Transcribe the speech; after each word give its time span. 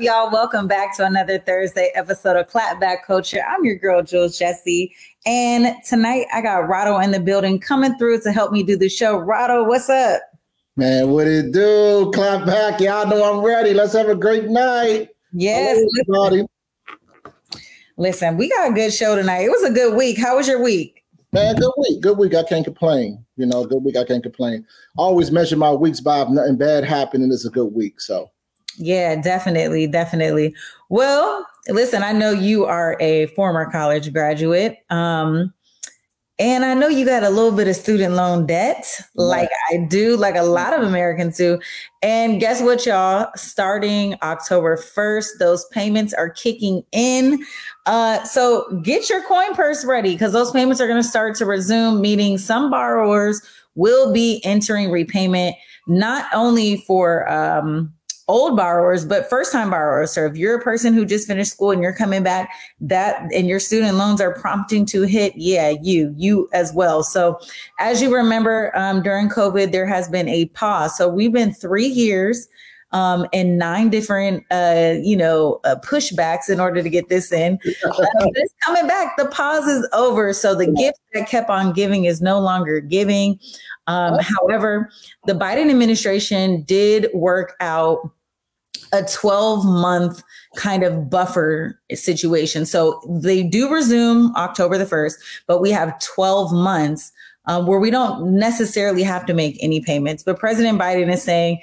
Up, 0.00 0.04
y'all? 0.06 0.30
Welcome 0.30 0.66
back 0.66 0.96
to 0.96 1.04
another 1.04 1.38
Thursday 1.38 1.92
episode 1.94 2.34
of 2.34 2.48
Clapback 2.48 3.04
Culture. 3.06 3.42
I'm 3.46 3.66
your 3.66 3.76
girl, 3.76 4.02
Jules 4.02 4.38
Jessie. 4.38 4.94
And 5.26 5.76
tonight 5.86 6.24
I 6.32 6.40
got 6.40 6.70
Rado 6.70 7.04
in 7.04 7.10
the 7.10 7.20
building 7.20 7.60
coming 7.60 7.94
through 7.98 8.22
to 8.22 8.32
help 8.32 8.50
me 8.50 8.62
do 8.62 8.78
the 8.78 8.88
show. 8.88 9.20
Rado, 9.20 9.68
what's 9.68 9.90
up? 9.90 10.22
Man, 10.74 11.10
what 11.10 11.26
it 11.26 11.52
do? 11.52 12.10
Clap 12.14 12.46
back. 12.46 12.80
Y'all 12.80 13.06
know 13.08 13.30
I'm 13.30 13.44
ready. 13.44 13.74
Let's 13.74 13.92
have 13.92 14.08
a 14.08 14.14
great 14.14 14.48
night. 14.48 15.10
Yes. 15.34 15.84
Listen, 16.08 16.46
listen, 17.98 18.36
we 18.38 18.48
got 18.48 18.70
a 18.70 18.72
good 18.72 18.94
show 18.94 19.16
tonight. 19.16 19.42
It 19.42 19.50
was 19.50 19.64
a 19.64 19.70
good 19.70 19.94
week. 19.94 20.18
How 20.18 20.38
was 20.38 20.48
your 20.48 20.62
week? 20.62 21.04
Man, 21.32 21.56
good 21.56 21.72
week. 21.76 22.00
Good 22.00 22.16
week. 22.16 22.34
I 22.34 22.44
can't 22.44 22.64
complain. 22.64 23.22
You 23.36 23.44
know, 23.44 23.66
good 23.66 23.84
week. 23.84 23.98
I 23.98 24.04
can't 24.04 24.22
complain. 24.22 24.66
I 24.98 25.02
always 25.02 25.30
measure 25.30 25.56
my 25.56 25.72
weeks 25.72 26.00
by 26.00 26.22
if 26.22 26.30
nothing 26.30 26.56
bad 26.56 26.84
happened, 26.84 27.30
it's 27.30 27.44
a 27.44 27.50
good 27.50 27.74
week. 27.74 28.00
So 28.00 28.30
yeah, 28.80 29.16
definitely, 29.16 29.86
definitely. 29.86 30.54
Well, 30.88 31.46
listen, 31.68 32.02
I 32.02 32.12
know 32.12 32.30
you 32.30 32.64
are 32.64 32.96
a 33.00 33.26
former 33.28 33.70
college 33.70 34.12
graduate. 34.12 34.78
Um, 34.88 35.52
and 36.38 36.64
I 36.64 36.72
know 36.72 36.88
you 36.88 37.04
got 37.04 37.22
a 37.22 37.28
little 37.28 37.52
bit 37.52 37.68
of 37.68 37.76
student 37.76 38.14
loan 38.14 38.46
debt, 38.46 38.86
like 39.14 39.50
I 39.70 39.86
do, 39.90 40.16
like 40.16 40.36
a 40.36 40.42
lot 40.42 40.72
of 40.72 40.82
Americans 40.82 41.36
do. 41.36 41.60
And 42.02 42.40
guess 42.40 42.62
what, 42.62 42.86
y'all? 42.86 43.30
Starting 43.36 44.14
October 44.22 44.78
1st, 44.78 45.38
those 45.38 45.66
payments 45.66 46.14
are 46.14 46.30
kicking 46.30 46.82
in. 46.92 47.44
Uh, 47.84 48.24
so 48.24 48.80
get 48.82 49.10
your 49.10 49.22
coin 49.24 49.54
purse 49.54 49.84
ready 49.84 50.12
because 50.14 50.32
those 50.32 50.50
payments 50.50 50.80
are 50.80 50.88
going 50.88 51.02
to 51.02 51.06
start 51.06 51.36
to 51.36 51.44
resume, 51.44 52.00
meaning 52.00 52.38
some 52.38 52.70
borrowers 52.70 53.42
will 53.74 54.10
be 54.10 54.40
entering 54.42 54.90
repayment, 54.90 55.54
not 55.88 56.24
only 56.32 56.78
for 56.86 57.30
um, 57.30 57.92
old 58.30 58.56
borrowers, 58.56 59.04
but 59.04 59.28
first 59.28 59.50
time 59.50 59.70
borrowers. 59.70 60.12
So 60.12 60.24
if 60.24 60.36
you're 60.36 60.56
a 60.56 60.62
person 60.62 60.94
who 60.94 61.04
just 61.04 61.26
finished 61.26 61.50
school 61.50 61.72
and 61.72 61.82
you're 61.82 61.92
coming 61.92 62.22
back, 62.22 62.50
that 62.80 63.22
and 63.34 63.48
your 63.48 63.58
student 63.58 63.96
loans 63.96 64.20
are 64.20 64.32
prompting 64.32 64.86
to 64.86 65.02
hit, 65.02 65.34
yeah, 65.36 65.70
you, 65.82 66.14
you 66.16 66.48
as 66.52 66.72
well. 66.72 67.02
So 67.02 67.40
as 67.80 68.00
you 68.00 68.14
remember, 68.14 68.70
um, 68.78 69.02
during 69.02 69.28
COVID, 69.28 69.72
there 69.72 69.86
has 69.86 70.08
been 70.08 70.28
a 70.28 70.46
pause. 70.46 70.96
So 70.96 71.08
we've 71.08 71.32
been 71.32 71.52
three 71.52 71.88
years 71.88 72.48
um, 72.92 73.26
and 73.32 73.58
nine 73.58 73.90
different, 73.90 74.44
uh, 74.52 74.94
you 75.02 75.16
know, 75.16 75.60
uh, 75.64 75.76
pushbacks 75.82 76.48
in 76.48 76.60
order 76.60 76.82
to 76.82 76.88
get 76.88 77.08
this 77.08 77.32
in. 77.32 77.58
Uh, 77.82 78.28
it's 78.34 78.54
coming 78.64 78.86
back. 78.86 79.16
The 79.16 79.26
pause 79.26 79.66
is 79.66 79.86
over. 79.92 80.32
So 80.32 80.54
the 80.54 80.66
gift 80.66 80.98
that 81.12 81.28
kept 81.28 81.50
on 81.50 81.72
giving 81.72 82.04
is 82.04 82.20
no 82.20 82.38
longer 82.38 82.80
giving. 82.80 83.38
Um, 83.86 84.18
however, 84.20 84.90
the 85.26 85.32
Biden 85.32 85.70
administration 85.70 86.62
did 86.62 87.08
work 87.12 87.56
out 87.60 88.10
a 88.92 89.04
12 89.04 89.64
month 89.64 90.22
kind 90.56 90.82
of 90.82 91.08
buffer 91.08 91.80
situation. 91.94 92.66
So 92.66 93.00
they 93.08 93.42
do 93.42 93.72
resume 93.72 94.32
October 94.36 94.78
the 94.78 94.84
1st, 94.84 95.14
but 95.46 95.60
we 95.60 95.70
have 95.70 95.98
12 96.00 96.52
months 96.52 97.12
um, 97.46 97.66
where 97.66 97.80
we 97.80 97.90
don't 97.90 98.38
necessarily 98.38 99.02
have 99.02 99.26
to 99.26 99.34
make 99.34 99.56
any 99.60 99.80
payments. 99.80 100.22
But 100.22 100.38
President 100.38 100.78
Biden 100.78 101.12
is 101.12 101.22
saying, 101.22 101.60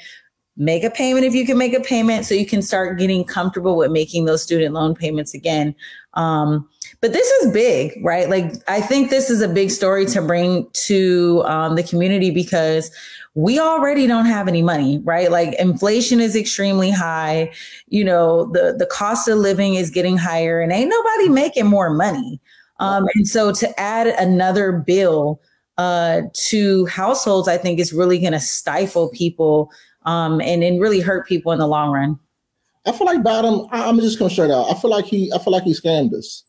make 0.58 0.84
a 0.84 0.90
payment 0.90 1.26
if 1.26 1.36
you 1.36 1.46
can 1.46 1.58
make 1.58 1.74
a 1.74 1.80
payment 1.80 2.26
so 2.26 2.34
you 2.34 2.46
can 2.46 2.64
start 2.64 2.98
getting 2.98 3.24
comfortable 3.24 3.78
with 3.78 3.92
making 3.92 4.26
those 4.26 4.42
student 4.42 4.74
loan 4.74 4.96
payments 4.96 5.34
again. 5.34 5.76
Um, 6.16 6.68
but 7.00 7.14
this 7.14 7.28
is 7.28 7.52
big, 7.52 7.94
right? 8.04 8.28
Like, 8.28 8.54
I 8.68 8.82
think 8.82 9.12
this 9.12 9.30
is 9.30 9.42
a 9.42 9.48
big 9.48 9.70
story 9.70 10.06
to 10.08 10.22
bring 10.22 10.68
to 10.74 11.44
um, 11.46 11.76
the 11.76 11.84
community 11.84 12.32
because 12.32 12.90
we 13.38 13.60
already 13.60 14.08
don't 14.08 14.26
have 14.26 14.48
any 14.48 14.64
money, 14.64 14.98
right? 15.04 15.30
Like 15.30 15.54
inflation 15.60 16.20
is 16.20 16.36
extremely 16.36 16.90
high. 16.90 17.54
You 17.88 18.04
know, 18.04 18.48
the, 18.52 18.76
the 18.76 18.88
cost 18.88 19.28
of 19.28 19.38
living 19.38 19.76
is 19.76 19.92
getting 19.92 20.18
higher 20.18 20.60
and 20.60 20.72
ain't 20.72 20.90
nobody 20.90 21.30
making 21.30 21.68
more 21.68 21.92
money. 21.92 22.42
Um, 22.80 23.08
and 23.14 23.28
so 23.28 23.52
to 23.54 23.80
add 23.80 24.08
another 24.08 24.72
bill 24.72 25.40
uh, 25.78 26.22
to 26.48 26.88
households, 26.88 27.48
I 27.48 27.60
think 27.60 27.80
is 27.80 27.94
really 27.94 28.18
going 28.18 28.34
to 28.34 28.40
stifle 28.40 29.10
people 29.10 29.72
um, 30.08 30.42
and, 30.42 30.64
and 30.64 30.82
really 30.82 31.00
hurt 31.00 31.28
people 31.28 31.52
in 31.52 31.60
the 31.60 31.68
long 31.68 31.92
run. 31.92 32.20
I 32.88 32.92
feel 32.92 33.06
like 33.06 33.20
Biden. 33.20 33.70
I'm 33.72 34.00
just 34.00 34.18
going 34.18 34.30
to 34.30 34.34
straight 34.34 34.50
out. 34.50 34.72
I 34.72 34.74
feel 34.74 34.90
like 34.90 35.06
he, 35.06 35.32
I 35.32 35.38
feel 35.38 35.54
like 35.54 35.64
he 35.64 35.74
scammed 35.74 36.16
us. 36.16 36.44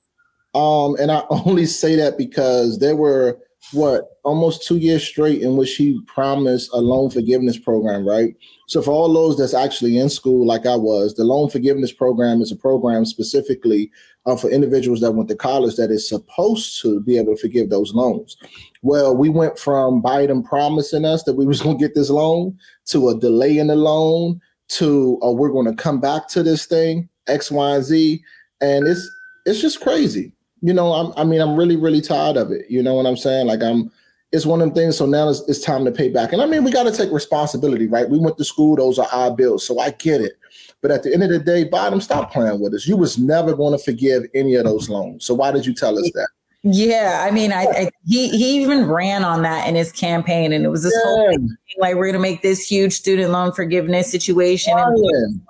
Um, 0.54 0.96
and 0.98 1.12
I 1.12 1.22
only 1.30 1.66
say 1.66 1.96
that 1.96 2.16
because 2.16 2.78
there 2.78 2.96
were 2.96 3.38
what 3.72 4.18
almost 4.24 4.66
two 4.66 4.78
years 4.78 5.04
straight 5.04 5.42
in 5.42 5.56
which 5.56 5.76
he 5.76 6.00
promised 6.06 6.70
a 6.72 6.78
loan 6.78 7.10
forgiveness 7.10 7.58
program, 7.58 8.06
right? 8.06 8.34
So 8.66 8.82
for 8.82 8.90
all 8.90 9.12
those 9.12 9.36
that's 9.36 9.54
actually 9.54 9.98
in 9.98 10.08
school, 10.08 10.46
like 10.46 10.66
I 10.66 10.76
was, 10.76 11.14
the 11.14 11.24
loan 11.24 11.50
forgiveness 11.50 11.92
program 11.92 12.40
is 12.40 12.52
a 12.52 12.56
program 12.56 13.04
specifically 13.04 13.90
uh, 14.26 14.36
for 14.36 14.50
individuals 14.50 15.00
that 15.00 15.12
went 15.12 15.28
to 15.30 15.36
college 15.36 15.76
that 15.76 15.90
is 15.90 16.08
supposed 16.08 16.80
to 16.82 17.00
be 17.00 17.18
able 17.18 17.34
to 17.34 17.40
forgive 17.40 17.70
those 17.70 17.94
loans. 17.94 18.36
Well, 18.82 19.16
we 19.16 19.28
went 19.28 19.58
from 19.58 20.02
Biden 20.02 20.44
promising 20.44 21.04
us 21.04 21.22
that 21.24 21.34
we 21.34 21.46
was 21.46 21.62
going 21.62 21.78
to 21.78 21.84
get 21.84 21.94
this 21.94 22.10
loan 22.10 22.58
to 22.86 23.10
a 23.10 23.18
delay 23.18 23.58
in 23.58 23.68
the 23.68 23.76
loan 23.76 24.40
to 24.68 25.18
uh, 25.22 25.30
we're 25.30 25.50
going 25.50 25.66
to 25.66 25.82
come 25.82 26.00
back 26.00 26.28
to 26.28 26.42
this 26.42 26.66
thing 26.66 27.08
X, 27.26 27.50
Y, 27.50 27.74
and 27.74 27.84
Z, 27.84 28.22
and 28.60 28.86
it's 28.86 29.10
it's 29.46 29.60
just 29.60 29.80
crazy 29.80 30.32
you 30.60 30.72
know, 30.72 30.92
I'm, 30.92 31.12
I 31.16 31.24
mean, 31.24 31.40
I'm 31.40 31.56
really, 31.56 31.76
really 31.76 32.00
tired 32.00 32.36
of 32.36 32.50
it. 32.50 32.66
You 32.68 32.82
know 32.82 32.94
what 32.94 33.06
I'm 33.06 33.16
saying? 33.16 33.46
Like 33.46 33.62
I'm, 33.62 33.90
it's 34.32 34.46
one 34.46 34.60
of 34.60 34.68
them 34.68 34.74
things. 34.74 34.96
So 34.96 35.06
now 35.06 35.28
it's, 35.28 35.40
it's 35.48 35.60
time 35.60 35.84
to 35.84 35.92
pay 35.92 36.08
back. 36.08 36.32
And 36.32 36.42
I 36.42 36.46
mean, 36.46 36.64
we 36.64 36.70
got 36.70 36.84
to 36.84 36.92
take 36.92 37.10
responsibility, 37.10 37.86
right? 37.86 38.08
We 38.08 38.18
went 38.18 38.36
to 38.38 38.44
school; 38.44 38.76
those 38.76 38.98
are 38.98 39.08
our 39.12 39.34
bills, 39.34 39.66
so 39.66 39.78
I 39.78 39.90
get 39.90 40.20
it. 40.20 40.32
But 40.80 40.90
at 40.90 41.02
the 41.02 41.12
end 41.12 41.22
of 41.24 41.30
the 41.30 41.38
day, 41.38 41.68
Biden, 41.68 42.00
stop 42.02 42.32
playing 42.32 42.60
with 42.60 42.74
us. 42.74 42.86
You 42.86 42.96
was 42.96 43.18
never 43.18 43.54
going 43.54 43.76
to 43.76 43.82
forgive 43.82 44.24
any 44.34 44.54
of 44.54 44.64
those 44.64 44.88
loans. 44.88 45.24
So 45.24 45.34
why 45.34 45.50
did 45.50 45.66
you 45.66 45.74
tell 45.74 45.98
us 45.98 46.10
that? 46.14 46.28
Yeah, 46.62 47.24
I 47.26 47.30
mean, 47.30 47.52
I, 47.52 47.64
I, 47.64 47.90
he 48.04 48.28
he 48.30 48.62
even 48.62 48.86
ran 48.86 49.24
on 49.24 49.42
that 49.42 49.68
in 49.68 49.76
his 49.76 49.92
campaign, 49.92 50.52
and 50.52 50.64
it 50.64 50.68
was 50.68 50.82
this 50.82 50.92
yeah. 50.92 51.08
whole 51.08 51.28
thing 51.30 51.56
like 51.78 51.94
we're 51.94 52.06
going 52.06 52.14
to 52.14 52.18
make 52.18 52.42
this 52.42 52.68
huge 52.68 52.92
student 52.92 53.30
loan 53.30 53.52
forgiveness 53.52 54.10
situation, 54.10 54.74
and, 54.76 55.40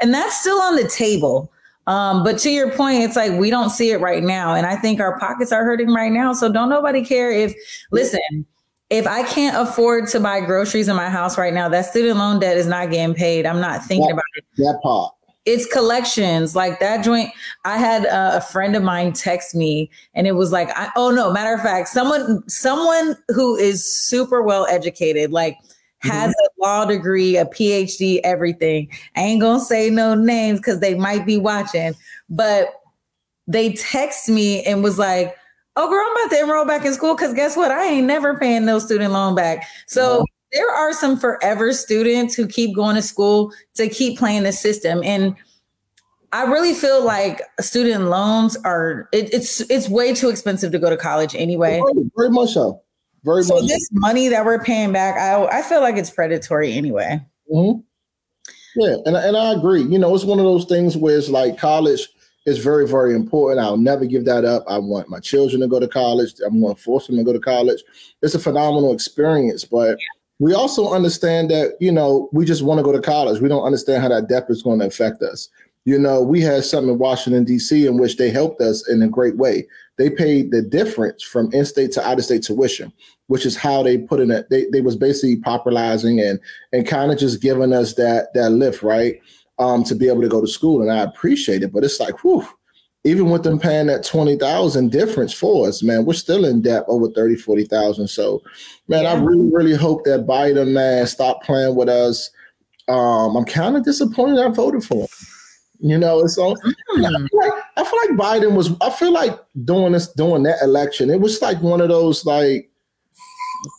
and 0.00 0.14
that's 0.14 0.40
still 0.40 0.60
on 0.60 0.76
the 0.76 0.88
table. 0.88 1.52
Um, 1.86 2.24
but 2.24 2.38
to 2.38 2.50
your 2.50 2.70
point, 2.70 3.02
it's 3.02 3.16
like 3.16 3.32
we 3.32 3.50
don't 3.50 3.70
see 3.70 3.90
it 3.90 4.00
right 4.00 4.22
now. 4.22 4.54
And 4.54 4.66
I 4.66 4.76
think 4.76 5.00
our 5.00 5.18
pockets 5.18 5.52
are 5.52 5.64
hurting 5.64 5.92
right 5.92 6.12
now. 6.12 6.32
So 6.32 6.50
don't 6.50 6.70
nobody 6.70 7.04
care 7.04 7.30
if, 7.30 7.54
listen, 7.92 8.46
if 8.90 9.06
I 9.06 9.22
can't 9.24 9.56
afford 9.56 10.08
to 10.08 10.20
buy 10.20 10.40
groceries 10.40 10.88
in 10.88 10.96
my 10.96 11.08
house 11.08 11.36
right 11.36 11.52
now, 11.52 11.68
that 11.68 11.86
student 11.86 12.18
loan 12.18 12.40
debt 12.40 12.56
is 12.56 12.66
not 12.66 12.90
getting 12.90 13.14
paid. 13.14 13.46
I'm 13.46 13.60
not 13.60 13.84
thinking 13.84 14.06
that, 14.06 14.12
about 14.14 14.24
it. 14.36 14.44
That 14.56 14.80
part. 14.82 15.12
It's 15.44 15.66
collections 15.66 16.56
like 16.56 16.80
that 16.80 17.04
joint. 17.04 17.30
I 17.66 17.76
had 17.76 18.06
a, 18.06 18.38
a 18.38 18.40
friend 18.40 18.74
of 18.76 18.82
mine 18.82 19.12
text 19.12 19.54
me 19.54 19.90
and 20.14 20.26
it 20.26 20.32
was 20.32 20.52
like, 20.52 20.70
I, 20.74 20.90
oh 20.96 21.10
no, 21.10 21.30
matter 21.30 21.52
of 21.52 21.60
fact, 21.60 21.88
someone, 21.88 22.48
someone 22.48 23.16
who 23.28 23.56
is 23.56 23.84
super 23.84 24.42
well 24.42 24.66
educated, 24.70 25.32
like 25.32 25.58
has 26.04 26.30
a 26.32 26.48
law 26.60 26.84
degree, 26.84 27.36
a 27.36 27.46
PhD, 27.46 28.20
everything. 28.24 28.88
I 29.16 29.22
ain't 29.22 29.40
gonna 29.40 29.60
say 29.60 29.90
no 29.90 30.14
names 30.14 30.60
because 30.60 30.80
they 30.80 30.94
might 30.94 31.26
be 31.26 31.38
watching, 31.38 31.94
but 32.28 32.68
they 33.46 33.72
text 33.72 34.28
me 34.28 34.62
and 34.64 34.82
was 34.82 34.98
like, 34.98 35.34
"Oh, 35.76 35.88
girl, 35.88 36.04
I'm 36.06 36.26
about 36.26 36.36
to 36.36 36.42
enroll 36.42 36.64
back 36.64 36.84
in 36.84 36.92
school 36.92 37.14
because 37.14 37.34
guess 37.34 37.56
what? 37.56 37.70
I 37.70 37.86
ain't 37.86 38.06
never 38.06 38.38
paying 38.38 38.64
no 38.64 38.78
student 38.78 39.12
loan 39.12 39.34
back." 39.34 39.66
So 39.86 40.24
there 40.52 40.70
are 40.70 40.92
some 40.92 41.18
forever 41.18 41.72
students 41.72 42.34
who 42.34 42.46
keep 42.46 42.74
going 42.74 42.96
to 42.96 43.02
school 43.02 43.52
to 43.74 43.88
keep 43.88 44.18
playing 44.18 44.44
the 44.44 44.52
system 44.52 45.02
and. 45.04 45.34
I 46.32 46.42
really 46.46 46.74
feel 46.74 47.04
like 47.04 47.42
student 47.60 48.06
loans 48.06 48.56
are 48.64 49.08
it, 49.12 49.32
it's 49.32 49.60
it's 49.70 49.88
way 49.88 50.12
too 50.12 50.30
expensive 50.30 50.72
to 50.72 50.80
go 50.80 50.90
to 50.90 50.96
college 50.96 51.32
anyway. 51.36 51.80
Very 52.16 52.30
much 52.30 52.54
so. 52.54 52.82
Very 53.24 53.42
so 53.42 53.54
much. 53.54 53.68
this 53.68 53.88
money 53.92 54.28
that 54.28 54.44
we're 54.44 54.62
paying 54.62 54.92
back, 54.92 55.16
I 55.16 55.58
I 55.58 55.62
feel 55.62 55.80
like 55.80 55.96
it's 55.96 56.10
predatory 56.10 56.72
anyway. 56.72 57.20
Mm-hmm. 57.52 57.80
Yeah, 58.76 58.96
and 59.06 59.16
and 59.16 59.36
I 59.36 59.52
agree. 59.52 59.82
You 59.82 59.98
know, 59.98 60.14
it's 60.14 60.24
one 60.24 60.38
of 60.38 60.44
those 60.44 60.66
things 60.66 60.96
where 60.96 61.16
it's 61.16 61.28
like 61.28 61.58
college 61.58 62.08
is 62.46 62.58
very 62.58 62.86
very 62.86 63.14
important. 63.14 63.64
I'll 63.64 63.76
never 63.76 64.04
give 64.04 64.24
that 64.26 64.44
up. 64.44 64.64
I 64.68 64.78
want 64.78 65.08
my 65.08 65.20
children 65.20 65.60
to 65.62 65.68
go 65.68 65.80
to 65.80 65.88
college. 65.88 66.34
I'm 66.44 66.60
going 66.60 66.74
to 66.74 66.80
force 66.80 67.06
them 67.06 67.16
to 67.16 67.24
go 67.24 67.32
to 67.32 67.40
college. 67.40 67.82
It's 68.22 68.34
a 68.34 68.38
phenomenal 68.38 68.92
experience, 68.92 69.64
but. 69.64 69.90
Yeah. 69.90 69.96
We 70.40 70.52
also 70.52 70.92
understand 70.92 71.48
that, 71.52 71.76
you 71.78 71.92
know, 71.92 72.28
we 72.32 72.44
just 72.44 72.64
want 72.64 72.78
to 72.78 72.82
go 72.82 72.90
to 72.90 73.00
college. 73.00 73.40
We 73.40 73.48
don't 73.48 73.64
understand 73.64 74.02
how 74.02 74.08
that 74.08 74.28
debt 74.28 74.46
is 74.48 74.64
going 74.64 74.80
to 74.80 74.86
affect 74.86 75.22
us. 75.22 75.48
You 75.84 75.98
know, 75.98 76.22
we 76.22 76.40
had 76.40 76.64
something 76.64 76.92
in 76.92 76.98
Washington, 76.98 77.44
D.C., 77.44 77.86
in 77.86 77.98
which 77.98 78.16
they 78.16 78.30
helped 78.30 78.60
us 78.60 78.88
in 78.88 79.02
a 79.02 79.08
great 79.08 79.36
way. 79.36 79.66
They 79.98 80.10
paid 80.10 80.50
the 80.50 80.62
difference 80.62 81.22
from 81.22 81.52
in 81.52 81.64
state 81.64 81.92
to 81.92 82.06
out 82.06 82.18
of 82.18 82.24
state 82.24 82.42
tuition, 82.42 82.92
which 83.28 83.46
is 83.46 83.56
how 83.56 83.82
they 83.82 83.98
put 83.98 84.20
in 84.20 84.30
it. 84.30 84.48
They, 84.50 84.66
they 84.72 84.80
was 84.80 84.96
basically 84.96 85.36
popularizing 85.36 86.20
and 86.20 86.38
and 86.72 86.86
kind 86.86 87.12
of 87.12 87.18
just 87.18 87.40
giving 87.40 87.72
us 87.72 87.94
that 87.94 88.34
that 88.34 88.50
lift, 88.50 88.82
right? 88.82 89.20
Um, 89.58 89.84
to 89.84 89.94
be 89.94 90.08
able 90.08 90.22
to 90.22 90.28
go 90.28 90.40
to 90.40 90.48
school. 90.48 90.82
And 90.82 90.90
I 90.90 90.98
appreciate 90.98 91.62
it. 91.62 91.72
But 91.72 91.84
it's 91.84 92.00
like, 92.00 92.24
whew, 92.24 92.44
even 93.04 93.30
with 93.30 93.44
them 93.44 93.60
paying 93.60 93.86
that 93.86 94.04
20,000 94.04 94.90
difference 94.90 95.32
for 95.32 95.68
us, 95.68 95.82
man, 95.82 96.04
we're 96.04 96.14
still 96.14 96.44
in 96.44 96.62
debt 96.62 96.84
over 96.88 97.08
30, 97.10 97.36
40,000. 97.36 98.08
So, 98.08 98.42
man, 98.88 99.04
yeah. 99.04 99.12
I 99.12 99.22
really, 99.22 99.48
really 99.52 99.74
hope 99.74 100.04
that 100.04 100.26
Biden, 100.26 100.72
man, 100.72 101.06
stop 101.06 101.42
playing 101.44 101.76
with 101.76 101.88
us. 101.88 102.30
Um, 102.88 103.36
I'm 103.36 103.44
kind 103.44 103.76
of 103.76 103.84
disappointed 103.84 104.40
I 104.40 104.48
voted 104.48 104.82
for 104.82 105.02
him. 105.02 105.08
You 105.80 105.98
know, 105.98 106.20
it's 106.20 106.38
all. 106.38 106.56
Mm. 106.56 107.04
I, 107.04 107.28
feel 107.28 107.40
like, 107.40 107.52
I 107.76 107.84
feel 107.84 108.00
like 108.06 108.42
Biden 108.42 108.56
was. 108.56 108.70
I 108.80 108.88
feel 108.90 109.12
like 109.12 109.38
doing 109.64 109.92
this, 109.92 110.08
doing 110.12 110.42
that 110.44 110.62
election. 110.62 111.10
It 111.10 111.20
was 111.20 111.42
like 111.42 111.60
one 111.60 111.80
of 111.80 111.88
those 111.88 112.24
like 112.24 112.70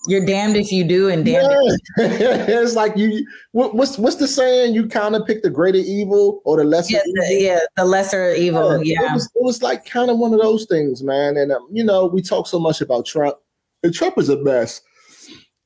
you're 0.08 0.26
damned 0.26 0.56
if 0.56 0.72
you 0.72 0.84
do 0.84 1.10
and 1.10 1.26
damned 1.26 1.80
yeah. 1.98 2.46
it's 2.48 2.76
like 2.76 2.96
you 2.96 3.26
what, 3.52 3.76
what's 3.76 3.98
what's 3.98 4.16
the 4.16 4.28
saying 4.28 4.74
you 4.74 4.88
kind 4.88 5.16
of 5.16 5.26
pick 5.26 5.44
the 5.44 5.50
greater 5.50 5.80
evil 5.80 6.42
or 6.46 6.58
the 6.58 6.64
lesser 6.64 6.94
yeah 6.96 7.02
the, 7.06 7.38
yeah, 7.40 7.60
the 7.76 7.86
lesser 7.86 8.34
evil 8.34 8.84
yeah, 8.84 9.02
yeah. 9.02 9.12
It, 9.12 9.14
was, 9.14 9.26
it, 9.26 9.44
was, 9.44 9.64
like 9.64 9.86
kind 9.86 10.10
of 10.10 10.18
one 10.18 10.34
of 10.34 10.42
those 10.42 10.66
things 10.66 11.04
man 11.04 11.38
and 11.38 11.52
um, 11.52 11.68
you 11.72 11.84
know 11.84 12.06
we 12.06 12.22
talk 12.22 12.48
so 12.48 12.60
much 12.60 12.82
about 12.82 13.06
trump 13.06 13.38
and 13.84 13.94
trump 13.94 14.18
is 14.18 14.30
a 14.30 14.38
mess 14.38 14.82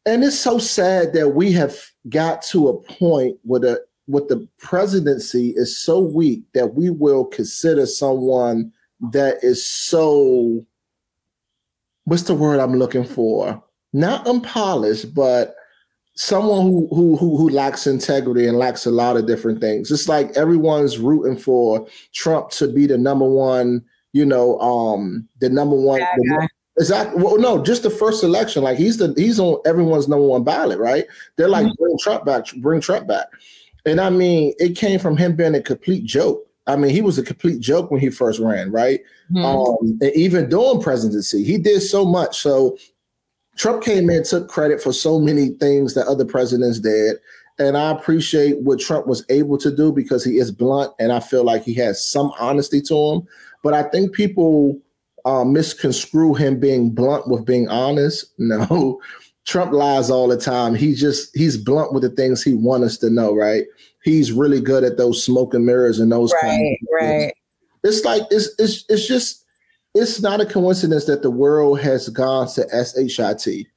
and 0.05 0.23
it's 0.23 0.39
so 0.39 0.57
sad 0.57 1.13
that 1.13 1.29
we 1.29 1.51
have 1.51 1.75
got 2.09 2.41
to 2.43 2.69
a 2.69 2.81
point 2.81 3.37
where 3.43 3.59
the 3.59 3.85
with 4.07 4.27
the 4.27 4.47
presidency 4.57 5.53
is 5.55 5.79
so 5.79 5.99
weak 5.99 6.41
that 6.53 6.73
we 6.73 6.89
will 6.89 7.25
consider 7.25 7.85
someone 7.85 8.71
that 9.11 9.37
is 9.43 9.69
so 9.69 10.65
what's 12.05 12.23
the 12.23 12.33
word 12.33 12.59
i'm 12.59 12.75
looking 12.75 13.03
for 13.03 13.63
not 13.93 14.27
unpolished, 14.27 15.13
but 15.13 15.55
someone 16.15 16.63
who, 16.63 16.87
who 16.89 17.15
who 17.15 17.37
who 17.37 17.49
lacks 17.49 17.87
integrity 17.87 18.45
and 18.45 18.57
lacks 18.57 18.85
a 18.85 18.91
lot 18.91 19.17
of 19.17 19.25
different 19.25 19.61
things. 19.61 19.89
It's 19.89 20.09
like 20.09 20.35
everyone's 20.35 20.97
rooting 20.97 21.37
for 21.37 21.87
Trump 22.13 22.49
to 22.51 22.67
be 22.67 22.85
the 22.85 22.97
number 22.97 23.27
one, 23.27 23.83
you 24.11 24.25
know, 24.25 24.59
um, 24.59 25.27
the 25.39 25.49
number 25.49 25.77
one. 25.77 26.01
Yeah, 26.01 26.47
exactly. 26.77 27.23
Well, 27.23 27.37
no, 27.39 27.63
just 27.63 27.83
the 27.83 27.89
first 27.89 28.23
election. 28.23 28.63
Like 28.63 28.77
he's 28.77 28.97
the 28.97 29.13
he's 29.15 29.39
on 29.39 29.61
everyone's 29.65 30.07
number 30.07 30.25
one 30.25 30.43
ballot, 30.43 30.79
right? 30.79 31.05
They're 31.37 31.47
like 31.47 31.65
mm-hmm. 31.65 31.83
bring 31.83 31.97
Trump 31.97 32.25
back, 32.25 32.45
bring 32.57 32.81
Trump 32.81 33.07
back. 33.07 33.27
And 33.85 34.01
I 34.01 34.09
mean, 34.09 34.53
it 34.59 34.75
came 34.75 34.99
from 34.99 35.15
him 35.15 35.37
being 35.37 35.55
a 35.55 35.61
complete 35.61 36.03
joke. 36.03 36.45
I 36.67 36.75
mean, 36.75 36.91
he 36.91 37.01
was 37.01 37.17
a 37.17 37.23
complete 37.23 37.61
joke 37.61 37.89
when 37.89 37.99
he 37.99 38.09
first 38.09 38.39
ran, 38.39 38.71
right? 38.71 38.99
Mm-hmm. 39.31 39.45
Um, 39.45 39.99
and 40.01 40.15
even 40.15 40.49
during 40.49 40.81
presidency, 40.81 41.43
he 41.43 41.57
did 41.57 41.79
so 41.79 42.05
much. 42.05 42.39
So 42.39 42.77
Trump 43.59 43.83
came 43.83 44.09
in, 44.09 44.23
took 44.23 44.47
credit 44.47 44.81
for 44.81 44.93
so 44.93 45.19
many 45.19 45.49
things 45.49 45.93
that 45.93 46.07
other 46.07 46.23
presidents 46.23 46.79
did. 46.79 47.17
And 47.59 47.77
I 47.77 47.91
appreciate 47.91 48.61
what 48.61 48.79
Trump 48.79 49.05
was 49.05 49.25
able 49.27 49.57
to 49.57 49.69
do 49.69 49.91
because 49.91 50.23
he 50.23 50.37
is 50.37 50.49
blunt 50.49 50.93
and 50.97 51.11
I 51.11 51.19
feel 51.19 51.43
like 51.43 51.63
he 51.63 51.73
has 51.73 52.03
some 52.03 52.31
honesty 52.39 52.81
to 52.83 52.95
him. 52.95 53.27
But 53.61 53.73
I 53.73 53.83
think 53.83 54.13
people 54.13 54.79
uh, 55.25 55.43
misconstrue 55.43 56.35
him 56.35 56.57
being 56.57 56.91
blunt 56.91 57.27
with 57.27 57.45
being 57.45 57.67
honest. 57.67 58.27
No, 58.37 59.01
Trump 59.45 59.73
lies 59.73 60.09
all 60.09 60.29
the 60.29 60.37
time. 60.37 60.73
He 60.73 60.95
just 60.95 61.35
he's 61.35 61.57
blunt 61.57 61.91
with 61.91 62.03
the 62.03 62.09
things 62.09 62.41
he 62.41 62.53
wants 62.53 62.85
us 62.85 62.97
to 62.99 63.09
know, 63.09 63.35
right? 63.35 63.65
He's 64.03 64.31
really 64.31 64.61
good 64.61 64.85
at 64.85 64.97
those 64.97 65.21
smoke 65.21 65.53
and 65.53 65.65
mirrors 65.65 65.99
and 65.99 66.09
those 66.09 66.31
right, 66.33 66.41
kind 66.41 66.77
of 66.81 66.87
right. 66.93 67.33
It's 67.83 68.05
like 68.05 68.23
it's 68.31 68.49
it's 68.57 68.85
it's 68.87 69.05
just 69.05 69.38
it's 69.95 70.21
not 70.21 70.41
a 70.41 70.45
coincidence 70.45 71.05
that 71.05 71.21
the 71.21 71.31
world 71.31 71.79
has 71.81 72.09
gone 72.09 72.47
to 72.49 73.07
SHIT. 73.07 73.67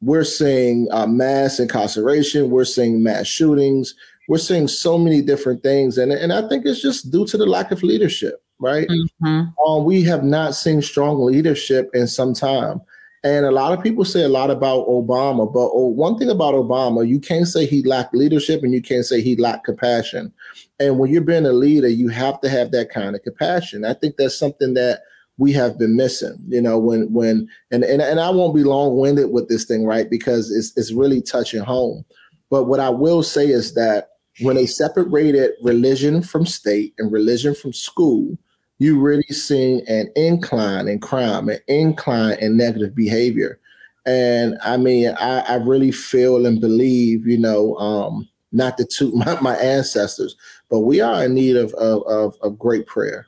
We're 0.00 0.24
seeing 0.24 0.88
uh, 0.90 1.06
mass 1.06 1.60
incarceration, 1.60 2.50
we're 2.50 2.64
seeing 2.64 3.02
mass 3.02 3.26
shootings, 3.26 3.94
we're 4.28 4.38
seeing 4.38 4.66
so 4.66 4.98
many 4.98 5.22
different 5.22 5.62
things, 5.62 5.98
and 5.98 6.12
and 6.12 6.32
I 6.32 6.48
think 6.48 6.66
it's 6.66 6.82
just 6.82 7.10
due 7.10 7.26
to 7.26 7.36
the 7.36 7.46
lack 7.46 7.70
of 7.70 7.82
leadership, 7.82 8.42
right? 8.58 8.88
Mm-hmm. 8.88 9.42
Um, 9.64 9.84
we 9.84 10.02
have 10.02 10.24
not 10.24 10.54
seen 10.54 10.82
strong 10.82 11.24
leadership 11.24 11.90
in 11.94 12.06
some 12.06 12.34
time. 12.34 12.80
And 13.24 13.46
a 13.46 13.52
lot 13.52 13.72
of 13.72 13.84
people 13.84 14.04
say 14.04 14.22
a 14.22 14.28
lot 14.28 14.50
about 14.50 14.88
Obama, 14.88 15.52
but 15.52 15.70
oh, 15.72 15.86
one 15.86 16.18
thing 16.18 16.28
about 16.28 16.54
Obama, 16.54 17.06
you 17.06 17.20
can't 17.20 17.46
say 17.46 17.66
he 17.66 17.84
lacked 17.84 18.16
leadership 18.16 18.64
and 18.64 18.72
you 18.72 18.82
can't 18.82 19.04
say 19.04 19.20
he 19.20 19.36
lacked 19.36 19.64
compassion. 19.64 20.32
And 20.80 20.98
when 20.98 21.12
you're 21.12 21.22
being 21.22 21.46
a 21.46 21.52
leader, 21.52 21.86
you 21.86 22.08
have 22.08 22.40
to 22.40 22.48
have 22.48 22.72
that 22.72 22.90
kind 22.90 23.14
of 23.14 23.22
compassion. 23.22 23.84
I 23.84 23.94
think 23.94 24.16
that's 24.16 24.36
something 24.36 24.74
that 24.74 25.02
we 25.38 25.52
have 25.52 25.78
been 25.78 25.96
missing. 25.96 26.36
You 26.48 26.60
know, 26.60 26.78
when 26.78 27.12
when 27.12 27.48
and 27.70 27.84
and, 27.84 28.02
and 28.02 28.20
I 28.20 28.30
won't 28.30 28.54
be 28.54 28.64
long 28.64 28.98
winded 28.98 29.30
with 29.30 29.48
this 29.48 29.64
thing, 29.64 29.84
right? 29.84 30.08
Because 30.08 30.50
it's 30.50 30.76
it's 30.76 30.92
really 30.92 31.22
touching 31.22 31.62
home. 31.62 32.04
But 32.50 32.64
what 32.64 32.80
I 32.80 32.90
will 32.90 33.22
say 33.22 33.48
is 33.48 33.74
that 33.74 34.08
when 34.40 34.56
they 34.56 34.66
separated 34.66 35.52
religion 35.62 36.22
from 36.22 36.46
state 36.46 36.94
and 36.98 37.12
religion 37.12 37.54
from 37.54 37.72
school, 37.72 38.38
you 38.78 39.00
really 39.00 39.22
see 39.30 39.82
an 39.88 40.10
incline 40.16 40.88
in 40.88 40.98
crime, 40.98 41.48
an 41.48 41.58
incline 41.68 42.38
in 42.40 42.56
negative 42.56 42.94
behavior. 42.94 43.60
And 44.06 44.58
I 44.62 44.76
mean, 44.76 45.14
I, 45.18 45.40
I 45.40 45.54
really 45.56 45.92
feel 45.92 46.46
and 46.46 46.60
believe, 46.60 47.26
you 47.26 47.38
know, 47.38 47.76
um, 47.76 48.28
not 48.50 48.76
to 48.78 48.84
toot 48.84 49.14
my, 49.26 49.40
my 49.40 49.56
ancestors, 49.56 50.36
but 50.68 50.80
we 50.80 51.00
are 51.00 51.24
in 51.24 51.34
need 51.34 51.56
of, 51.56 51.72
of, 51.74 52.02
of, 52.06 52.36
of 52.42 52.58
great 52.58 52.86
prayer. 52.86 53.26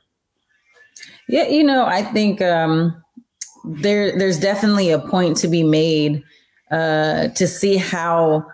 Yeah, 1.27 1.47
you 1.47 1.63
know, 1.63 1.85
I 1.85 2.03
think 2.03 2.41
um, 2.41 3.03
there 3.63 4.17
there's 4.17 4.39
definitely 4.39 4.91
a 4.91 4.99
point 4.99 5.37
to 5.37 5.47
be 5.47 5.63
made 5.63 6.23
uh, 6.71 7.29
to 7.29 7.47
see 7.47 7.77
how 7.77 8.45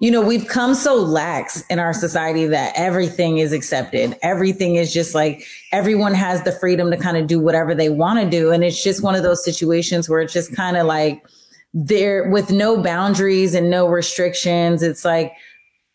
you 0.00 0.10
know 0.10 0.20
we've 0.20 0.46
come 0.46 0.74
so 0.74 0.94
lax 0.96 1.62
in 1.68 1.78
our 1.78 1.94
society 1.94 2.46
that 2.46 2.72
everything 2.76 3.38
is 3.38 3.52
accepted. 3.52 4.16
Everything 4.22 4.76
is 4.76 4.92
just 4.92 5.14
like 5.14 5.42
everyone 5.72 6.14
has 6.14 6.42
the 6.42 6.52
freedom 6.52 6.90
to 6.90 6.96
kind 6.96 7.16
of 7.16 7.26
do 7.26 7.40
whatever 7.40 7.74
they 7.74 7.88
want 7.88 8.20
to 8.20 8.28
do. 8.28 8.52
And 8.52 8.62
it's 8.62 8.82
just 8.82 9.02
one 9.02 9.14
of 9.14 9.22
those 9.22 9.44
situations 9.44 10.08
where 10.08 10.20
it's 10.20 10.32
just 10.32 10.54
kind 10.54 10.76
of 10.76 10.86
like 10.86 11.24
there 11.74 12.28
with 12.30 12.50
no 12.50 12.82
boundaries 12.82 13.54
and 13.54 13.68
no 13.68 13.86
restrictions 13.86 14.82
it's 14.82 15.04
like 15.04 15.32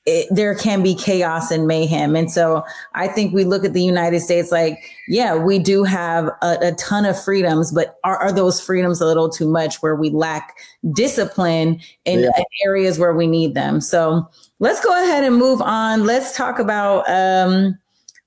it, 0.05 0.27
there 0.29 0.53
can 0.53 0.83
be 0.83 0.95
chaos 0.95 1.49
and 1.49 1.65
mayhem. 1.65 2.15
And 2.15 2.29
so 2.29 2.63
I 2.93 3.07
think 3.07 3.33
we 3.33 3.45
look 3.45 3.63
at 3.63 3.73
the 3.73 3.83
United 3.83 4.19
States 4.19 4.51
like, 4.51 4.77
yeah, 5.07 5.35
we 5.35 5.59
do 5.59 5.83
have 5.85 6.25
a, 6.41 6.57
a 6.61 6.71
ton 6.73 7.05
of 7.05 7.21
freedoms, 7.21 7.71
but 7.71 7.99
are, 8.03 8.17
are, 8.17 8.31
those 8.31 8.59
freedoms 8.59 8.99
a 8.99 9.05
little 9.05 9.29
too 9.29 9.47
much 9.47 9.81
where 9.81 9.95
we 9.95 10.09
lack 10.09 10.57
discipline 10.93 11.79
in, 12.03 12.19
yeah. 12.19 12.31
in, 12.37 12.43
areas 12.65 12.99
where 12.99 13.13
we 13.13 13.27
need 13.27 13.53
them? 13.53 13.79
So 13.79 14.29
let's 14.59 14.83
go 14.83 14.91
ahead 14.91 15.23
and 15.23 15.37
move 15.37 15.61
on. 15.61 16.05
Let's 16.05 16.35
talk 16.35 16.59
about, 16.59 17.09
um, 17.09 17.77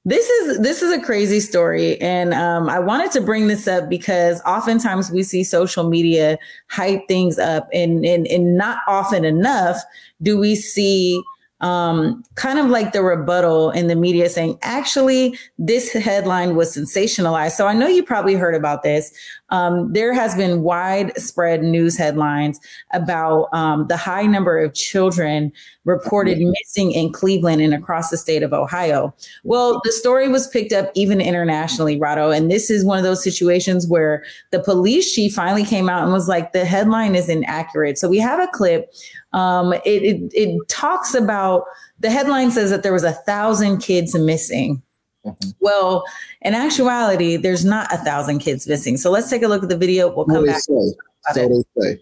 this 0.06 0.30
is 0.30 0.60
this 0.60 0.82
is 0.82 0.92
a 0.92 1.00
crazy 1.00 1.40
story 1.40 2.00
and 2.00 2.32
um, 2.32 2.68
i 2.68 2.78
wanted 2.78 3.10
to 3.10 3.20
bring 3.20 3.48
this 3.48 3.66
up 3.66 3.88
because 3.88 4.40
oftentimes 4.46 5.10
we 5.10 5.24
see 5.24 5.42
social 5.42 5.88
media 5.88 6.38
hype 6.68 7.00
things 7.08 7.40
up 7.40 7.68
and, 7.72 8.06
and 8.06 8.24
and 8.28 8.56
not 8.56 8.78
often 8.86 9.24
enough 9.24 9.78
do 10.22 10.38
we 10.38 10.54
see 10.54 11.20
um, 11.66 12.22
kind 12.36 12.58
of 12.58 12.66
like 12.66 12.92
the 12.92 13.02
rebuttal 13.02 13.70
in 13.72 13.88
the 13.88 13.96
media 13.96 14.28
saying, 14.28 14.56
actually, 14.62 15.36
this 15.58 15.92
headline 15.92 16.54
was 16.54 16.76
sensationalized. 16.76 17.52
So 17.52 17.66
I 17.66 17.74
know 17.74 17.88
you 17.88 18.04
probably 18.04 18.34
heard 18.34 18.54
about 18.54 18.84
this. 18.84 19.12
Um, 19.50 19.92
there 19.92 20.12
has 20.12 20.34
been 20.34 20.62
widespread 20.62 21.62
news 21.62 21.96
headlines 21.96 22.58
about 22.92 23.48
um, 23.52 23.86
the 23.88 23.96
high 23.96 24.26
number 24.26 24.58
of 24.58 24.74
children 24.74 25.52
reported 25.84 26.38
missing 26.38 26.92
in 26.92 27.12
Cleveland 27.12 27.62
and 27.62 27.74
across 27.74 28.10
the 28.10 28.16
state 28.16 28.42
of 28.42 28.52
Ohio. 28.52 29.14
Well, 29.44 29.80
the 29.84 29.92
story 29.92 30.28
was 30.28 30.48
picked 30.48 30.72
up 30.72 30.90
even 30.94 31.20
internationally, 31.20 31.98
Rahdo. 31.98 32.30
And 32.30 32.50
this 32.50 32.70
is 32.70 32.84
one 32.84 32.98
of 32.98 33.04
those 33.04 33.22
situations 33.22 33.86
where 33.88 34.24
the 34.50 34.60
police 34.60 35.14
chief 35.14 35.34
finally 35.34 35.64
came 35.64 35.88
out 35.88 36.02
and 36.02 36.12
was 36.12 36.28
like, 36.28 36.52
the 36.52 36.64
headline 36.64 37.14
is 37.14 37.28
inaccurate. 37.28 37.98
So 37.98 38.08
we 38.08 38.18
have 38.18 38.40
a 38.40 38.48
clip 38.48 38.92
um, 39.36 39.74
it, 39.74 40.02
it, 40.02 40.32
it 40.32 40.68
talks 40.68 41.14
about 41.14 41.64
the 42.00 42.10
headline 42.10 42.50
says 42.50 42.70
that 42.70 42.82
there 42.82 42.92
was 42.92 43.04
a 43.04 43.12
thousand 43.12 43.78
kids 43.78 44.14
missing. 44.14 44.82
Mm-hmm. 45.26 45.50
Well, 45.60 46.04
in 46.42 46.54
actuality, 46.54 47.36
there's 47.36 47.64
not 47.64 47.92
a 47.92 47.98
thousand 47.98 48.38
kids 48.38 48.66
missing. 48.66 48.96
So 48.96 49.10
let's 49.10 49.28
take 49.28 49.42
a 49.42 49.48
look 49.48 49.62
at 49.62 49.68
the 49.68 49.76
video. 49.76 50.14
We'll 50.14 50.26
come 50.26 50.46
back. 50.46 50.60
Say. 50.60 50.94
So 51.34 51.64
they 51.80 52.00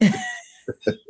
say. 0.00 0.14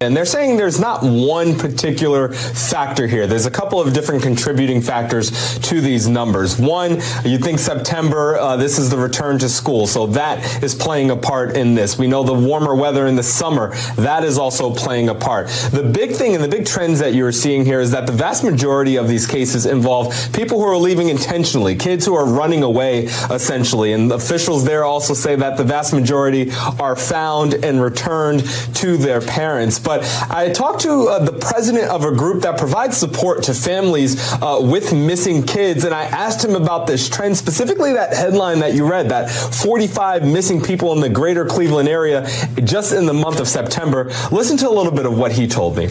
And 0.00 0.14
they're 0.14 0.26
saying 0.26 0.58
there's 0.58 0.78
not 0.78 1.02
one 1.02 1.56
particular 1.56 2.30
factor 2.30 3.06
here. 3.06 3.26
There's 3.26 3.46
a 3.46 3.50
couple 3.50 3.80
of 3.80 3.94
different 3.94 4.22
contributing 4.22 4.82
factors 4.82 5.58
to 5.60 5.80
these 5.80 6.06
numbers. 6.06 6.58
One, 6.58 6.98
you 7.24 7.38
think 7.38 7.58
September, 7.58 8.36
uh, 8.36 8.58
this 8.58 8.78
is 8.78 8.90
the 8.90 8.98
return 8.98 9.38
to 9.38 9.48
school. 9.48 9.86
So 9.86 10.08
that 10.08 10.62
is 10.62 10.74
playing 10.74 11.12
a 11.12 11.16
part 11.16 11.56
in 11.56 11.74
this. 11.74 11.96
We 11.96 12.08
know 12.08 12.24
the 12.24 12.34
warmer 12.34 12.74
weather 12.74 13.06
in 13.06 13.16
the 13.16 13.22
summer, 13.22 13.74
that 13.96 14.22
is 14.22 14.36
also 14.36 14.70
playing 14.74 15.08
a 15.08 15.14
part. 15.14 15.48
The 15.72 15.82
big 15.82 16.10
thing 16.10 16.34
and 16.34 16.44
the 16.44 16.48
big 16.48 16.66
trends 16.66 16.98
that 16.98 17.14
you're 17.14 17.32
seeing 17.32 17.64
here 17.64 17.80
is 17.80 17.92
that 17.92 18.06
the 18.06 18.12
vast 18.12 18.44
majority 18.44 18.96
of 18.96 19.08
these 19.08 19.26
cases 19.26 19.64
involve 19.64 20.14
people 20.34 20.58
who 20.58 20.66
are 20.66 20.76
leaving 20.76 21.08
intentionally, 21.08 21.74
kids 21.74 22.04
who 22.04 22.14
are 22.14 22.26
running 22.26 22.62
away 22.62 23.04
essentially. 23.30 23.94
And 23.94 24.12
officials 24.12 24.62
there 24.62 24.84
also 24.84 25.14
say 25.14 25.36
that 25.36 25.56
the 25.56 25.64
vast 25.64 25.94
majority 25.94 26.52
are 26.78 26.96
found 26.96 27.54
and 27.54 27.80
returned 27.80 28.40
to 28.74 28.98
their 28.98 29.22
parents. 29.22 29.85
But 29.86 30.02
I 30.32 30.50
talked 30.50 30.80
to 30.80 31.06
uh, 31.06 31.20
the 31.20 31.32
president 31.32 31.90
of 31.90 32.04
a 32.04 32.10
group 32.10 32.42
that 32.42 32.58
provides 32.58 32.96
support 32.96 33.44
to 33.44 33.54
families 33.54 34.32
uh, 34.42 34.58
with 34.60 34.92
missing 34.92 35.44
kids, 35.44 35.84
and 35.84 35.94
I 35.94 36.06
asked 36.06 36.44
him 36.44 36.56
about 36.56 36.88
this 36.88 37.08
trend, 37.08 37.36
specifically 37.36 37.92
that 37.92 38.12
headline 38.12 38.58
that 38.58 38.74
you 38.74 38.84
read, 38.84 39.10
that 39.10 39.30
45 39.30 40.26
missing 40.26 40.60
people 40.60 40.92
in 40.92 41.00
the 41.00 41.08
greater 41.08 41.44
Cleveland 41.46 41.88
area 41.88 42.26
just 42.64 42.92
in 42.92 43.06
the 43.06 43.14
month 43.14 43.38
of 43.38 43.46
September. 43.46 44.10
Listen 44.32 44.56
to 44.56 44.68
a 44.68 44.74
little 44.74 44.90
bit 44.90 45.06
of 45.06 45.16
what 45.16 45.30
he 45.30 45.46
told 45.46 45.76
me 45.76 45.88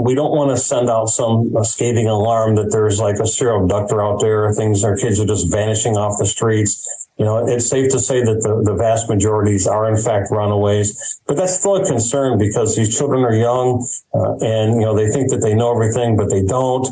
we 0.00 0.14
don't 0.14 0.30
want 0.30 0.50
to 0.50 0.56
send 0.56 0.88
out 0.88 1.06
some 1.06 1.52
scathing 1.64 2.06
alarm 2.06 2.54
that 2.54 2.70
there's 2.70 3.00
like 3.00 3.16
a 3.16 3.26
serial 3.26 3.62
abductor 3.62 4.00
out 4.00 4.20
there, 4.20 4.50
things 4.54 4.82
our 4.84 4.96
kids 4.96 5.20
are 5.20 5.26
just 5.26 5.50
vanishing 5.50 5.96
off 5.96 6.18
the 6.18 6.24
streets 6.24 6.88
you 7.18 7.24
know, 7.24 7.46
it's 7.46 7.68
safe 7.68 7.90
to 7.90 7.98
say 7.98 8.22
that 8.22 8.42
the, 8.42 8.62
the 8.62 8.76
vast 8.76 9.08
majorities 9.08 9.66
are 9.66 9.90
in 9.90 10.00
fact 10.00 10.30
runaways, 10.30 11.20
but 11.26 11.36
that's 11.36 11.58
still 11.58 11.76
a 11.76 11.84
concern 11.84 12.38
because 12.38 12.76
these 12.76 12.96
children 12.96 13.24
are 13.24 13.34
young 13.34 13.86
uh, 14.14 14.36
and, 14.36 14.74
you 14.74 14.86
know, 14.86 14.94
they 14.94 15.10
think 15.10 15.30
that 15.30 15.38
they 15.38 15.52
know 15.52 15.72
everything, 15.72 16.16
but 16.16 16.30
they 16.30 16.44
don't. 16.44 16.86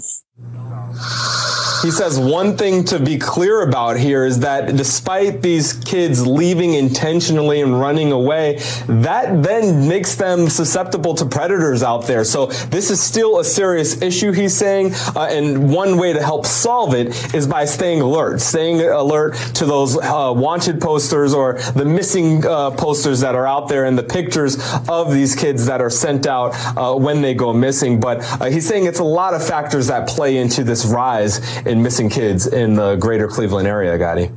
He 1.83 1.91
says 1.91 2.19
one 2.19 2.57
thing 2.57 2.85
to 2.85 2.99
be 2.99 3.19
clear 3.19 3.63
about 3.63 3.99
here 3.99 4.25
is 4.25 4.41
that 4.41 4.77
despite 4.77 5.43
these 5.43 5.73
kids 5.73 6.27
leaving 6.27 6.75
intentionally 6.75 7.61
and 7.61 7.79
running 7.79 8.13
away, 8.13 8.61
that 8.89 9.43
then 9.43 9.89
makes 9.89 10.15
them 10.15 10.49
susceptible 10.49 11.15
to 11.15 11.27
predators 11.27 11.83
out 11.83 12.07
there. 12.07 12.25
So 12.25 12.47
this 12.47 12.91
is 12.91 13.03
still 13.03 13.41
a 13.41 13.45
serious 13.45 14.01
issue, 14.03 14.33
he's 14.33 14.55
saying. 14.55 14.93
Uh, 15.15 15.29
and 15.31 15.71
one 15.73 15.99
way 15.99 16.13
to 16.13 16.23
help 16.23 16.47
solve 16.47 16.95
it 16.95 17.35
is 17.35 17.47
by 17.47 17.65
staying 17.65 18.01
alert, 18.01 18.41
staying 18.41 18.81
alert 18.81 19.37
to 19.55 19.67
those 19.67 19.97
uh, 19.97 20.33
wanted 20.35 20.81
posters 20.81 21.35
or 21.35 21.55
the 21.75 21.85
missing 21.85 22.45
uh, 22.47 22.71
posters 22.73 23.21
that 23.21 23.35
are 23.35 23.47
out 23.47 23.69
there 23.69 23.85
and 23.85 23.99
the 23.99 24.03
pictures 24.03 24.57
of 24.89 25.13
these 25.13 25.35
kids 25.35 25.67
that 25.67 25.81
are 25.81 25.91
sent 25.91 26.27
out 26.27 26.55
uh, 26.77 26.95
when 26.95 27.23
they 27.23 27.35
go 27.35 27.53
missing. 27.53 28.01
But 28.01 28.19
uh, 28.41 28.47
he's 28.47 28.67
saying 28.67 28.87
it's 28.87 29.01
a 29.01 29.05
lot 29.05 29.35
of 29.35 29.47
factors 29.47 29.89
that 29.89 30.09
play 30.09 30.37
into 30.37 30.65
this 30.65 30.85
rise 30.85 31.41
in 31.67 31.83
missing 31.83 32.09
kids 32.09 32.47
in 32.47 32.75
the 32.75 32.97
greater 32.97 33.29
Cleveland 33.29 33.67
area, 33.67 33.97
Gadi? 33.99 34.31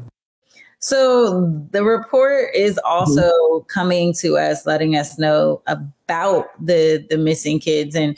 So 0.79 1.45
the 1.71 1.83
report 1.83 2.55
is 2.55 2.79
also 2.85 3.21
mm-hmm. 3.21 3.65
coming 3.67 4.13
to 4.19 4.37
us, 4.37 4.65
letting 4.65 4.95
us 4.95 5.19
know 5.19 5.61
about 5.65 6.47
the 6.65 7.05
the 7.09 7.17
missing 7.17 7.59
kids. 7.59 7.95
And 7.95 8.17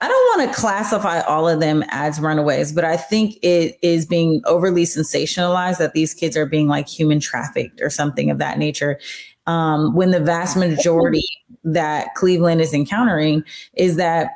I 0.00 0.08
don't 0.08 0.40
want 0.40 0.50
to 0.50 0.58
classify 0.58 1.20
all 1.20 1.46
of 1.46 1.60
them 1.60 1.84
as 1.88 2.18
runaways, 2.18 2.72
but 2.72 2.84
I 2.84 2.96
think 2.96 3.38
it 3.42 3.78
is 3.82 4.06
being 4.06 4.40
overly 4.46 4.84
sensationalized 4.84 5.76
that 5.76 5.92
these 5.92 6.14
kids 6.14 6.38
are 6.38 6.46
being 6.46 6.68
like 6.68 6.88
human 6.88 7.20
trafficked 7.20 7.82
or 7.82 7.90
something 7.90 8.30
of 8.30 8.38
that 8.38 8.58
nature. 8.58 8.98
Um, 9.46 9.94
when 9.94 10.10
the 10.10 10.20
vast 10.20 10.56
majority 10.56 11.24
that 11.64 12.14
Cleveland 12.14 12.62
is 12.62 12.72
encountering 12.72 13.44
is 13.74 13.96
that 13.96 14.30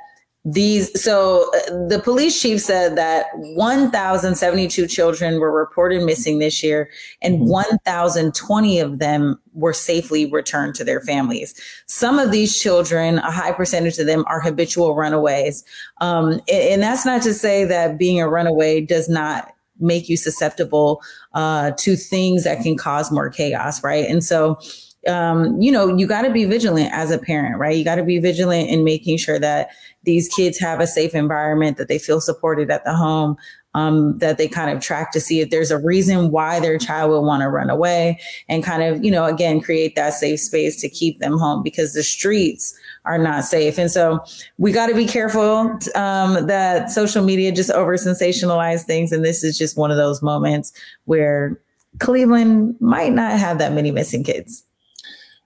these 0.44 1.02
so 1.02 1.50
uh, 1.54 1.88
the 1.88 1.98
police 2.04 2.40
chief 2.40 2.60
said 2.60 2.96
that 2.96 3.26
1072 3.34 4.86
children 4.86 5.40
were 5.40 5.50
reported 5.50 6.02
missing 6.02 6.38
this 6.38 6.62
year 6.62 6.90
and 7.22 7.36
mm-hmm. 7.36 7.48
1020 7.48 8.78
of 8.78 8.98
them 8.98 9.40
were 9.54 9.72
safely 9.72 10.30
returned 10.30 10.74
to 10.74 10.84
their 10.84 11.00
families. 11.00 11.54
Some 11.86 12.18
of 12.18 12.30
these 12.30 12.60
children 12.60 13.18
a 13.18 13.30
high 13.30 13.52
percentage 13.52 13.98
of 13.98 14.06
them 14.06 14.22
are 14.26 14.40
habitual 14.40 14.94
runaways. 14.94 15.64
Um, 16.02 16.32
and, 16.32 16.42
and, 16.48 16.82
that's 16.82 17.06
not 17.06 17.22
to 17.22 17.32
say 17.32 17.64
that 17.64 17.98
being 17.98 18.20
a 18.20 18.28
runaway 18.28 18.82
does 18.82 19.08
not 19.08 19.54
make 19.80 20.10
you 20.10 20.16
susceptible 20.16 21.00
uh, 21.32 21.70
to 21.78 21.96
things 21.96 22.44
that 22.44 22.62
can 22.62 22.76
cause 22.76 23.10
more 23.10 23.30
chaos 23.30 23.82
right? 23.82 24.06
And 24.06 24.22
so 24.22 24.58
um, 25.06 25.60
you 25.60 25.70
know, 25.70 25.96
you 25.96 26.06
got 26.06 26.22
to 26.22 26.30
be 26.30 26.44
vigilant 26.44 26.92
as 26.92 27.10
a 27.10 27.18
parent, 27.18 27.58
right? 27.58 27.76
You 27.76 27.84
got 27.84 27.96
to 27.96 28.04
be 28.04 28.18
vigilant 28.18 28.68
in 28.68 28.84
making 28.84 29.18
sure 29.18 29.38
that 29.38 29.70
these 30.04 30.28
kids 30.28 30.58
have 30.58 30.80
a 30.80 30.86
safe 30.86 31.14
environment, 31.14 31.76
that 31.76 31.88
they 31.88 31.98
feel 31.98 32.20
supported 32.20 32.70
at 32.70 32.84
the 32.84 32.94
home, 32.94 33.36
um, 33.74 34.16
that 34.18 34.38
they 34.38 34.46
kind 34.46 34.70
of 34.70 34.82
track 34.82 35.10
to 35.12 35.20
see 35.20 35.40
if 35.40 35.50
there's 35.50 35.70
a 35.70 35.78
reason 35.78 36.30
why 36.30 36.60
their 36.60 36.78
child 36.78 37.10
will 37.10 37.24
want 37.24 37.42
to 37.42 37.48
run 37.48 37.70
away 37.70 38.20
and 38.48 38.62
kind 38.62 38.82
of, 38.82 39.04
you 39.04 39.10
know, 39.10 39.24
again, 39.24 39.60
create 39.60 39.96
that 39.96 40.14
safe 40.14 40.40
space 40.40 40.80
to 40.80 40.88
keep 40.88 41.18
them 41.18 41.38
home 41.38 41.62
because 41.62 41.92
the 41.92 42.02
streets 42.02 42.78
are 43.04 43.18
not 43.18 43.44
safe. 43.44 43.78
And 43.78 43.90
so 43.90 44.24
we 44.58 44.70
got 44.70 44.86
to 44.86 44.94
be 44.94 45.06
careful 45.06 45.76
um, 45.94 46.46
that 46.46 46.90
social 46.90 47.24
media 47.24 47.50
just 47.50 47.70
over 47.70 47.96
sensationalize 47.96 48.84
things. 48.84 49.10
And 49.10 49.24
this 49.24 49.42
is 49.42 49.58
just 49.58 49.76
one 49.76 49.90
of 49.90 49.96
those 49.96 50.22
moments 50.22 50.72
where 51.06 51.60
Cleveland 51.98 52.76
might 52.80 53.12
not 53.12 53.38
have 53.38 53.58
that 53.58 53.72
many 53.72 53.90
missing 53.90 54.24
kids. 54.24 54.64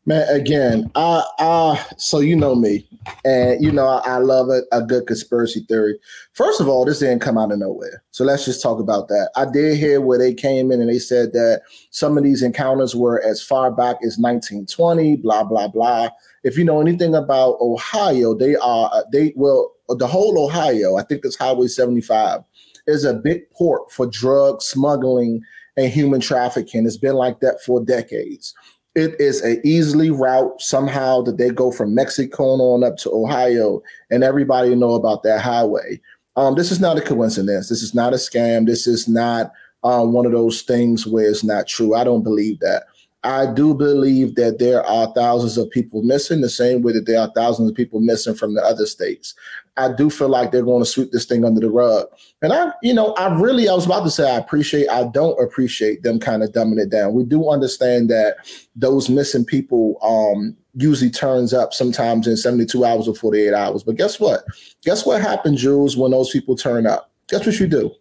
Man, 0.09 0.27
again, 0.35 0.91
I, 0.95 1.23
I, 1.39 1.85
so 1.99 2.21
you 2.21 2.35
know 2.35 2.55
me, 2.55 2.89
and 3.27 3.63
you 3.63 3.71
know 3.71 3.87
I, 3.87 4.15
I 4.15 4.17
love 4.17 4.49
a, 4.49 4.63
a, 4.73 4.81
good 4.81 5.07
conspiracy 5.07 5.67
theory. 5.69 5.99
First 6.33 6.63
of 6.63 6.67
all, 6.67 6.87
this 6.87 7.01
didn't 7.01 7.21
come 7.21 7.37
out 7.37 7.53
of 7.53 7.59
nowhere, 7.59 8.03
so 8.11 8.25
let's 8.25 8.47
just 8.47 8.63
talk 8.63 8.81
about 8.81 9.09
that. 9.09 9.31
I 9.37 9.45
did 9.45 9.77
hear 9.77 10.01
where 10.01 10.19
they 10.19 10.33
came 10.33 10.73
in 10.73 10.81
and 10.81 10.89
they 10.89 10.99
said 10.99 11.35
that 11.35 11.61
some 11.91 12.17
of 12.17 12.25
these 12.25 12.43
encounters 12.43 12.97
were 12.97 13.23
as 13.23 13.43
far 13.43 13.71
back 13.71 13.97
as 13.97 14.17
1920. 14.17 15.17
Blah 15.17 15.45
blah 15.45 15.69
blah. 15.69 16.09
If 16.43 16.57
you 16.57 16.65
know 16.65 16.81
anything 16.81 17.15
about 17.15 17.59
Ohio, 17.61 18.33
they 18.33 18.57
are 18.57 18.89
uh, 18.91 19.03
they 19.13 19.35
well 19.37 19.75
the 19.91 20.07
whole 20.07 20.43
Ohio. 20.43 20.97
I 20.97 21.03
think 21.03 21.21
it's 21.27 21.37
Highway 21.37 21.67
75 21.67 22.41
is 22.87 23.05
a 23.05 23.13
big 23.13 23.43
port 23.51 23.93
for 23.93 24.07
drug 24.07 24.63
smuggling 24.63 25.43
and 25.77 25.93
human 25.93 26.21
trafficking. 26.21 26.87
It's 26.87 26.97
been 26.97 27.17
like 27.17 27.41
that 27.41 27.63
for 27.63 27.85
decades 27.85 28.55
it 28.99 29.19
is 29.21 29.41
an 29.43 29.61
easily 29.65 30.11
route 30.11 30.61
somehow 30.61 31.23
that 31.23 31.39
they 31.39 31.51
go 31.51 31.71
from 31.71 31.95
Mexico 31.95 32.45
on 32.45 32.83
up 32.83 32.97
to 32.99 33.11
Ohio, 33.13 33.81
and 34.11 34.25
everybody 34.25 34.75
know 34.75 34.95
about 34.95 35.23
that 35.23 35.41
highway. 35.41 36.01
Um, 36.37 36.57
this 36.57 36.73
is 36.73 36.81
not 36.81 36.99
a 36.99 37.01
coincidence. 37.01 37.69
This 37.69 37.83
is 37.83 37.95
not 37.95 38.13
a 38.13 38.17
scam. 38.17 38.67
This 38.67 38.87
is 38.89 39.09
not 39.09 39.53
um, 39.85 40.13
one 40.13 40.27
of 40.27 40.33
those 40.33 40.63
things 40.63 41.07
where 41.07 41.29
it's 41.29 41.45
not 41.45 41.69
true. 41.69 41.95
I 41.95 42.03
don't 42.03 42.25
believe 42.25 42.59
that. 42.61 42.85
I 43.25 43.53
do 43.53 43.75
believe 43.75 44.37
that 44.37 44.59
there 44.59 44.85
are 44.87 45.13
thousands 45.13 45.59
of 45.59 45.71
people 45.71 46.03
missing, 46.03 46.41
the 46.41 46.49
same 46.49 46.83
way 46.83 46.93
that 46.93 47.07
there 47.07 47.21
are 47.21 47.33
thousands 47.35 47.69
of 47.69 47.77
people 47.77 48.01
missing 48.01 48.35
from 48.35 48.55
the 48.55 48.63
other 48.63 48.87
states. 48.87 49.35
I 49.77 49.93
do 49.93 50.09
feel 50.09 50.29
like 50.29 50.53
they're 50.53 50.63
going 50.63 50.83
to 50.83 50.89
sweep 50.89 51.11
this 51.11 51.25
thing 51.25 51.45
under 51.45 51.61
the 51.61 51.71
rug. 51.71 52.07
And 52.43 52.53
I, 52.53 52.73
you 52.83 52.95
know, 52.95 53.15
I 53.15 53.35
really, 53.35 53.69
I 53.69 53.75
was 53.75 53.87
about 53.87 54.05
to 54.05 54.11
say, 54.11 54.31
I 54.31 54.39
appreciate, 54.39 54.89
I 54.89 55.05
don't 55.09 55.41
appreciate 55.43 56.03
them 56.03 56.21
kind 56.21 56.43
of 56.43 56.51
dumbing 56.51 56.81
it 56.81 56.91
down. 56.91 57.15
We 57.15 57.25
do 57.25 57.49
understand 57.49 58.09
that 58.11 58.37
those 58.77 59.09
missing 59.09 59.45
people 59.45 59.99
um, 60.03 60.57
usually 60.75 61.11
turns 61.11 61.53
up 61.53 61.75
sometimes 61.75 62.27
in 62.27 62.37
72 62.37 62.85
hours 62.85 63.09
or 63.09 63.15
48 63.15 63.53
hours. 63.53 63.83
But 63.83 63.97
guess 63.97 64.21
what? 64.21 64.45
Guess 64.85 65.07
what 65.07 65.21
happened, 65.21 65.59
Jules, 65.59 65.97
when 65.97 66.13
those 66.13 66.31
people 66.31 66.57
turn 66.57 66.87
up? 66.87 67.11
Guess 67.29 67.47
what 67.47 67.59
you 67.59 67.67
do? 67.67 67.93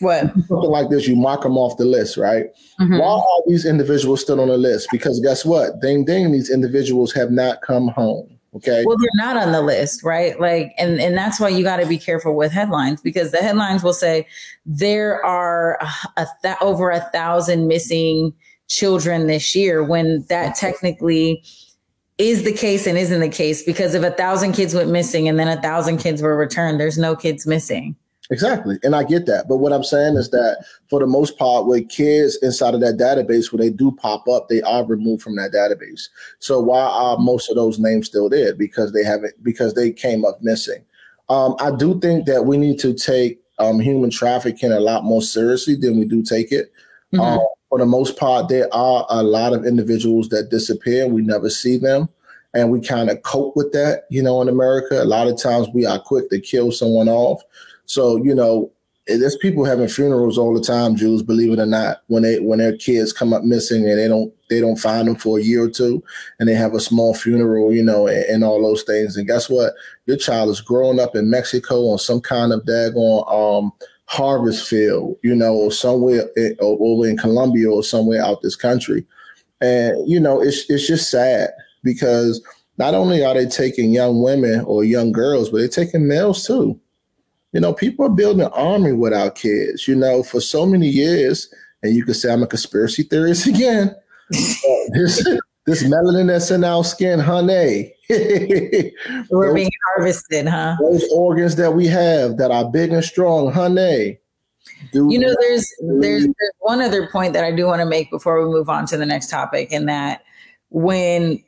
What? 0.00 0.32
Something 0.34 0.70
like 0.70 0.90
this, 0.90 1.06
you 1.06 1.16
mark 1.16 1.42
them 1.42 1.56
off 1.56 1.76
the 1.76 1.84
list, 1.84 2.16
right? 2.16 2.46
Mm-hmm. 2.80 2.98
Why 2.98 3.14
are 3.14 3.42
these 3.46 3.64
individuals 3.64 4.20
still 4.20 4.40
on 4.40 4.48
the 4.48 4.58
list? 4.58 4.88
Because 4.90 5.20
guess 5.20 5.44
what? 5.44 5.80
Ding 5.80 6.04
ding, 6.04 6.32
these 6.32 6.50
individuals 6.50 7.12
have 7.12 7.30
not 7.30 7.62
come 7.62 7.88
home. 7.88 8.36
Okay. 8.56 8.84
Well, 8.86 8.96
they're 8.98 9.26
not 9.26 9.36
on 9.36 9.52
the 9.52 9.60
list, 9.60 10.02
right? 10.02 10.40
Like, 10.40 10.72
and 10.78 10.98
and 10.98 11.16
that's 11.16 11.38
why 11.38 11.50
you 11.50 11.62
got 11.62 11.76
to 11.76 11.86
be 11.86 11.98
careful 11.98 12.34
with 12.34 12.52
headlines 12.52 13.02
because 13.02 13.30
the 13.30 13.38
headlines 13.38 13.82
will 13.82 13.92
say 13.92 14.26
there 14.64 15.22
are 15.24 15.78
a 16.16 16.26
th- 16.42 16.56
over 16.62 16.90
a 16.90 17.00
thousand 17.12 17.68
missing 17.68 18.32
children 18.68 19.26
this 19.26 19.54
year 19.54 19.84
when 19.84 20.24
that 20.28 20.54
technically 20.56 21.44
is 22.16 22.44
the 22.44 22.52
case 22.52 22.86
and 22.86 22.96
isn't 22.96 23.20
the 23.20 23.28
case 23.28 23.62
because 23.62 23.94
if 23.94 24.02
a 24.02 24.10
thousand 24.10 24.52
kids 24.52 24.74
went 24.74 24.90
missing 24.90 25.28
and 25.28 25.38
then 25.38 25.48
a 25.48 25.60
thousand 25.60 25.98
kids 25.98 26.22
were 26.22 26.36
returned, 26.36 26.80
there's 26.80 26.98
no 26.98 27.14
kids 27.14 27.46
missing. 27.46 27.94
Exactly. 28.30 28.76
And 28.82 28.96
I 28.96 29.04
get 29.04 29.26
that. 29.26 29.46
But 29.48 29.58
what 29.58 29.72
I'm 29.72 29.84
saying 29.84 30.16
is 30.16 30.30
that 30.30 30.64
for 30.90 30.98
the 30.98 31.06
most 31.06 31.38
part, 31.38 31.66
with 31.66 31.88
kids 31.88 32.36
inside 32.42 32.74
of 32.74 32.80
that 32.80 32.96
database, 32.96 33.52
when 33.52 33.60
they 33.60 33.70
do 33.70 33.92
pop 33.92 34.26
up, 34.28 34.48
they 34.48 34.60
are 34.62 34.84
removed 34.84 35.22
from 35.22 35.36
that 35.36 35.52
database. 35.52 36.08
So 36.40 36.60
why 36.60 36.80
are 36.80 37.18
most 37.18 37.48
of 37.50 37.54
those 37.54 37.78
names 37.78 38.08
still 38.08 38.28
there? 38.28 38.52
Because 38.52 38.92
they 38.92 39.04
haven't 39.04 39.40
because 39.44 39.74
they 39.74 39.92
came 39.92 40.24
up 40.24 40.42
missing. 40.42 40.84
Um, 41.28 41.54
I 41.60 41.70
do 41.70 42.00
think 42.00 42.26
that 42.26 42.46
we 42.46 42.56
need 42.56 42.80
to 42.80 42.94
take 42.94 43.40
um, 43.60 43.78
human 43.78 44.10
trafficking 44.10 44.72
a 44.72 44.80
lot 44.80 45.04
more 45.04 45.22
seriously 45.22 45.76
than 45.76 45.96
we 45.98 46.04
do 46.04 46.22
take 46.22 46.50
it. 46.50 46.72
Mm-hmm. 47.14 47.20
Um, 47.20 47.46
for 47.68 47.78
the 47.78 47.86
most 47.86 48.16
part, 48.16 48.48
there 48.48 48.72
are 48.74 49.06
a 49.08 49.22
lot 49.22 49.52
of 49.52 49.64
individuals 49.64 50.28
that 50.30 50.50
disappear. 50.50 51.06
We 51.06 51.22
never 51.22 51.48
see 51.48 51.78
them. 51.78 52.08
and 52.56 52.70
we 52.70 52.80
kind 52.80 53.10
of 53.10 53.22
cope 53.22 53.54
with 53.54 53.72
that. 53.72 54.04
You 54.08 54.22
know, 54.22 54.40
in 54.40 54.48
America, 54.48 55.02
a 55.02 55.04
lot 55.04 55.28
of 55.28 55.40
times 55.40 55.68
we 55.74 55.84
are 55.84 56.00
quick 56.00 56.30
to 56.30 56.40
kill 56.40 56.72
someone 56.72 57.08
off. 57.08 57.42
So 57.86 58.16
you 58.16 58.34
know, 58.34 58.70
there's 59.06 59.36
people 59.36 59.64
having 59.64 59.88
funerals 59.88 60.36
all 60.36 60.52
the 60.52 60.60
time, 60.60 60.96
Jules, 60.96 61.22
believe 61.22 61.52
it 61.52 61.60
or 61.60 61.66
not, 61.66 62.02
when 62.08 62.24
they 62.24 62.40
when 62.40 62.58
their 62.58 62.76
kids 62.76 63.12
come 63.12 63.32
up 63.32 63.44
missing 63.44 63.88
and 63.88 63.98
they 63.98 64.08
don't 64.08 64.32
they 64.50 64.60
don't 64.60 64.78
find 64.78 65.06
them 65.06 65.14
for 65.14 65.38
a 65.38 65.42
year 65.42 65.64
or 65.64 65.70
two, 65.70 66.02
and 66.40 66.48
they 66.48 66.54
have 66.54 66.74
a 66.74 66.80
small 66.80 67.14
funeral, 67.14 67.72
you 67.72 67.82
know, 67.82 68.08
and, 68.08 68.24
and 68.24 68.44
all 68.44 68.60
those 68.60 68.82
things. 68.82 69.16
And 69.16 69.26
guess 69.26 69.48
what? 69.48 69.74
Your 70.06 70.16
child 70.16 70.50
is 70.50 70.60
growing 70.60 70.98
up 70.98 71.14
in 71.14 71.30
Mexico 71.30 71.88
on 71.88 71.98
some 71.98 72.20
kind 72.20 72.52
of 72.52 72.62
daggone 72.62 73.32
um, 73.32 73.72
harvest 74.06 74.68
field, 74.68 75.16
you 75.22 75.36
know, 75.36 75.54
or 75.54 75.70
somewhere 75.70 76.28
in, 76.36 76.56
or 76.58 76.76
over 76.80 77.08
in 77.08 77.16
Colombia 77.16 77.70
or 77.70 77.84
somewhere 77.84 78.24
out 78.24 78.42
this 78.42 78.56
country. 78.56 79.06
And 79.60 80.08
you 80.08 80.18
know, 80.18 80.42
it's 80.42 80.68
it's 80.68 80.86
just 80.86 81.10
sad 81.10 81.50
because 81.84 82.42
not 82.76 82.94
only 82.94 83.24
are 83.24 83.34
they 83.34 83.46
taking 83.46 83.92
young 83.92 84.20
women 84.20 84.62
or 84.62 84.82
young 84.82 85.12
girls, 85.12 85.48
but 85.48 85.58
they're 85.58 85.68
taking 85.68 86.08
males 86.08 86.44
too 86.44 86.80
you 87.56 87.60
know, 87.60 87.72
people 87.72 88.04
are 88.04 88.10
building 88.10 88.44
an 88.44 88.52
army 88.52 88.92
with 88.92 89.14
our 89.14 89.30
kids, 89.30 89.88
you 89.88 89.94
know, 89.94 90.22
for 90.22 90.42
so 90.42 90.66
many 90.66 90.88
years. 90.88 91.48
And 91.82 91.96
you 91.96 92.04
could 92.04 92.16
say 92.16 92.30
I'm 92.30 92.42
a 92.42 92.46
conspiracy 92.46 93.02
theorist 93.02 93.46
again. 93.54 93.88
uh, 93.88 94.68
this, 94.92 95.26
this 95.64 95.82
melanin 95.82 96.26
that's 96.26 96.50
in 96.50 96.64
our 96.64 96.84
skin, 96.84 97.18
honey. 97.18 97.94
We're 98.10 98.92
those, 99.30 99.54
being 99.54 99.70
harvested, 99.86 100.48
huh? 100.48 100.76
Those 100.82 101.10
organs 101.10 101.56
that 101.56 101.72
we 101.72 101.86
have 101.86 102.36
that 102.36 102.50
are 102.50 102.70
big 102.70 102.92
and 102.92 103.02
strong, 103.02 103.50
honey. 103.50 104.18
Do 104.92 105.08
you 105.10 105.18
know, 105.18 105.34
there's, 105.40 105.66
there's 105.80 106.24
there's 106.24 106.52
one 106.58 106.82
other 106.82 107.08
point 107.08 107.32
that 107.32 107.44
I 107.44 107.52
do 107.52 107.64
want 107.64 107.80
to 107.80 107.86
make 107.86 108.10
before 108.10 108.38
we 108.46 108.52
move 108.52 108.68
on 108.68 108.84
to 108.88 108.98
the 108.98 109.06
next 109.06 109.30
topic, 109.30 109.72
and 109.72 109.88
that 109.88 110.24
when 110.68 111.42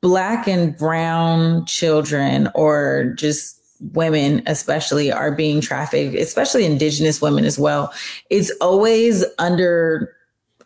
black 0.00 0.48
and 0.48 0.74
brown 0.78 1.66
children 1.66 2.48
or 2.54 3.12
just 3.18 3.61
women 3.90 4.42
especially 4.46 5.10
are 5.10 5.32
being 5.32 5.60
trafficked 5.60 6.14
especially 6.14 6.64
indigenous 6.64 7.20
women 7.20 7.44
as 7.44 7.58
well 7.58 7.92
it's 8.30 8.52
always 8.60 9.24
under 9.38 10.14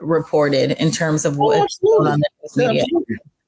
reported 0.00 0.72
in 0.72 0.90
terms 0.90 1.24
of 1.24 1.38
what's 1.38 1.80
oh, 1.84 2.06
on 2.06 2.20
the 2.20 2.68
media. 2.68 2.84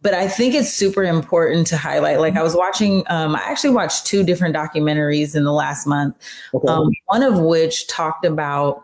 But 0.00 0.14
i 0.14 0.26
think 0.26 0.54
it's 0.54 0.72
super 0.72 1.04
important 1.04 1.66
to 1.66 1.76
highlight 1.76 2.18
like 2.20 2.37
i 2.37 2.42
was 2.42 2.54
watching 2.54 3.04
um, 3.08 3.37
i 3.37 3.40
actually 3.40 3.75
watched 3.75 4.06
two 4.06 4.25
different 4.25 4.56
documentaries 4.56 5.37
in 5.37 5.44
the 5.44 5.52
last 5.52 5.87
month 5.87 6.16
okay. 6.54 6.68
um, 6.68 6.90
one 7.06 7.22
of 7.22 7.38
which 7.38 7.87
talked 7.88 8.25
about 8.25 8.82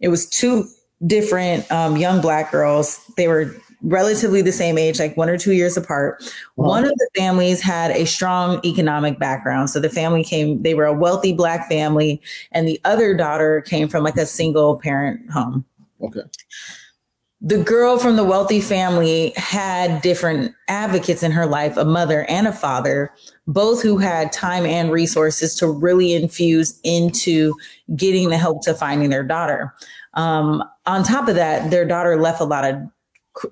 it 0.00 0.08
was 0.08 0.28
two 0.28 0.66
different 1.06 1.70
um, 1.72 1.96
young 1.96 2.20
black 2.20 2.50
girls 2.50 3.00
they 3.16 3.28
were 3.28 3.54
relatively 3.82 4.42
the 4.42 4.52
same 4.52 4.78
age, 4.78 4.98
like 4.98 5.16
one 5.16 5.28
or 5.28 5.38
two 5.38 5.52
years 5.52 5.76
apart. 5.76 6.22
Wow. 6.56 6.68
One 6.68 6.84
of 6.84 6.90
the 6.90 7.08
families 7.16 7.60
had 7.60 7.90
a 7.92 8.06
strong 8.06 8.60
economic 8.64 9.18
background. 9.18 9.70
So 9.70 9.80
the 9.80 9.90
family 9.90 10.24
came, 10.24 10.62
they 10.62 10.74
were 10.74 10.86
a 10.86 10.92
wealthy 10.92 11.32
black 11.32 11.68
family, 11.68 12.20
and 12.52 12.66
the 12.66 12.80
other 12.84 13.14
daughter 13.14 13.60
came 13.62 13.88
from 13.88 14.04
like 14.04 14.16
a 14.16 14.26
single 14.26 14.78
parent 14.78 15.30
home. 15.30 15.64
Okay. 16.02 16.22
The 17.40 17.62
girl 17.62 17.98
from 17.98 18.16
the 18.16 18.24
wealthy 18.24 18.60
family 18.60 19.32
had 19.36 20.02
different 20.02 20.52
advocates 20.66 21.22
in 21.22 21.30
her 21.30 21.46
life, 21.46 21.76
a 21.76 21.84
mother 21.84 22.24
and 22.28 22.48
a 22.48 22.52
father, 22.52 23.12
both 23.46 23.80
who 23.80 23.96
had 23.96 24.32
time 24.32 24.66
and 24.66 24.90
resources 24.90 25.54
to 25.56 25.70
really 25.70 26.14
infuse 26.14 26.80
into 26.82 27.54
getting 27.94 28.30
the 28.30 28.36
help 28.36 28.64
to 28.64 28.74
finding 28.74 29.10
their 29.10 29.22
daughter. 29.22 29.72
Um, 30.14 30.64
on 30.86 31.04
top 31.04 31.28
of 31.28 31.36
that, 31.36 31.70
their 31.70 31.84
daughter 31.84 32.20
left 32.20 32.40
a 32.40 32.44
lot 32.44 32.64
of 32.64 32.76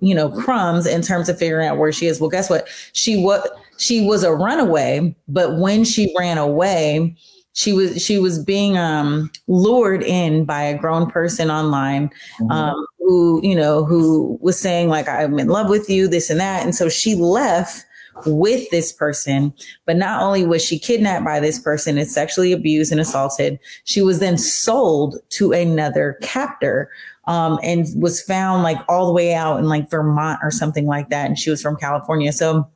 you 0.01 0.15
know 0.15 0.31
crumbs 0.31 0.87
in 0.87 1.03
terms 1.03 1.29
of 1.29 1.39
figuring 1.39 1.67
out 1.67 1.79
where 1.79 1.93
she 1.93 2.07
is. 2.07 2.21
Well 2.21 2.31
guess 2.31 2.51
what? 2.51 2.69
She 2.93 3.23
what 3.23 3.57
she 3.79 4.05
was 4.07 4.23
a 4.25 4.33
runaway 4.33 5.15
but 5.29 5.59
when 5.59 5.85
she 5.85 6.15
ran 6.19 6.39
away 6.39 7.15
she 7.53 7.73
was 7.73 8.03
she 8.03 8.19
was 8.19 8.43
being 8.43 8.77
um, 8.77 9.31
lured 9.49 10.03
in 10.03 10.45
by 10.45 10.63
a 10.63 10.77
grown 10.77 11.11
person 11.11 11.51
online 11.51 12.09
mm-hmm. 12.41 12.51
um, 12.51 12.87
who 12.99 13.41
you 13.43 13.55
know 13.55 13.85
who 13.85 14.39
was 14.41 14.59
saying 14.59 14.89
like 14.89 15.09
i'm 15.09 15.39
in 15.39 15.49
love 15.49 15.69
with 15.69 15.89
you 15.89 16.09
this 16.09 16.29
and 16.29 16.41
that. 16.41 16.65
And 16.65 16.75
so 16.75 16.89
she 16.89 17.15
left 17.15 17.85
with 18.25 18.69
this 18.71 18.93
person. 18.93 19.53
But 19.85 19.97
not 19.97 20.23
only 20.23 20.45
was 20.45 20.65
she 20.65 20.79
kidnapped 20.79 21.25
by 21.25 21.39
this 21.39 21.59
person 21.59 21.99
and 21.99 22.09
sexually 22.09 22.53
abused 22.53 22.91
and 22.91 23.01
assaulted 23.01 23.59
she 23.85 24.03
was 24.03 24.19
then 24.19 24.39
sold 24.39 25.19
to 25.31 25.53
another 25.53 26.19
captor 26.23 26.91
um, 27.27 27.59
and 27.63 27.87
was 27.97 28.23
found 28.23 28.63
like 28.63 28.79
all 28.89 29.07
the 29.07 29.13
way 29.13 29.35
out 29.35 29.59
in 29.59 29.67
like 29.67 29.91
Vermont 29.91 30.41
or 30.43 30.51
something 30.51 30.87
like 30.87 31.11
that. 31.11 31.27
And 31.27 31.39
she 31.39 31.51
was 31.51 31.61
from 31.61 31.77
California. 31.77 32.33
So 32.33 32.69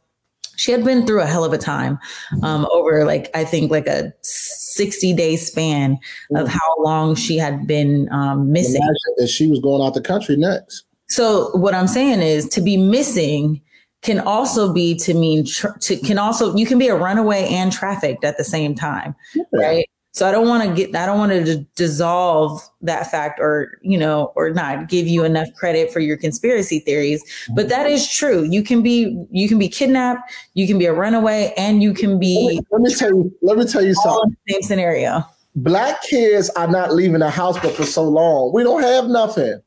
she 0.56 0.72
had 0.72 0.84
been 0.84 1.06
through 1.06 1.22
a 1.22 1.26
hell 1.26 1.44
of 1.44 1.52
a 1.52 1.58
time 1.58 1.98
um, 2.42 2.66
over 2.70 3.04
like, 3.04 3.30
I 3.34 3.44
think 3.44 3.70
like 3.70 3.86
a 3.86 4.12
60 4.22 5.14
day 5.14 5.36
span 5.36 5.98
of 6.34 6.48
how 6.48 6.74
long 6.80 7.14
she 7.14 7.38
had 7.38 7.66
been 7.66 8.08
um, 8.12 8.52
missing. 8.52 8.82
That 9.16 9.28
she 9.28 9.46
was 9.46 9.60
going 9.60 9.82
out 9.82 9.94
the 9.94 10.00
country 10.00 10.36
next. 10.36 10.84
So 11.08 11.50
what 11.56 11.74
I'm 11.74 11.88
saying 11.88 12.20
is 12.20 12.48
to 12.50 12.60
be 12.60 12.76
missing 12.76 13.60
can 14.02 14.20
also 14.20 14.72
be 14.72 14.94
to 14.96 15.12
mean 15.12 15.44
to 15.44 15.96
can 15.98 16.18
also 16.18 16.54
you 16.56 16.64
can 16.64 16.78
be 16.78 16.88
a 16.88 16.96
runaway 16.96 17.46
and 17.48 17.70
trafficked 17.72 18.24
at 18.24 18.38
the 18.38 18.44
same 18.44 18.74
time, 18.74 19.14
yeah. 19.34 19.44
right? 19.52 19.90
So 20.12 20.26
I 20.26 20.32
don't 20.32 20.48
want 20.48 20.68
to 20.68 20.74
get, 20.74 20.94
I 20.96 21.06
don't 21.06 21.18
want 21.18 21.30
to 21.32 21.64
dissolve 21.76 22.60
that 22.82 23.10
fact 23.10 23.38
or, 23.40 23.78
you 23.82 23.96
know, 23.96 24.32
or 24.34 24.50
not 24.50 24.88
give 24.88 25.06
you 25.06 25.24
enough 25.24 25.48
credit 25.54 25.92
for 25.92 26.00
your 26.00 26.16
conspiracy 26.16 26.80
theories. 26.80 27.22
But 27.54 27.68
that 27.68 27.86
is 27.86 28.10
true. 28.10 28.42
You 28.42 28.62
can 28.62 28.82
be, 28.82 29.24
you 29.30 29.48
can 29.48 29.58
be 29.58 29.68
kidnapped, 29.68 30.32
you 30.54 30.66
can 30.66 30.78
be 30.78 30.86
a 30.86 30.92
runaway, 30.92 31.54
and 31.56 31.82
you 31.82 31.94
can 31.94 32.18
be. 32.18 32.36
Let 32.44 32.54
me, 32.54 32.66
let 32.72 32.80
me 32.80 32.94
tell 32.94 33.08
you, 33.10 33.38
let 33.42 33.58
me 33.58 33.64
tell 33.66 33.84
you 33.84 33.94
something. 33.94 34.36
same 34.48 34.62
scenario. 34.62 35.24
Black 35.56 36.02
kids 36.02 36.50
are 36.50 36.68
not 36.68 36.92
leaving 36.92 37.20
the 37.20 37.30
house 37.30 37.58
but 37.60 37.74
for 37.74 37.84
so 37.84 38.02
long. 38.02 38.52
We 38.52 38.62
don't 38.64 38.82
have 38.82 39.06
nothing. 39.06 39.60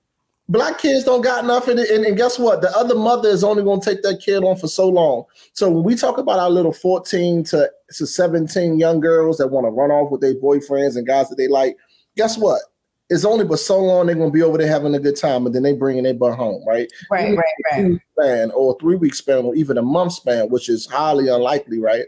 Black 0.49 0.77
kids 0.77 1.05
don't 1.05 1.21
got 1.21 1.45
nothing. 1.45 1.79
And, 1.79 2.05
and 2.05 2.17
guess 2.17 2.37
what? 2.37 2.61
The 2.61 2.75
other 2.77 2.95
mother 2.95 3.29
is 3.29 3.43
only 3.43 3.63
going 3.63 3.79
to 3.79 3.89
take 3.89 4.03
that 4.03 4.21
kid 4.21 4.43
on 4.43 4.57
for 4.57 4.67
so 4.67 4.89
long. 4.89 5.23
So 5.53 5.69
when 5.69 5.83
we 5.83 5.95
talk 5.95 6.17
about 6.17 6.39
our 6.39 6.49
little 6.49 6.73
14 6.73 7.45
to, 7.45 7.71
to 7.97 8.07
17 8.07 8.79
young 8.79 8.99
girls 8.99 9.37
that 9.37 9.47
want 9.47 9.65
to 9.65 9.71
run 9.71 9.91
off 9.91 10.11
with 10.11 10.21
their 10.21 10.35
boyfriends 10.35 10.95
and 10.95 11.07
guys 11.07 11.29
that 11.29 11.35
they 11.35 11.47
like, 11.47 11.77
guess 12.15 12.37
what? 12.37 12.61
It's 13.09 13.25
only 13.25 13.45
but 13.45 13.59
so 13.59 13.79
long 13.79 14.07
they're 14.07 14.15
gonna 14.15 14.31
be 14.31 14.41
over 14.41 14.57
there 14.57 14.67
having 14.67 14.95
a 14.95 14.99
good 14.99 15.17
time, 15.17 15.45
and 15.45 15.53
then 15.53 15.61
they 15.61 15.73
bringing 15.73 16.03
their 16.03 16.13
butt 16.13 16.35
home, 16.35 16.63
right? 16.65 16.91
Right, 17.11 17.37
right, 17.37 17.45
right. 17.71 17.99
Span 18.19 18.51
or 18.51 18.77
three 18.79 18.95
week 18.95 19.13
span, 19.13 19.45
or 19.45 19.53
even 19.55 19.77
a 19.77 19.81
month 19.81 20.13
span, 20.13 20.49
which 20.49 20.69
is 20.69 20.87
highly 20.87 21.27
unlikely, 21.27 21.79
right? 21.79 22.05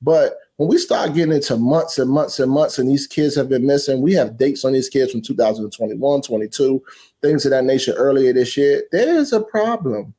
But 0.00 0.36
when 0.56 0.68
we 0.68 0.78
start 0.78 1.14
getting 1.14 1.34
into 1.34 1.56
months 1.56 1.98
and 1.98 2.10
months 2.10 2.40
and 2.40 2.50
months, 2.50 2.78
and 2.78 2.88
these 2.88 3.06
kids 3.06 3.36
have 3.36 3.48
been 3.48 3.66
missing, 3.66 4.00
we 4.00 4.14
have 4.14 4.38
dates 4.38 4.64
on 4.64 4.72
these 4.72 4.88
kids 4.88 5.12
from 5.12 5.22
2021, 5.22 6.22
22, 6.22 6.82
things 7.22 7.44
of 7.44 7.50
that 7.50 7.64
nature 7.64 7.92
earlier 7.92 8.32
this 8.32 8.56
year. 8.56 8.82
There 8.90 9.16
is 9.16 9.32
a 9.32 9.40
problem. 9.40 10.14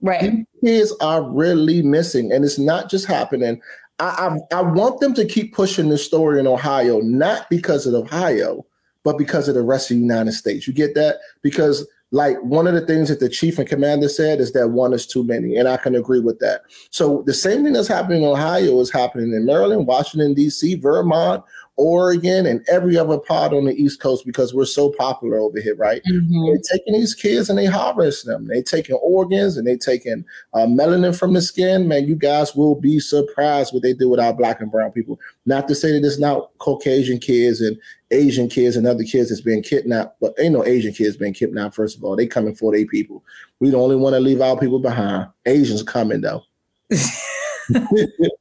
Right. 0.00 0.20
These 0.20 0.46
kids 0.64 0.94
are 1.00 1.22
really 1.22 1.82
missing, 1.82 2.32
and 2.32 2.44
it's 2.44 2.58
not 2.58 2.90
just 2.90 3.06
happening. 3.06 3.60
I, 4.00 4.38
I, 4.52 4.56
I 4.58 4.62
want 4.62 5.00
them 5.00 5.14
to 5.14 5.26
keep 5.26 5.54
pushing 5.54 5.88
this 5.88 6.04
story 6.04 6.40
in 6.40 6.46
Ohio, 6.46 7.00
not 7.00 7.48
because 7.50 7.86
of 7.86 7.94
Ohio, 7.94 8.66
but 9.04 9.18
because 9.18 9.48
of 9.48 9.54
the 9.54 9.62
rest 9.62 9.90
of 9.90 9.96
the 9.96 10.02
United 10.02 10.32
States. 10.32 10.66
You 10.66 10.72
get 10.72 10.94
that? 10.94 11.18
Because 11.42 11.86
like 12.12 12.36
one 12.42 12.66
of 12.66 12.74
the 12.74 12.84
things 12.84 13.08
that 13.08 13.20
the 13.20 13.28
chief 13.28 13.58
and 13.58 13.68
commander 13.68 14.08
said 14.08 14.40
is 14.40 14.52
that 14.52 14.68
one 14.70 14.92
is 14.92 15.06
too 15.06 15.22
many, 15.22 15.56
and 15.56 15.68
I 15.68 15.76
can 15.76 15.94
agree 15.94 16.18
with 16.18 16.40
that. 16.40 16.62
So 16.90 17.22
the 17.26 17.34
same 17.34 17.62
thing 17.62 17.74
that's 17.74 17.86
happening 17.86 18.22
in 18.22 18.28
Ohio 18.28 18.80
is 18.80 18.90
happening 18.90 19.32
in 19.32 19.46
Maryland, 19.46 19.86
Washington 19.86 20.34
D.C., 20.34 20.74
Vermont, 20.76 21.44
Oregon, 21.80 22.44
and 22.44 22.62
every 22.68 22.98
other 22.98 23.16
part 23.16 23.54
on 23.54 23.64
the 23.64 23.74
East 23.74 24.00
Coast 24.00 24.26
because 24.26 24.52
we're 24.52 24.66
so 24.66 24.90
popular 24.90 25.38
over 25.38 25.58
here, 25.58 25.74
right? 25.76 26.02
Mm-hmm. 26.12 26.46
They're 26.46 26.78
taking 26.78 26.92
these 26.92 27.14
kids 27.14 27.48
and 27.48 27.58
they 27.58 27.64
harvest 27.64 28.26
them. 28.26 28.48
They 28.48 28.60
taking 28.60 28.96
organs 28.96 29.56
and 29.56 29.66
they 29.66 29.78
taking 29.78 30.22
uh, 30.52 30.66
melanin 30.66 31.18
from 31.18 31.32
the 31.32 31.40
skin. 31.40 31.88
Man, 31.88 32.06
you 32.06 32.16
guys 32.16 32.54
will 32.54 32.74
be 32.74 33.00
surprised 33.00 33.72
what 33.72 33.82
they 33.82 33.94
do 33.94 34.10
with 34.10 34.20
our 34.20 34.34
black 34.34 34.60
and 34.60 34.70
brown 34.70 34.92
people. 34.92 35.18
Not 35.46 35.68
to 35.68 35.74
say 35.74 35.92
that 35.92 36.06
it's 36.06 36.18
not 36.18 36.50
Caucasian 36.58 37.18
kids 37.18 37.62
and 37.62 37.78
Asian 38.10 38.48
kids 38.50 38.76
and 38.76 38.86
other 38.86 39.04
kids 39.04 39.30
that's 39.30 39.40
been 39.40 39.62
kidnapped, 39.62 40.20
but 40.20 40.34
ain't 40.38 40.52
no 40.52 40.66
Asian 40.66 40.92
kids 40.92 41.16
being 41.16 41.32
kidnapped. 41.32 41.74
First 41.74 41.96
of 41.96 42.04
all, 42.04 42.14
they 42.14 42.26
coming 42.26 42.54
for 42.54 42.72
their 42.72 42.86
people. 42.86 43.24
We 43.58 43.70
don't 43.70 43.80
only 43.80 43.96
want 43.96 44.14
to 44.14 44.20
leave 44.20 44.42
our 44.42 44.58
people 44.58 44.80
behind. 44.80 45.28
Asians 45.46 45.82
coming 45.82 46.20
though. 46.20 46.42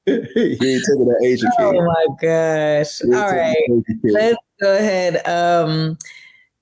he 0.06 0.14
ain't 0.14 0.84
taking 0.86 1.06
that 1.06 1.22
Asian 1.24 1.52
kid. 1.58 1.66
Oh 1.66 1.86
my 1.86 2.06
gosh. 2.22 3.02
All 3.04 3.32
right. 3.32 3.56
Let's 4.04 4.38
go 4.62 4.76
ahead. 4.76 5.26
Um, 5.28 5.98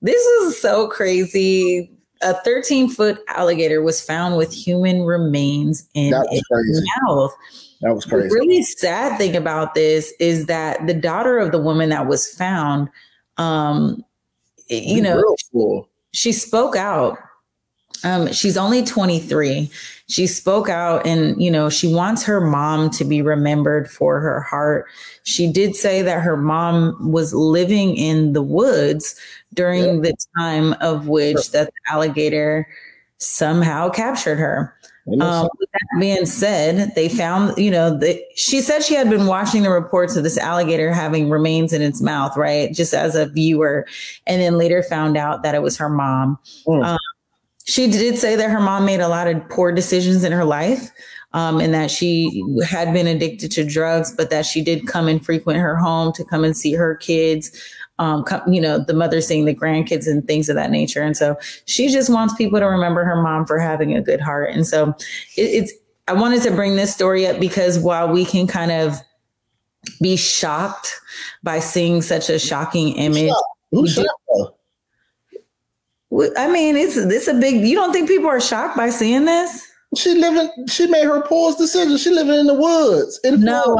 this 0.02 0.22
is 0.22 0.60
so 0.60 0.88
crazy. 0.88 1.92
A 2.22 2.34
13 2.42 2.88
foot 2.90 3.20
alligator 3.28 3.82
was 3.82 4.04
found 4.04 4.36
with 4.36 4.52
human 4.52 5.02
remains 5.02 5.88
in 5.94 6.12
its 6.14 6.82
mouth. 7.02 7.32
That 7.80 7.94
was 7.94 8.04
crazy. 8.04 8.28
The 8.28 8.34
really 8.34 8.62
sad 8.62 9.18
thing 9.18 9.36
about 9.36 9.74
this 9.74 10.12
is 10.18 10.46
that 10.46 10.86
the 10.86 10.94
daughter 10.94 11.38
of 11.38 11.52
the 11.52 11.60
woman 11.60 11.90
that 11.90 12.06
was 12.06 12.28
found, 12.34 12.88
um, 13.36 14.04
you 14.68 15.00
know, 15.00 15.22
she 16.12 16.32
spoke 16.32 16.74
out 16.74 17.18
Um, 18.04 18.32
she's 18.32 18.56
only 18.56 18.84
23. 18.84 19.70
She 20.08 20.26
spoke 20.26 20.68
out 20.68 21.06
and, 21.06 21.40
you 21.42 21.50
know, 21.50 21.68
she 21.68 21.92
wants 21.92 22.24
her 22.24 22.40
mom 22.40 22.90
to 22.90 23.04
be 23.04 23.20
remembered 23.20 23.90
for 23.90 24.20
her 24.20 24.40
heart. 24.40 24.86
She 25.24 25.50
did 25.50 25.76
say 25.76 26.02
that 26.02 26.22
her 26.22 26.36
mom 26.36 27.12
was 27.12 27.34
living 27.34 27.96
in 27.96 28.32
the 28.32 28.42
woods 28.42 29.20
during 29.54 29.96
yeah. 29.96 30.10
the 30.10 30.16
time 30.38 30.74
of 30.80 31.08
which 31.08 31.36
sure. 31.36 31.52
that 31.52 31.66
the 31.66 31.92
alligator 31.92 32.66
somehow 33.18 33.90
captured 33.90 34.36
her. 34.36 34.74
Um, 35.20 35.48
with 35.58 35.70
that 35.72 36.00
being 36.00 36.26
said, 36.26 36.94
they 36.94 37.08
found, 37.08 37.56
you 37.56 37.70
know, 37.70 37.98
she 38.34 38.60
said 38.60 38.82
she 38.82 38.94
had 38.94 39.08
been 39.08 39.26
watching 39.26 39.62
the 39.62 39.70
reports 39.70 40.16
of 40.16 40.22
this 40.22 40.36
alligator 40.36 40.92
having 40.92 41.30
remains 41.30 41.72
in 41.72 41.80
its 41.80 42.02
mouth, 42.02 42.36
right? 42.36 42.72
Just 42.74 42.92
as 42.92 43.14
a 43.14 43.26
viewer, 43.26 43.86
and 44.26 44.42
then 44.42 44.58
later 44.58 44.82
found 44.82 45.16
out 45.16 45.42
that 45.42 45.54
it 45.54 45.62
was 45.62 45.76
her 45.78 45.88
mom. 45.88 46.38
Mm. 46.66 46.84
Um, 46.84 46.98
she 47.68 47.90
did 47.90 48.18
say 48.18 48.34
that 48.36 48.50
her 48.50 48.60
mom 48.60 48.84
made 48.84 49.00
a 49.00 49.08
lot 49.08 49.28
of 49.28 49.48
poor 49.48 49.72
decisions 49.72 50.24
in 50.24 50.32
her 50.32 50.44
life. 50.44 50.90
Um, 51.34 51.60
and 51.60 51.74
that 51.74 51.90
she 51.90 52.42
had 52.66 52.94
been 52.94 53.06
addicted 53.06 53.50
to 53.50 53.62
drugs, 53.62 54.14
but 54.16 54.30
that 54.30 54.46
she 54.46 54.64
did 54.64 54.86
come 54.86 55.08
and 55.08 55.22
frequent 55.22 55.58
her 55.58 55.76
home 55.76 56.10
to 56.14 56.24
come 56.24 56.42
and 56.42 56.56
see 56.56 56.72
her 56.72 56.96
kids 56.96 57.52
um, 57.98 58.24
you 58.46 58.60
know, 58.60 58.78
the 58.78 58.94
mother 58.94 59.20
seeing 59.20 59.44
the 59.44 59.54
grandkids 59.54 60.06
and 60.06 60.26
things 60.26 60.48
of 60.48 60.56
that 60.56 60.70
nature. 60.70 61.02
And 61.02 61.16
so 61.16 61.36
she 61.66 61.88
just 61.88 62.10
wants 62.10 62.34
people 62.34 62.60
to 62.60 62.66
remember 62.66 63.04
her 63.04 63.20
mom 63.20 63.44
for 63.44 63.58
having 63.58 63.94
a 63.94 64.00
good 64.00 64.20
heart. 64.20 64.50
And 64.50 64.66
so 64.66 64.90
it, 65.36 65.42
it's, 65.42 65.72
I 66.06 66.12
wanted 66.12 66.42
to 66.42 66.52
bring 66.52 66.76
this 66.76 66.94
story 66.94 67.26
up 67.26 67.40
because 67.40 67.78
while 67.78 68.08
we 68.08 68.24
can 68.24 68.46
kind 68.46 68.70
of 68.70 68.96
be 70.00 70.16
shocked 70.16 71.00
by 71.42 71.58
seeing 71.58 72.02
such 72.02 72.30
a 72.30 72.38
shocking 72.38 72.94
image, 72.94 73.32
Who's 73.72 73.94
shocked? 73.94 74.57
I 76.36 76.50
mean, 76.50 76.76
it's 76.76 76.96
it's 76.96 77.28
a 77.28 77.34
big. 77.34 77.66
You 77.66 77.74
don't 77.74 77.92
think 77.92 78.08
people 78.08 78.28
are 78.28 78.40
shocked 78.40 78.76
by 78.76 78.90
seeing 78.90 79.24
this? 79.24 79.66
She 79.96 80.14
living. 80.14 80.66
She 80.66 80.86
made 80.86 81.04
her 81.04 81.22
poor 81.22 81.54
decision. 81.54 81.96
She 81.98 82.10
living 82.10 82.34
in 82.34 82.46
the 82.46 82.54
woods. 82.54 83.20
In 83.24 83.42
no, 83.42 83.76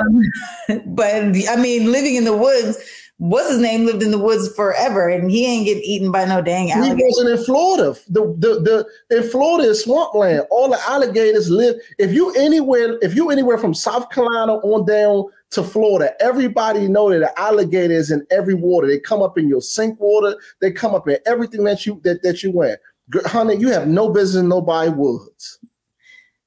but 0.86 1.14
I 1.14 1.56
mean, 1.56 1.90
living 1.90 2.16
in 2.16 2.24
the 2.24 2.36
woods 2.36 2.78
what's 3.18 3.50
his 3.50 3.58
name 3.58 3.84
lived 3.84 4.02
in 4.02 4.12
the 4.12 4.18
woods 4.18 4.52
forever 4.54 5.08
and 5.08 5.30
he 5.30 5.44
ain't 5.44 5.66
getting 5.66 5.82
eaten 5.82 6.10
by 6.10 6.24
no 6.24 6.40
dang 6.40 6.70
alligator. 6.70 6.96
He 6.96 7.02
wasn't 7.04 7.30
in 7.30 7.44
Florida. 7.44 7.98
The, 8.08 8.22
the 8.38 8.86
the 9.10 9.16
in 9.16 9.28
Florida 9.28 9.68
is 9.68 9.82
swampland. 9.82 10.46
All 10.50 10.70
the 10.70 10.80
alligators 10.88 11.50
live. 11.50 11.76
If 11.98 12.12
you 12.12 12.32
anywhere, 12.34 12.98
if 13.02 13.14
you 13.14 13.30
anywhere 13.30 13.58
from 13.58 13.74
South 13.74 14.10
Carolina 14.10 14.54
on 14.54 14.86
down 14.86 15.24
to 15.50 15.62
Florida, 15.62 16.12
everybody 16.20 16.88
know 16.88 17.10
that 17.10 17.20
the 17.20 17.40
alligator 17.40 17.94
is 17.94 18.10
in 18.10 18.26
every 18.30 18.54
water. 18.54 18.86
They 18.86 18.98
come 18.98 19.22
up 19.22 19.38
in 19.38 19.48
your 19.48 19.62
sink 19.62 19.98
water. 19.98 20.36
They 20.60 20.70
come 20.70 20.94
up 20.94 21.08
in 21.08 21.18
everything 21.26 21.64
that 21.64 21.86
you 21.86 22.00
that, 22.04 22.22
that 22.22 22.42
you 22.42 22.52
went. 22.52 22.78
Honey, 23.24 23.56
you 23.56 23.68
have 23.68 23.88
no 23.88 24.10
business 24.10 24.42
in 24.42 24.48
nobody 24.48 24.90
woods. 24.90 25.58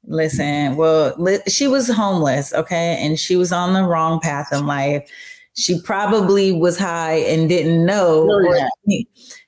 Listen, 0.03 0.75
well, 0.75 1.13
li- 1.17 1.39
she 1.47 1.67
was 1.67 1.87
homeless, 1.87 2.53
okay, 2.53 2.97
and 2.99 3.19
she 3.19 3.35
was 3.35 3.51
on 3.51 3.73
the 3.73 3.83
wrong 3.83 4.19
path 4.19 4.51
in 4.51 4.65
life 4.65 5.09
she 5.53 5.81
probably 5.81 6.51
was 6.51 6.77
high 6.77 7.17
and 7.17 7.49
didn't 7.49 7.85
know. 7.85 8.27
Oh, 8.29 8.69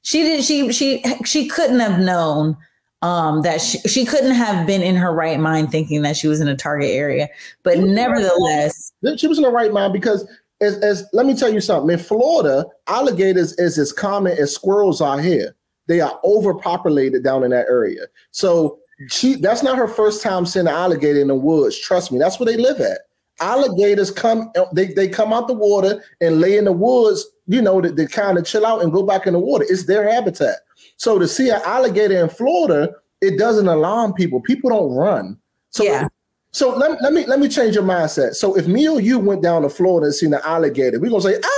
she 0.01 0.23
did. 0.23 0.43
She 0.43 0.71
she 0.71 1.03
she 1.23 1.47
couldn't 1.47 1.79
have 1.79 1.99
known 1.99 2.57
um, 3.03 3.41
that 3.41 3.61
she, 3.61 3.77
she 3.79 4.05
couldn't 4.05 4.31
have 4.31 4.65
been 4.65 4.81
in 4.81 4.95
her 4.95 5.13
right 5.13 5.39
mind 5.39 5.69
thinking 5.69 6.01
that 6.03 6.15
she 6.15 6.27
was 6.27 6.39
in 6.39 6.47
a 6.47 6.55
target 6.55 6.89
area. 6.89 7.27
But 7.61 7.79
nevertheless, 7.79 8.93
she 9.17 9.27
was 9.27 9.37
in 9.37 9.43
the 9.43 9.51
right 9.51 9.73
mind 9.73 9.91
because 9.91 10.25
as, 10.61 10.77
as 10.77 11.05
let 11.11 11.25
me 11.25 11.35
tell 11.35 11.53
you 11.53 11.59
something. 11.59 11.91
In 11.91 11.99
Florida, 11.99 12.65
alligators 12.87 13.53
is 13.59 13.77
as 13.77 13.91
common 13.91 14.37
as 14.37 14.55
squirrels 14.55 15.01
are 15.01 15.19
here. 15.19 15.53
They 15.87 15.99
are 15.99 16.17
overpopulated 16.23 17.25
down 17.25 17.43
in 17.43 17.51
that 17.51 17.67
area. 17.69 18.05
So 18.31 18.79
she 19.09 19.35
that's 19.35 19.63
not 19.63 19.77
her 19.77 19.87
first 19.89 20.23
time 20.23 20.45
seeing 20.45 20.67
an 20.67 20.73
alligator 20.73 21.19
in 21.19 21.27
the 21.27 21.35
woods. 21.35 21.77
Trust 21.77 22.09
me, 22.09 22.19
that's 22.19 22.39
where 22.39 22.45
they 22.45 22.57
live 22.57 22.79
at 22.79 22.99
alligators 23.41 24.11
come 24.11 24.51
they, 24.73 24.93
they 24.93 25.07
come 25.07 25.33
out 25.33 25.47
the 25.47 25.53
water 25.53 26.03
and 26.21 26.39
lay 26.39 26.57
in 26.57 26.65
the 26.65 26.71
woods 26.71 27.25
you 27.47 27.61
know 27.61 27.81
to, 27.81 27.93
to 27.93 28.07
kind 28.07 28.37
of 28.37 28.45
chill 28.45 28.65
out 28.65 28.83
and 28.83 28.93
go 28.93 29.01
back 29.03 29.25
in 29.25 29.33
the 29.33 29.39
water 29.39 29.65
it's 29.67 29.85
their 29.85 30.07
habitat 30.07 30.57
so 30.97 31.19
to 31.19 31.27
see 31.27 31.49
an 31.49 31.61
alligator 31.65 32.21
in 32.21 32.29
florida 32.29 32.93
it 33.23 33.39
doesn't 33.39 33.67
alarm 33.67 34.13
people. 34.13 34.41
People 34.41 34.69
don't 34.69 34.93
run. 34.93 35.37
So 35.69 35.83
yeah. 35.83 36.07
so 36.51 36.75
let, 36.75 37.01
let 37.01 37.13
me 37.13 37.25
let 37.25 37.39
me 37.39 37.47
change 37.47 37.73
your 37.73 37.83
mindset. 37.83 38.35
So 38.35 38.55
if 38.57 38.67
me 38.67 38.87
or 38.87 38.99
you 38.99 39.17
went 39.17 39.41
down 39.41 39.63
to 39.63 39.69
florida 39.69 40.07
and 40.07 40.15
seen 40.15 40.33
an 40.33 40.41
alligator 40.43 40.99
we're 40.99 41.09
gonna 41.09 41.21
say 41.21 41.39
ah! 41.43 41.49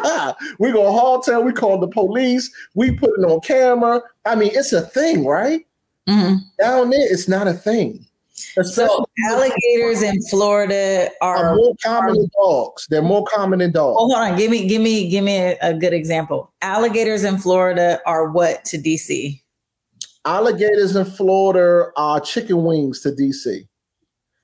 We're 0.58 0.72
gonna 0.72 0.92
haul 0.92 1.20
tail 1.20 1.42
we 1.42 1.52
call 1.52 1.80
the 1.80 1.88
police. 1.88 2.50
We 2.74 2.92
put 2.92 3.10
it 3.18 3.24
on 3.24 3.40
camera. 3.40 4.00
I 4.24 4.36
mean 4.36 4.50
it's 4.52 4.72
a 4.72 4.82
thing 4.82 5.24
right? 5.24 5.64
Mm-hmm. 6.08 6.36
down 6.58 6.88
there 6.88 7.12
it's 7.12 7.28
not 7.28 7.48
a 7.48 7.52
thing 7.52 8.06
so 8.62 9.04
alligators 9.30 10.02
in 10.02 10.20
Florida 10.22 11.10
are, 11.20 11.50
are 11.50 11.56
more 11.56 11.74
common 11.84 12.14
than 12.14 12.30
dogs. 12.38 12.86
They're 12.88 13.02
more 13.02 13.24
common 13.26 13.58
than 13.60 13.72
dogs. 13.72 13.96
Hold 13.96 14.14
on, 14.14 14.36
give 14.36 14.50
me, 14.50 14.66
give 14.66 14.82
me, 14.82 15.08
give 15.08 15.24
me 15.24 15.36
a, 15.36 15.74
good 15.74 15.92
example. 15.92 16.52
Alligators 16.62 17.24
in 17.24 17.38
Florida 17.38 18.00
are 18.06 18.30
what 18.30 18.64
to 18.66 18.78
DC? 18.78 19.40
Alligators 20.24 20.96
in 20.96 21.04
Florida 21.04 21.90
are 21.96 22.20
chicken 22.20 22.64
wings 22.64 23.00
to 23.02 23.10
DC. 23.10 23.66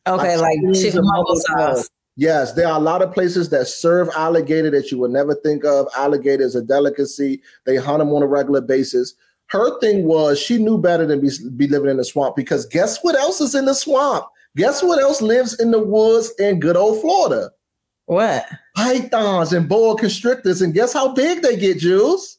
Okay, 0.07 0.37
like, 0.37 0.59
like 0.63 0.75
chicken 0.75 1.01
mumbo 1.03 1.35
sauce. 1.35 1.89
Yes, 2.17 2.53
there 2.53 2.69
are 2.69 2.77
a 2.77 2.83
lot 2.83 3.03
of 3.03 3.13
places 3.13 3.49
that 3.49 3.67
serve 3.67 4.09
alligator 4.15 4.71
that 4.71 4.93
you 4.93 4.99
would 4.99 5.11
never 5.11 5.35
think 5.35 5.65
of. 5.65 5.89
Alligator 5.97 6.45
is 6.45 6.55
a 6.55 6.63
delicacy. 6.63 7.43
They 7.67 7.77
hunt 7.77 7.99
them 7.99 8.11
on 8.11 8.23
a 8.23 8.27
regular 8.27 8.61
basis 8.61 9.15
her 9.49 9.79
thing 9.81 10.05
was 10.05 10.39
she 10.39 10.59
knew 10.59 10.79
better 10.79 11.07
than 11.07 11.21
be, 11.21 11.31
be 11.57 11.69
living 11.69 11.91
in 11.91 11.97
the 11.97 12.05
swamp 12.05 12.37
because 12.37 12.67
guess 12.67 13.03
what 13.03 13.15
else 13.15 13.41
is 13.41 13.55
in 13.55 13.65
the 13.65 13.75
swamp? 13.75 14.27
Guess 14.57 14.83
what 14.83 15.01
else 15.01 15.21
lives 15.21 15.61
in 15.61 15.71
the 15.71 15.83
woods 15.83 16.33
in 16.39 16.61
good 16.61 16.77
old 16.77 17.01
Florida? 17.01 17.51
What? 18.07 18.47
Pythons 18.77 19.53
and 19.53 19.69
boa 19.69 19.97
constrictors. 19.97 20.63
And 20.63 20.75
guess 20.75 20.93
how 20.93 21.13
big 21.13 21.43
they 21.43 21.57
get, 21.57 21.79
Jules? 21.79 22.39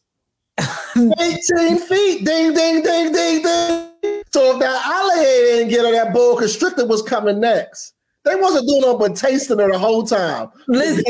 18 0.95 1.77
feet. 1.79 2.25
Ding, 2.25 2.53
ding, 2.53 2.83
ding, 2.83 3.11
ding, 3.11 3.41
ding. 3.41 4.23
So 4.31 4.53
if 4.53 4.59
that 4.59 4.85
alligator 4.85 5.45
didn't 5.45 5.69
get 5.69 5.85
her, 5.85 5.91
that 5.91 6.13
boa 6.13 6.37
constrictor 6.37 6.85
was 6.85 7.01
coming 7.01 7.39
next. 7.39 7.94
They 8.25 8.35
wasn't 8.35 8.67
doing 8.67 8.81
nothing 8.81 8.97
but 8.97 9.15
tasting 9.15 9.59
her 9.59 9.71
the 9.71 9.77
whole 9.77 10.03
time. 10.03 10.49
Listen, 10.67 11.03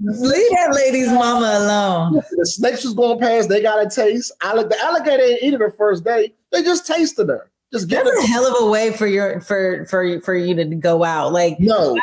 leave 0.00 0.50
that 0.52 0.72
lady's 0.72 1.08
mama 1.08 1.58
alone. 1.58 2.22
The 2.30 2.46
snakes 2.46 2.82
was 2.82 2.94
going 2.94 3.18
past. 3.18 3.50
They 3.50 3.60
got 3.60 3.86
a 3.86 3.90
taste. 3.90 4.32
I 4.40 4.54
like 4.54 4.70
the 4.70 4.80
alligator 4.82 5.22
ain't 5.22 5.42
eating 5.42 5.60
her 5.60 5.70
first 5.70 6.02
day. 6.02 6.32
They 6.50 6.62
just 6.62 6.86
tasted 6.86 7.28
her. 7.28 7.50
Just 7.72 7.88
get 7.88 8.04
That's 8.04 8.24
a 8.24 8.26
hell 8.26 8.46
of 8.46 8.66
a 8.66 8.70
way 8.70 8.90
for 8.92 9.06
your 9.06 9.40
for 9.42 9.84
for 9.84 10.20
for 10.20 10.34
you 10.34 10.54
to 10.54 10.64
go 10.64 11.04
out. 11.04 11.32
Like 11.32 11.60
no, 11.60 11.98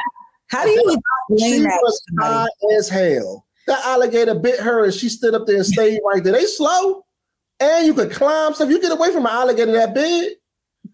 how 0.48 0.64
do 0.64 0.70
you 0.70 1.02
explain 1.30 1.64
that? 1.64 1.80
Was 1.82 2.02
high 2.20 2.48
as 2.78 2.90
hell. 2.90 3.46
That 3.66 3.84
alligator 3.86 4.36
bit 4.36 4.60
her, 4.60 4.86
and 4.86 4.94
she 4.94 5.10
stood 5.10 5.34
up 5.34 5.48
there 5.48 5.58
and 5.58 5.66
stayed 5.66 6.00
right 6.06 6.24
there. 6.24 6.34
They 6.34 6.46
slow, 6.46 7.06
and 7.60 7.88
you 7.88 7.96
could 7.96 8.12
climb 8.12 8.54
stuff. 8.54 8.70
You 8.70 8.80
get 8.80 8.92
away 8.92 9.12
from 9.12 9.26
an 9.26 9.32
alligator 9.32 9.72
that 9.74 9.96
big, 9.96 10.34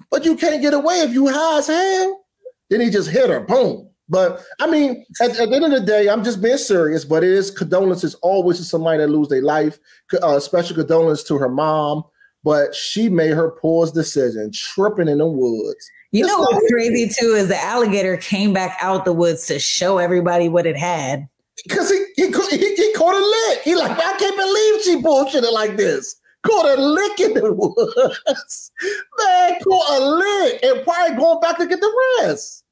but 0.10 0.24
you 0.24 0.38
can't 0.38 0.62
get 0.62 0.74
away 0.74 1.02
if 1.02 1.12
you 1.12 1.28
high 1.28 1.60
as 1.60 1.68
hell. 1.68 2.25
Then 2.70 2.82
he 2.82 2.90
just 2.90 3.10
hit 3.10 3.30
her, 3.30 3.42
boom. 3.42 3.90
But 4.08 4.44
I 4.60 4.70
mean, 4.70 5.04
at, 5.22 5.32
at, 5.32 5.50
the 5.50 5.56
end 5.56 5.66
of 5.66 5.72
the 5.72 5.80
day, 5.80 6.10
I'm 6.10 6.24
just 6.24 6.42
being 6.42 6.58
serious. 6.58 7.06
But 7.06 7.24
it 7.24 7.32
is 7.32 7.50
condolences 7.50 8.16
always 8.16 8.58
to 8.58 8.64
somebody 8.64 9.00
that 9.00 9.08
lose 9.08 9.30
their 9.30 9.42
life. 9.42 9.80
Uh, 10.22 10.40
special 10.40 10.76
condolences 10.76 11.26
to 11.28 11.38
her 11.38 11.50
mom. 11.50 12.04
But 12.44 12.76
she 12.76 13.10
made 13.10 13.32
her 13.32 13.52
poor 13.60 13.88
decision, 13.88 14.52
tripping 14.54 15.08
in 15.08 15.18
the 15.18 15.26
woods. 15.26 15.90
You 16.12 16.28
know 16.28 16.40
what's 16.40 16.72
crazy 16.72 17.10
too 17.10 17.34
is 17.34 17.48
the 17.48 17.62
alligator 17.62 18.18
came 18.18 18.54
back 18.54 18.78
out 18.80 19.04
the 19.04 19.12
woods 19.12 19.48
to 19.48 19.58
show 19.60 19.98
everybody 19.98 20.48
what 20.48 20.68
it 20.68 20.78
had. 20.78 21.28
Because 21.64 21.90
he, 21.90 22.06
he, 22.16 22.28
he, 22.28 22.76
he 22.76 22.94
caught 22.94 23.16
a 23.16 23.50
lick. 23.50 23.64
He 23.64 23.76
like, 23.76 23.92
I 23.92 24.18
can't 24.18 24.38
believe 24.38 24.84
she 24.84 25.02
bullshitted 25.02 25.52
like 25.52 25.76
this. 25.76 26.16
Caught 26.46 26.78
a 26.78 26.82
lick 26.82 27.20
in 27.20 27.34
the 27.34 27.52
woods. 27.54 28.72
Man, 29.20 29.60
caught 29.62 30.02
a 30.02 30.06
lick 30.06 30.64
and 30.64 30.84
probably 30.84 31.16
going 31.18 31.40
back 31.42 31.58
to 31.58 31.66
get 31.66 31.80
the 31.80 32.18
rest. 32.22 32.64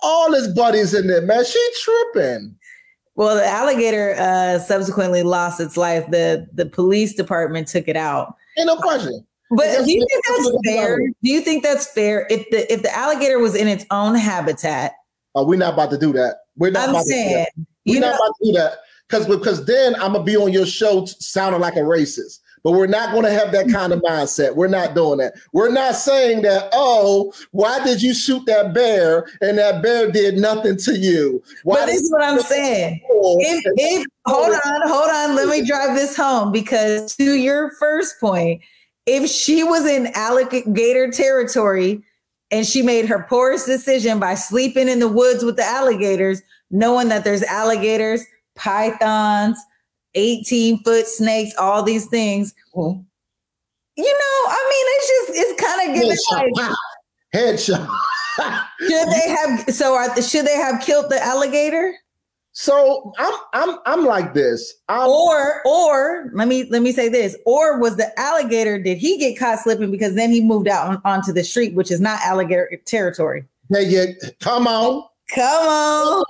All 0.00 0.32
his 0.32 0.48
buddies 0.48 0.94
in 0.94 1.06
there, 1.06 1.22
man. 1.22 1.44
She 1.44 1.70
tripping. 1.80 2.56
Well, 3.14 3.36
the 3.36 3.46
alligator 3.46 4.16
uh, 4.18 4.58
subsequently 4.58 5.22
lost 5.22 5.60
its 5.60 5.76
life. 5.76 6.10
The 6.10 6.48
the 6.54 6.66
police 6.66 7.14
department 7.14 7.68
took 7.68 7.86
it 7.86 7.96
out. 7.96 8.34
Ain't 8.58 8.66
no 8.66 8.76
question. 8.76 9.24
But 9.54 9.84
do 9.84 9.92
you 9.92 10.06
think 10.08 10.24
that's 10.26 10.58
fair? 10.64 10.98
Do 10.98 11.30
you 11.30 11.40
think 11.40 11.62
that's 11.62 11.86
fair? 11.86 12.26
If 12.30 12.48
the 12.50 12.72
if 12.72 12.82
the 12.82 12.94
alligator 12.96 13.38
was 13.38 13.54
in 13.54 13.68
its 13.68 13.84
own 13.90 14.14
habitat, 14.14 14.94
oh, 15.34 15.46
we're 15.46 15.58
not 15.58 15.74
about 15.74 15.90
to 15.90 15.98
do 15.98 16.12
that. 16.14 16.36
We're 16.56 16.70
not. 16.70 16.88
I'm 16.88 17.02
saying, 17.02 17.46
we're 17.84 18.00
not 18.00 18.08
know, 18.08 18.14
about 18.16 18.34
to 18.40 18.44
do 18.44 18.52
that 18.52 18.78
because 19.08 19.26
because 19.26 19.66
then 19.66 19.94
I'm 19.96 20.14
gonna 20.14 20.24
be 20.24 20.36
on 20.36 20.52
your 20.52 20.64
show 20.64 21.04
sounding 21.04 21.60
like 21.60 21.76
a 21.76 21.80
racist. 21.80 22.40
But 22.64 22.72
we're 22.72 22.86
not 22.86 23.12
going 23.12 23.24
to 23.24 23.32
have 23.32 23.50
that 23.52 23.68
kind 23.70 23.92
of 23.92 24.00
mindset. 24.00 24.54
We're 24.54 24.68
not 24.68 24.94
doing 24.94 25.18
that. 25.18 25.34
We're 25.52 25.72
not 25.72 25.96
saying 25.96 26.42
that, 26.42 26.68
oh, 26.72 27.32
why 27.50 27.82
did 27.82 28.00
you 28.00 28.14
shoot 28.14 28.46
that 28.46 28.72
bear 28.72 29.26
and 29.40 29.58
that 29.58 29.82
bear 29.82 30.10
did 30.10 30.36
nothing 30.36 30.76
to 30.78 30.96
you? 30.96 31.42
Why 31.64 31.80
but 31.80 31.86
this 31.86 32.02
is 32.02 32.12
what 32.12 32.22
I'm 32.22 32.40
saying. 32.40 33.00
If, 33.04 33.64
if, 33.76 34.06
hold 34.26 34.52
on, 34.52 34.88
hold 34.88 35.10
on. 35.10 35.34
Let 35.34 35.48
me 35.48 35.66
drive 35.66 35.96
this 35.96 36.16
home 36.16 36.52
because 36.52 37.16
to 37.16 37.34
your 37.34 37.72
first 37.80 38.20
point, 38.20 38.62
if 39.06 39.28
she 39.28 39.64
was 39.64 39.84
in 39.84 40.08
alligator 40.14 41.10
territory 41.10 42.02
and 42.52 42.66
she 42.66 42.82
made 42.82 43.06
her 43.06 43.26
poorest 43.28 43.66
decision 43.66 44.20
by 44.20 44.34
sleeping 44.34 44.88
in 44.88 45.00
the 45.00 45.08
woods 45.08 45.42
with 45.42 45.56
the 45.56 45.64
alligators, 45.64 46.42
knowing 46.70 47.08
that 47.08 47.24
there's 47.24 47.42
alligators, 47.42 48.24
pythons, 48.54 49.58
18 50.14 50.82
foot 50.82 51.06
snakes, 51.06 51.54
all 51.58 51.82
these 51.82 52.06
things. 52.06 52.54
Mm-hmm. 52.74 53.00
You 53.96 54.04
know, 54.04 54.52
I 54.52 54.68
mean, 54.70 54.86
it's 54.88 55.08
just, 55.08 55.40
it's 55.40 55.62
kind 55.62 55.90
of 55.90 55.94
giving 55.94 56.18
like, 56.54 56.72
Headshot. 57.34 57.88
should 58.80 59.08
they 59.08 59.28
have, 59.28 59.74
so 59.74 59.94
are, 59.94 60.22
should 60.22 60.46
they 60.46 60.56
have 60.56 60.80
killed 60.80 61.10
the 61.10 61.22
alligator? 61.22 61.94
So 62.54 63.14
I'm 63.18 63.32
I'm 63.54 63.78
I'm 63.86 64.04
like 64.04 64.34
this. 64.34 64.74
I'm, 64.90 65.08
or 65.08 65.62
or 65.64 66.30
let 66.34 66.48
me 66.48 66.68
let 66.68 66.82
me 66.82 66.92
say 66.92 67.08
this 67.08 67.34
or 67.46 67.78
was 67.78 67.96
the 67.96 68.12
alligator 68.20 68.78
did 68.78 68.98
he 68.98 69.16
get 69.16 69.38
caught 69.38 69.60
slipping 69.60 69.90
because 69.90 70.16
then 70.16 70.30
he 70.30 70.42
moved 70.42 70.68
out 70.68 70.86
on, 70.88 71.00
onto 71.06 71.32
the 71.32 71.44
street 71.44 71.74
which 71.74 71.90
is 71.90 71.98
not 71.98 72.20
alligator 72.20 72.68
territory 72.84 73.46
yeah, 73.72 73.80
yeah, 73.80 74.06
come 74.40 74.66
on. 74.66 75.04
Come 75.34 75.66
on 75.66 76.24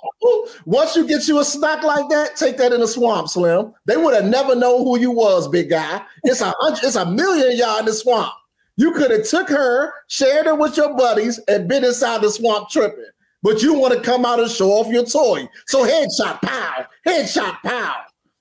Once 0.65 0.97
you 0.97 1.07
get 1.07 1.27
you 1.29 1.41
a 1.41 1.45
snack 1.45 1.83
like 1.83 2.09
that, 2.09 2.37
take 2.37 2.57
that 2.59 2.73
in 2.73 2.81
the 2.81 2.89
swamp, 2.89 3.29
Slim. 3.29 3.73
They 3.87 3.97
would 3.97 4.15
have 4.15 4.25
never 4.25 4.55
known 4.55 4.85
who 4.85 4.99
you 4.99 5.11
was, 5.11 5.49
big 5.49 5.71
guy. 5.71 6.03
It's 6.25 6.41
a 6.41 6.53
hundred, 6.59 6.85
it's 6.85 6.97
a 6.97 7.07
million 7.07 7.57
y'all 7.57 7.79
in 7.79 7.87
the 7.87 7.93
swamp. 7.93 8.33
You 8.77 8.93
could 8.93 9.11
have 9.11 9.29
took 9.29 9.49
her, 9.49 9.93
shared 10.09 10.47
her 10.47 10.55
with 10.55 10.77
your 10.77 10.97
buddies, 10.97 11.39
and 11.49 11.69
been 11.69 11.85
inside 11.85 12.23
the 12.23 12.31
swamp 12.31 12.71
tripping. 12.71 13.05
But 13.43 13.63
you 13.63 13.75
want 13.75 13.93
to 13.95 14.01
come 14.01 14.25
out 14.25 14.41
and 14.41 14.51
show 14.51 14.71
off 14.71 14.93
your 14.93 15.05
toy. 15.05 15.49
So 15.67 15.85
headshot, 15.85 16.41
pow, 16.43 16.87
headshot, 17.07 17.59
pow. 17.65 17.95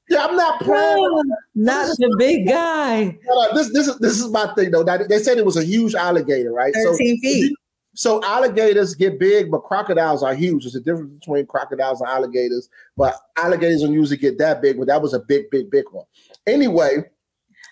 Yeah, 0.10 0.26
I'm 0.26 0.36
not 0.36 0.60
playing. 0.62 1.24
not 1.56 1.88
the 1.98 2.16
big 2.20 2.46
guy 2.46 3.18
This 3.56 3.72
this 3.72 3.88
is 3.88 3.98
this 4.00 4.20
is 4.20 4.30
my 4.30 4.54
thing 4.56 4.72
though. 4.72 4.84
They 4.84 5.20
said 5.20 5.38
it 5.38 5.46
was 5.46 5.56
a 5.56 5.64
huge 5.64 5.96
alligator, 5.96 6.52
right? 6.52 6.74
13 6.74 7.22
feet 7.22 7.56
So 7.94 8.24
alligators 8.24 8.96
get 8.96 9.20
big, 9.20 9.52
but 9.52 9.64
crocodiles 9.64 10.24
are 10.24 10.34
huge. 10.34 10.64
There's 10.64 10.76
a 10.76 10.80
difference 10.80 11.14
between 11.20 11.46
crocodiles 11.46 12.00
and 12.00 12.10
alligators, 12.10 12.70
but 12.96 13.16
alligators 13.38 13.82
don't 13.82 13.94
usually 13.94 14.18
get 14.18 14.38
that 14.38 14.62
big, 14.62 14.78
but 14.78 14.88
that 14.88 15.02
was 15.02 15.14
a 15.14 15.20
big, 15.20 15.50
big, 15.50 15.70
big 15.70 15.86
one. 15.92 16.06
Anyway, 16.48 17.04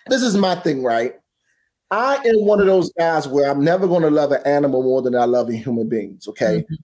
this 0.07 0.21
is 0.21 0.35
my 0.35 0.55
thing, 0.55 0.83
right? 0.83 1.15
I 1.91 2.15
am 2.25 2.45
one 2.45 2.59
of 2.59 2.67
those 2.67 2.91
guys 2.93 3.27
where 3.27 3.49
I'm 3.49 3.63
never 3.63 3.87
going 3.87 4.03
to 4.03 4.11
love 4.11 4.31
an 4.31 4.45
animal 4.45 4.83
more 4.83 5.01
than 5.01 5.15
I 5.15 5.25
love 5.25 5.49
a 5.49 5.55
human 5.55 5.87
beings, 5.87 6.27
okay? 6.27 6.59
Mm-hmm. 6.59 6.75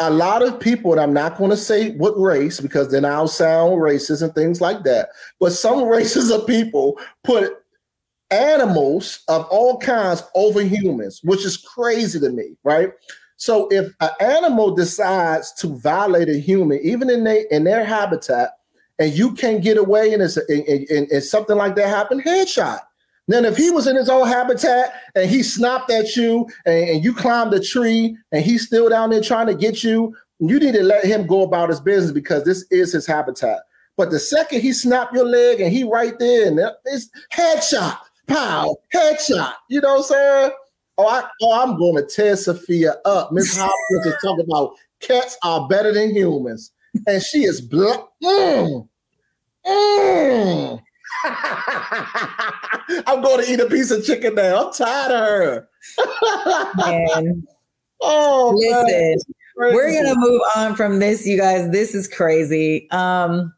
A 0.00 0.10
lot 0.10 0.42
of 0.42 0.58
people, 0.58 0.92
and 0.92 1.00
I'm 1.00 1.12
not 1.12 1.36
going 1.36 1.50
to 1.50 1.56
say 1.56 1.90
what 1.92 2.18
race 2.18 2.58
because 2.58 2.90
then 2.90 3.04
I'll 3.04 3.28
sound 3.28 3.80
racist 3.80 4.22
and 4.22 4.34
things 4.34 4.60
like 4.60 4.82
that, 4.84 5.10
but 5.38 5.52
some 5.52 5.84
races 5.88 6.30
of 6.30 6.46
people 6.46 6.98
put 7.22 7.61
animals 8.32 9.22
of 9.28 9.44
all 9.50 9.78
kinds 9.78 10.22
over 10.34 10.62
humans, 10.62 11.20
which 11.22 11.44
is 11.44 11.56
crazy 11.56 12.18
to 12.18 12.30
me, 12.30 12.56
right? 12.64 12.92
So 13.36 13.68
if 13.70 13.92
an 14.00 14.10
animal 14.20 14.74
decides 14.74 15.52
to 15.54 15.76
violate 15.78 16.28
a 16.28 16.38
human, 16.38 16.80
even 16.82 17.10
in 17.10 17.24
their 17.24 17.44
in 17.50 17.64
their 17.64 17.84
habitat, 17.84 18.52
and 18.98 19.12
you 19.12 19.34
can't 19.34 19.62
get 19.62 19.76
away, 19.76 20.12
and 20.12 20.22
it's 20.22 20.36
and, 20.36 20.64
and, 20.66 21.10
and 21.10 21.22
something 21.22 21.56
like 21.56 21.74
that 21.76 21.88
happened, 21.88 22.24
headshot. 22.24 22.80
Then 23.28 23.44
if 23.44 23.56
he 23.56 23.70
was 23.70 23.86
in 23.86 23.96
his 23.96 24.08
own 24.08 24.26
habitat 24.26 24.94
and 25.14 25.30
he 25.30 25.42
snapped 25.42 25.90
at 25.90 26.16
you 26.16 26.48
and, 26.66 26.88
and 26.90 27.04
you 27.04 27.14
climbed 27.14 27.54
a 27.54 27.60
tree 27.60 28.16
and 28.32 28.44
he's 28.44 28.66
still 28.66 28.88
down 28.88 29.10
there 29.10 29.20
trying 29.20 29.46
to 29.46 29.54
get 29.54 29.84
you, 29.84 30.14
you 30.40 30.58
need 30.58 30.74
to 30.74 30.82
let 30.82 31.04
him 31.04 31.26
go 31.26 31.42
about 31.42 31.68
his 31.68 31.80
business 31.80 32.12
because 32.12 32.44
this 32.44 32.66
is 32.70 32.92
his 32.92 33.06
habitat. 33.06 33.60
But 33.96 34.10
the 34.10 34.18
second 34.18 34.60
he 34.60 34.72
snapped 34.72 35.14
your 35.14 35.24
leg 35.24 35.60
and 35.60 35.72
he 35.72 35.84
right 35.84 36.18
there 36.18 36.48
and 36.48 36.60
it's 36.86 37.10
headshot, 37.32 37.98
pow, 38.32 38.76
headshot. 38.94 39.54
You 39.68 39.80
know 39.80 39.94
what 39.94 39.98
I'm 39.98 40.04
saying? 40.04 40.50
Oh, 40.98 41.06
I, 41.06 41.24
oh, 41.42 41.60
I'm 41.60 41.78
going 41.78 41.96
to 41.96 42.06
tear 42.06 42.36
Sophia 42.36 42.96
up. 43.04 43.32
Miss 43.32 43.56
Hopkins 43.60 44.06
is 44.06 44.14
talking 44.22 44.44
about 44.48 44.74
cats 45.00 45.36
are 45.42 45.66
better 45.68 45.92
than 45.92 46.14
humans, 46.14 46.72
and 47.06 47.22
she 47.22 47.44
is 47.44 47.60
black. 47.60 48.00
Mm. 48.22 48.88
Mm. 49.66 50.82
I'm 53.06 53.22
going 53.22 53.44
to 53.44 53.52
eat 53.52 53.60
a 53.60 53.66
piece 53.66 53.90
of 53.90 54.04
chicken 54.04 54.34
now. 54.34 54.66
I'm 54.66 54.72
tired 54.72 55.12
of 55.12 55.28
her. 55.28 55.68
man 56.76 57.46
oh, 58.00 58.52
man. 58.58 58.84
listen 58.86 59.34
we're 59.56 59.92
gonna 59.92 60.18
move 60.18 60.40
on 60.56 60.74
from 60.74 60.98
this 60.98 61.26
you 61.26 61.36
guys 61.36 61.70
this 61.70 61.94
is 61.94 62.08
crazy 62.08 62.88
um 62.90 63.52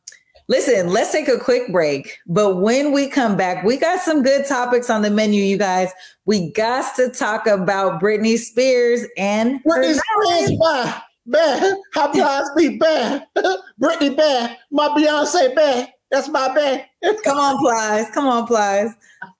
listen 0.48 0.88
let's 0.88 1.12
take 1.12 1.28
a 1.28 1.38
quick 1.38 1.70
break 1.72 2.18
but 2.26 2.56
when 2.56 2.92
we 2.92 3.08
come 3.08 3.36
back 3.36 3.64
we 3.64 3.76
got 3.76 4.00
some 4.00 4.22
good 4.22 4.46
topics 4.46 4.90
on 4.90 5.02
the 5.02 5.10
menu 5.10 5.42
you 5.42 5.56
guys 5.56 5.90
we 6.26 6.50
got 6.52 6.94
to 6.96 7.08
talk 7.08 7.46
about 7.46 8.00
britney 8.00 8.36
spears 8.36 9.02
and 9.16 9.60
her 9.64 9.82
Britney 9.82 9.94
Spears, 9.94 10.58
bad, 10.58 11.02
bad. 11.26 11.76
How 11.94 12.12
Plies 12.12 12.46
be 12.56 12.76
bad. 12.76 13.26
Britney 13.80 14.16
bad. 14.16 14.56
My 14.70 14.88
Beyonce 14.88 15.54
bad. 15.54 15.92
That's 16.10 16.28
my 16.28 16.54
bad. 16.54 16.86
come 17.24 17.38
on 17.38 17.58
plies 17.58 18.10
come 18.10 18.26
on 18.26 18.46
plies 18.46 18.90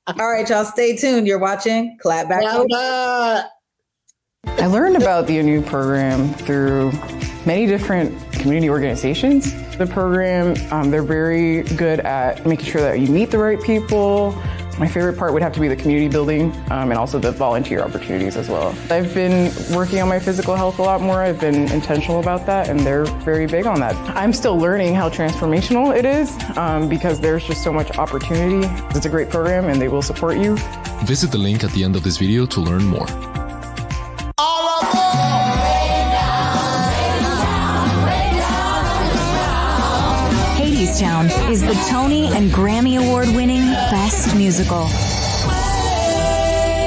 all 0.07 0.31
right 0.31 0.49
y'all 0.49 0.65
stay 0.65 0.97
tuned 0.97 1.27
you're 1.27 1.39
watching 1.39 1.97
clap 2.01 2.29
back 2.29 2.43
Bad, 2.43 2.67
bad. 2.71 3.47
I 4.47 4.67
learned 4.67 4.97
about 4.97 5.27
the 5.27 5.39
ANU 5.39 5.63
program 5.63 6.33
through 6.35 6.93
many 7.47 7.67
different 7.67 8.15
community 8.33 8.69
organizations. 8.69 9.53
The 9.79 9.87
program, 9.87 10.55
um, 10.73 10.91
they're 10.93 11.03
very 11.03 11.63
good 11.63 11.99
at 12.01 12.47
making 12.47 12.67
sure 12.67 12.81
that 12.81 13.01
you 13.01 13.09
meet 13.09 13.33
the 13.33 13.39
right 13.39 13.61
people. 13.61 14.31
My 14.79 14.87
favorite 14.87 15.17
part 15.17 15.33
would 15.33 15.43
have 15.43 15.53
to 15.53 15.61
be 15.61 15.67
the 15.67 15.77
community 15.77 16.09
building 16.09 16.53
um, 16.71 16.91
and 16.91 16.95
also 16.95 17.19
the 17.19 17.33
volunteer 17.33 17.81
opportunities 17.81 18.37
as 18.37 18.49
well. 18.49 18.75
I've 18.91 19.13
been 19.15 19.53
working 19.75 20.01
on 20.01 20.09
my 20.09 20.19
physical 20.21 20.55
health 20.55 20.79
a 20.79 20.83
lot 20.83 21.01
more. 21.01 21.23
I've 21.23 21.41
been 21.41 21.71
intentional 21.73 22.21
about 22.21 22.47
that, 22.47 22.69
and 22.69 22.81
they're 22.81 23.05
very 23.05 23.47
big 23.47 23.67
on 23.67 23.81
that. 23.81 23.95
I'm 24.17 24.33
still 24.33 24.57
learning 24.57 24.95
how 24.95 25.09
transformational 25.09 25.97
it 25.97 26.05
is 26.05 26.37
um, 26.57 26.89
because 26.89 27.21
there's 27.21 27.45
just 27.45 27.63
so 27.63 27.73
much 27.73 27.99
opportunity. 27.99 28.67
It's 28.97 29.07
a 29.07 29.11
great 29.11 29.31
program, 29.31 29.67
and 29.67 29.81
they 29.81 29.89
will 29.89 30.03
support 30.03 30.39
you. 30.39 30.57
Visit 31.05 31.33
the 31.33 31.39
link 31.39 31.65
at 31.65 31.71
the 31.73 31.83
end 31.83 31.97
of 31.97 32.03
this 32.03 32.19
video 32.19 32.47
to 32.47 32.61
learn 32.61 32.85
more. 32.85 33.07
Is 40.95 41.61
the 41.61 41.75
Tony 41.91 42.29
and 42.29 42.53
Grammy 42.53 43.05
Award 43.05 43.27
winning 43.27 43.65
Best 43.91 44.37
Musical. 44.37 44.87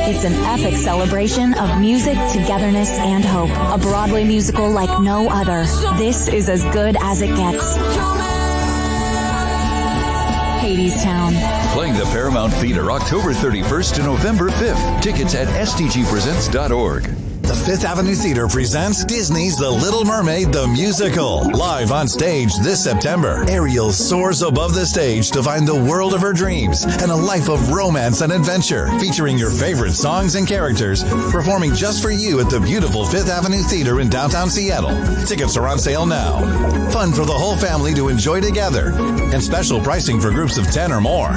It's 0.08 0.24
an 0.24 0.32
epic 0.46 0.78
celebration 0.78 1.54
of 1.56 1.82
music, 1.82 2.14
togetherness, 2.32 2.90
and 3.00 3.26
hope. 3.26 3.50
A 3.50 3.78
Broadway 3.78 4.24
musical 4.24 4.72
like 4.72 5.02
no 5.02 5.28
other. 5.30 5.66
This 5.98 6.30
is 6.30 6.48
as 6.48 6.64
good 6.74 6.96
as 7.02 7.22
it 7.22 7.36
gets. 7.36 7.78
Hadestown. 10.64 11.74
Playing 11.74 11.96
the 11.96 12.06
Paramount 12.06 12.54
Theater 12.54 12.90
October 12.94 13.34
31st 13.34 13.96
to 13.96 14.04
November 14.04 14.48
5th. 14.48 15.02
Tickets 15.02 15.36
at 15.36 15.50
stgpresents.org. 15.50 17.27
The 17.48 17.56
Fifth 17.56 17.86
Avenue 17.86 18.14
Theater 18.14 18.46
presents 18.46 19.06
Disney's 19.06 19.56
The 19.56 19.72
Little 19.72 20.04
Mermaid 20.04 20.52
the 20.52 20.68
Musical. 20.68 21.50
Live 21.52 21.94
on 21.94 22.06
stage 22.10 22.54
this 22.58 22.84
September, 22.84 23.46
Ariel 23.48 23.94
soars 23.94 24.42
above 24.42 24.74
the 24.74 24.86
stage 24.86 25.32
to 25.32 25.42
find 25.42 25.66
the 25.66 25.74
world 25.74 26.14
of 26.14 26.20
her 26.20 26.34
dreams 26.34 26.84
and 26.84 27.10
a 27.10 27.16
life 27.16 27.48
of 27.48 27.72
romance 27.72 28.20
and 28.20 28.34
adventure. 28.34 28.90
Featuring 29.00 29.38
your 29.38 29.50
favorite 29.50 29.94
songs 29.94 30.36
and 30.36 30.46
characters, 30.46 31.06
performing 31.32 31.74
just 31.74 32.02
for 32.04 32.12
you 32.12 32.42
at 32.42 32.50
the 32.50 32.60
beautiful 32.60 33.06
Fifth 33.06 33.30
Avenue 33.30 33.64
Theater 33.64 34.02
in 34.02 34.10
downtown 34.10 34.50
Seattle. 34.50 34.92
Tickets 35.26 35.56
are 35.56 35.70
on 35.70 35.80
sale 35.80 36.06
now. 36.06 36.42
Fun 36.92 37.14
for 37.14 37.24
the 37.24 37.32
whole 37.32 37.56
family 37.56 37.94
to 37.94 38.10
enjoy 38.10 38.42
together. 38.42 38.92
And 38.92 39.42
special 39.42 39.80
pricing 39.80 40.20
for 40.20 40.32
groups 40.32 40.58
of 40.58 40.70
10 40.70 40.92
or 40.92 41.00
more. 41.00 41.32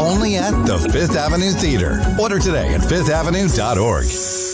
Only 0.00 0.36
at 0.36 0.52
the 0.64 0.78
Fifth 0.90 1.16
Avenue 1.16 1.50
Theater. 1.50 2.02
Order 2.18 2.38
today 2.38 2.72
at 2.72 2.80
fifthavenue.org. 2.80 4.53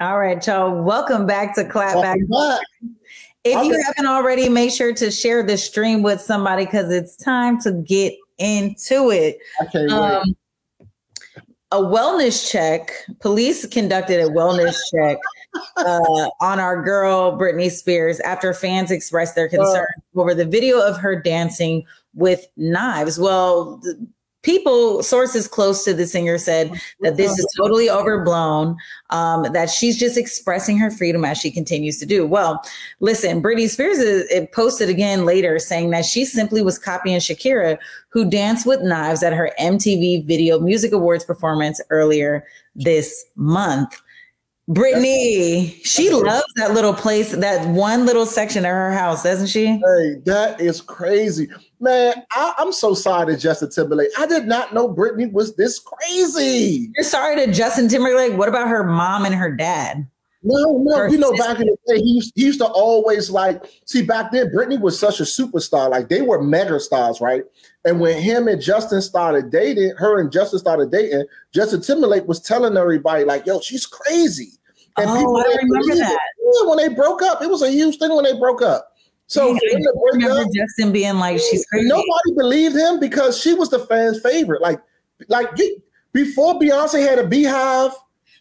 All 0.00 0.18
right 0.18 0.46
y'all 0.46 0.82
welcome 0.82 1.26
back 1.26 1.54
to 1.54 1.64
clap 1.64 2.00
back 2.02 2.18
Welcome 2.28 2.58
back. 2.58 2.94
If 3.44 3.64
you 3.64 3.82
haven't 3.86 4.06
already, 4.06 4.48
make 4.48 4.72
sure 4.72 4.92
to 4.94 5.10
share 5.10 5.42
the 5.42 5.56
stream 5.56 6.02
with 6.02 6.20
somebody 6.20 6.64
because 6.64 6.90
it's 6.90 7.16
time 7.16 7.60
to 7.62 7.72
get 7.72 8.14
into 8.38 9.10
it. 9.10 9.38
I. 9.60 9.86
Um, 9.86 10.36
a 11.70 11.78
wellness 11.78 12.50
check. 12.50 12.92
Police 13.20 13.66
conducted 13.66 14.20
a 14.20 14.28
wellness 14.28 14.76
check 14.94 15.18
uh, 15.76 16.28
on 16.40 16.58
our 16.60 16.82
girl 16.82 17.38
Britney 17.38 17.70
Spears 17.70 18.20
after 18.20 18.54
fans 18.54 18.90
expressed 18.90 19.34
their 19.34 19.48
concern 19.48 19.86
over 20.16 20.34
the 20.34 20.46
video 20.46 20.80
of 20.80 20.96
her 20.96 21.20
dancing 21.20 21.84
with 22.14 22.46
knives. 22.56 23.18
Well, 23.18 23.82
people, 24.42 25.02
sources 25.02 25.48
close 25.48 25.84
to 25.84 25.92
the 25.92 26.06
singer 26.06 26.38
said 26.38 26.70
that 27.00 27.16
this 27.16 27.38
is 27.38 27.46
totally 27.56 27.90
overblown, 27.90 28.76
um, 29.10 29.44
that 29.52 29.68
she's 29.68 29.98
just 29.98 30.16
expressing 30.16 30.78
her 30.78 30.90
freedom 30.90 31.24
as 31.24 31.38
she 31.38 31.50
continues 31.50 31.98
to 31.98 32.06
do. 32.06 32.26
Well, 32.26 32.62
listen, 33.00 33.42
Britney 33.42 33.68
Spears 33.68 33.98
is, 33.98 34.30
it 34.30 34.52
posted 34.52 34.88
again 34.88 35.24
later 35.24 35.58
saying 35.58 35.90
that 35.90 36.04
she 36.04 36.24
simply 36.24 36.62
was 36.62 36.78
copying 36.78 37.18
Shakira, 37.18 37.78
who 38.10 38.28
danced 38.28 38.66
with 38.66 38.82
knives 38.82 39.22
at 39.22 39.32
her 39.32 39.50
MTV 39.60 40.24
Video 40.24 40.60
Music 40.60 40.92
Awards 40.92 41.24
performance 41.24 41.80
earlier 41.90 42.46
this 42.74 43.24
month. 43.34 44.00
Britney, 44.68 45.80
she 45.82 46.10
loves 46.10 46.44
that 46.56 46.74
little 46.74 46.92
place, 46.92 47.32
that 47.32 47.66
one 47.68 48.04
little 48.04 48.26
section 48.26 48.66
of 48.66 48.70
her 48.70 48.92
house, 48.92 49.22
doesn't 49.22 49.46
she? 49.46 49.66
Hey, 49.66 50.16
that 50.26 50.60
is 50.60 50.82
crazy. 50.82 51.48
Man, 51.80 52.22
I, 52.32 52.54
I'm 52.58 52.72
so 52.72 52.92
sorry 52.92 53.32
to 53.34 53.40
Justin 53.40 53.70
Timberlake. 53.70 54.10
I 54.18 54.26
did 54.26 54.46
not 54.46 54.74
know 54.74 54.92
Britney 54.92 55.32
was 55.32 55.56
this 55.56 55.78
crazy. 55.78 56.90
You're 56.94 57.04
sorry 57.04 57.36
to 57.46 57.50
Justin 57.52 57.88
Timberlake. 57.88 58.34
What 58.36 58.48
about 58.48 58.68
her 58.68 58.84
mom 58.84 59.24
and 59.24 59.34
her 59.34 59.50
dad? 59.50 60.06
No, 60.42 60.78
no, 60.82 60.96
Her 60.96 61.08
you 61.08 61.18
know, 61.18 61.32
sister. 61.32 61.48
back 61.48 61.60
in 61.60 61.66
the 61.66 61.76
day, 61.86 62.00
he 62.00 62.10
used, 62.10 62.32
he 62.36 62.44
used 62.44 62.60
to 62.60 62.66
always 62.66 63.28
like 63.30 63.64
see 63.86 64.02
back 64.02 64.30
then. 64.32 64.50
Britney 64.50 64.80
was 64.80 64.98
such 64.98 65.18
a 65.18 65.24
superstar, 65.24 65.90
like 65.90 66.08
they 66.08 66.22
were 66.22 66.42
mega 66.42 66.78
stars, 66.78 67.20
right? 67.20 67.42
And 67.84 67.98
when 68.00 68.20
him 68.20 68.46
and 68.46 68.60
Justin 68.60 69.02
started 69.02 69.50
dating, 69.50 69.94
her 69.96 70.20
and 70.20 70.30
Justin 70.30 70.58
started 70.60 70.92
dating, 70.92 71.24
Justin 71.52 71.80
Timberlake 71.80 72.28
was 72.28 72.40
telling 72.40 72.76
everybody 72.76 73.24
like, 73.24 73.46
"Yo, 73.46 73.60
she's 73.60 73.84
crazy." 73.86 74.57
And 74.98 75.10
Oh, 75.10 75.36
I 75.36 75.42
didn't 75.44 75.70
remember 75.70 75.94
it. 75.94 75.98
that. 75.98 76.18
Yeah, 76.42 76.68
when 76.68 76.78
they 76.78 76.88
broke 76.88 77.22
up, 77.22 77.42
it 77.42 77.50
was 77.50 77.62
a 77.62 77.70
huge 77.70 77.98
thing 77.98 78.14
when 78.14 78.24
they 78.24 78.38
broke 78.38 78.62
up. 78.62 78.92
So 79.26 79.48
Yeah, 79.48 79.58
for 79.58 79.72
them 79.72 79.82
to 79.82 79.88
I 79.90 80.16
remember 80.16 80.40
up, 80.42 80.52
Justin 80.54 80.92
being 80.92 81.16
like, 81.16 81.38
she's 81.38 81.66
crazy. 81.66 81.88
nobody 81.88 82.34
believed 82.36 82.76
him 82.76 82.98
because 82.98 83.38
she 83.38 83.54
was 83.54 83.70
the 83.70 83.80
fans' 83.80 84.20
favorite. 84.20 84.62
Like, 84.62 84.80
like 85.28 85.50
before 86.12 86.58
Beyonce 86.58 87.06
had 87.06 87.18
a 87.18 87.24
Beyhive. 87.24 87.92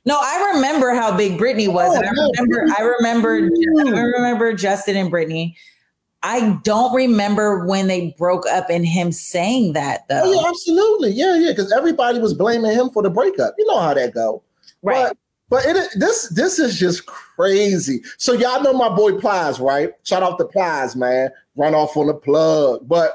No, 0.06 0.17
I 0.22 0.54
remember 0.56 0.93
how 0.93 1.15
big 1.15 1.38
Britney 1.38 1.67
oh, 1.67 1.72
was. 1.72 1.89
Oh, 1.89 2.02
I 2.02 2.10
remember, 2.10 2.74
I 2.78 2.82
remember, 2.82 3.50
I 3.98 4.02
remember 4.02 4.54
Justin 4.54 4.96
and 4.96 5.12
Britney. 5.12 5.56
I 6.24 6.60
don't 6.63 6.96
remember 6.96 7.65
when 7.65 7.88
they 7.88 8.15
broke 8.17 8.48
up 8.48 8.70
and 8.70 8.86
him 8.86 9.12
saying 9.12 9.74
that 9.74 10.08
though. 10.08 10.24
Oh 10.24 10.41
yeah, 10.41 10.50
absolutely. 10.50 11.12
Yeah, 11.12 11.36
yeah. 11.38 11.52
Because 11.52 11.72
everybody 11.72 12.20
was 12.20 12.34
blaming 12.34 12.72
him 12.72 12.89
for 12.89 13.04
the 13.04 13.10
breakup. 13.10 13.56
You 13.58 13.65
know 13.67 13.80
how 13.80 13.93
that 13.93 14.13
go. 14.13 14.43
Right. 14.82 15.10
But, 15.10 15.17
but 15.49 15.65
it, 15.65 15.89
this 15.95 16.29
this 16.29 16.60
is 16.60 16.77
just 16.77 17.05
crazy. 17.05 18.01
So 18.17 18.33
y'all 18.33 18.62
know 18.62 18.73
my 18.73 18.89
boy 18.89 19.17
Plies, 19.17 19.60
right? 19.60 19.91
Shout 20.03 20.23
out 20.23 20.38
to 20.39 20.45
Plies, 20.45 20.95
man. 20.95 21.29
Run 21.55 21.73
off 21.73 21.95
on 21.95 22.07
the 22.07 22.13
plug. 22.13 22.88
But 22.88 23.13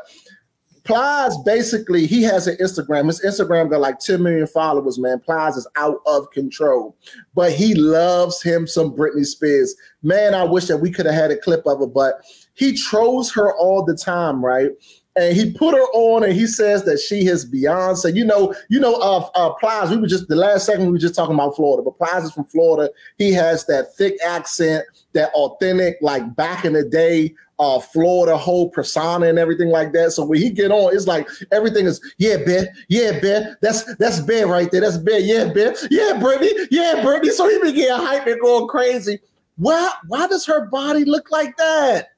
Plies 0.85 1.37
basically 1.45 2.07
he 2.07 2.23
has 2.23 2.47
an 2.47 2.57
Instagram. 2.57 3.07
His 3.07 3.23
Instagram 3.25 3.71
got 3.71 3.81
like 3.81 3.99
10 3.99 4.23
million 4.23 4.47
followers, 4.47 4.99
man. 4.99 5.21
Plies 5.21 5.57
is 5.57 5.69
out 5.77 6.01
of 6.07 6.31
control. 6.31 6.97
But 7.35 7.53
he 7.53 7.75
loves 7.75 8.43
him 8.43 8.67
some 8.67 8.97
Britney 8.97 9.27
Spears. 9.27 9.77
Man, 10.03 10.35
I 10.35 10.45
wish 10.45 10.67
that 10.67 10.79
we 10.79 10.91
could 10.91 11.07
have 11.07 11.15
had 11.15 11.31
a 11.31 11.37
clip 11.37 11.67
of 11.67 11.83
it, 11.83 11.95
but 11.95 12.23
he 12.55 12.77
trolls 12.77 13.31
her 13.33 13.55
all 13.57 13.85
the 13.85 13.97
time, 13.97 14.45
right? 14.45 14.71
And 15.15 15.37
he 15.37 15.53
put 15.53 15.75
her 15.75 15.85
on 15.93 16.25
and 16.25 16.33
he 16.33 16.47
says 16.47 16.85
that 16.85 16.99
she 16.99 17.27
is 17.27 17.51
Beyonce. 17.51 18.15
You 18.15 18.25
know, 18.25 18.55
you 18.71 18.81
know, 18.81 18.95
uh, 18.95 19.29
uh 19.35 19.53
Plies, 19.55 19.91
we 19.91 19.99
were 19.99 20.07
just 20.07 20.29
the 20.29 20.37
last 20.37 20.65
second 20.65 20.87
we 20.87 20.93
were 20.93 20.99
just 20.99 21.15
talking 21.15 21.35
about 21.35 21.55
Florida, 21.55 21.83
but 21.83 21.99
Plies 21.99 22.25
is 22.25 22.33
from 22.33 22.45
Florida. 22.45 22.91
He 23.19 23.33
has 23.33 23.67
that 23.67 23.95
thick 23.95 24.17
accent, 24.25 24.85
that 25.13 25.31
authentic, 25.35 25.99
like 26.01 26.35
back 26.35 26.65
in 26.65 26.73
the 26.73 26.85
day, 26.85 27.35
uh 27.59 27.79
Florida 27.79 28.37
whole 28.39 28.71
persona 28.71 29.27
and 29.27 29.39
everything 29.39 29.69
like 29.69 29.93
that. 29.93 30.13
So 30.13 30.25
when 30.25 30.41
he 30.41 30.49
get 30.49 30.71
on, 30.71 30.95
it's 30.95 31.07
like 31.07 31.29
everything 31.53 31.85
is, 31.85 32.01
yeah, 32.17 32.39
Ben, 32.39 32.69
yeah, 32.89 33.21
Ben, 33.21 33.55
that's 33.61 33.95
that's 33.97 34.21
Ben 34.21 34.49
right 34.49 34.71
there. 34.71 34.81
That's 34.81 34.97
Ben, 34.97 35.23
yeah, 35.25 35.53
Ben, 35.53 35.75
yeah, 35.91 36.13
Britney, 36.15 36.53
yeah, 36.71 37.03
Britney. 37.05 37.31
So 37.31 37.49
he 37.49 37.61
be 37.61 37.73
getting 37.73 38.33
and 38.33 38.41
going 38.41 38.67
crazy. 38.69 39.21
Why 39.57 39.93
why 40.09 40.27
does 40.27 40.47
her 40.47 40.67
body 40.67 41.05
look 41.05 41.31
like 41.31 41.55
that? 41.59 42.09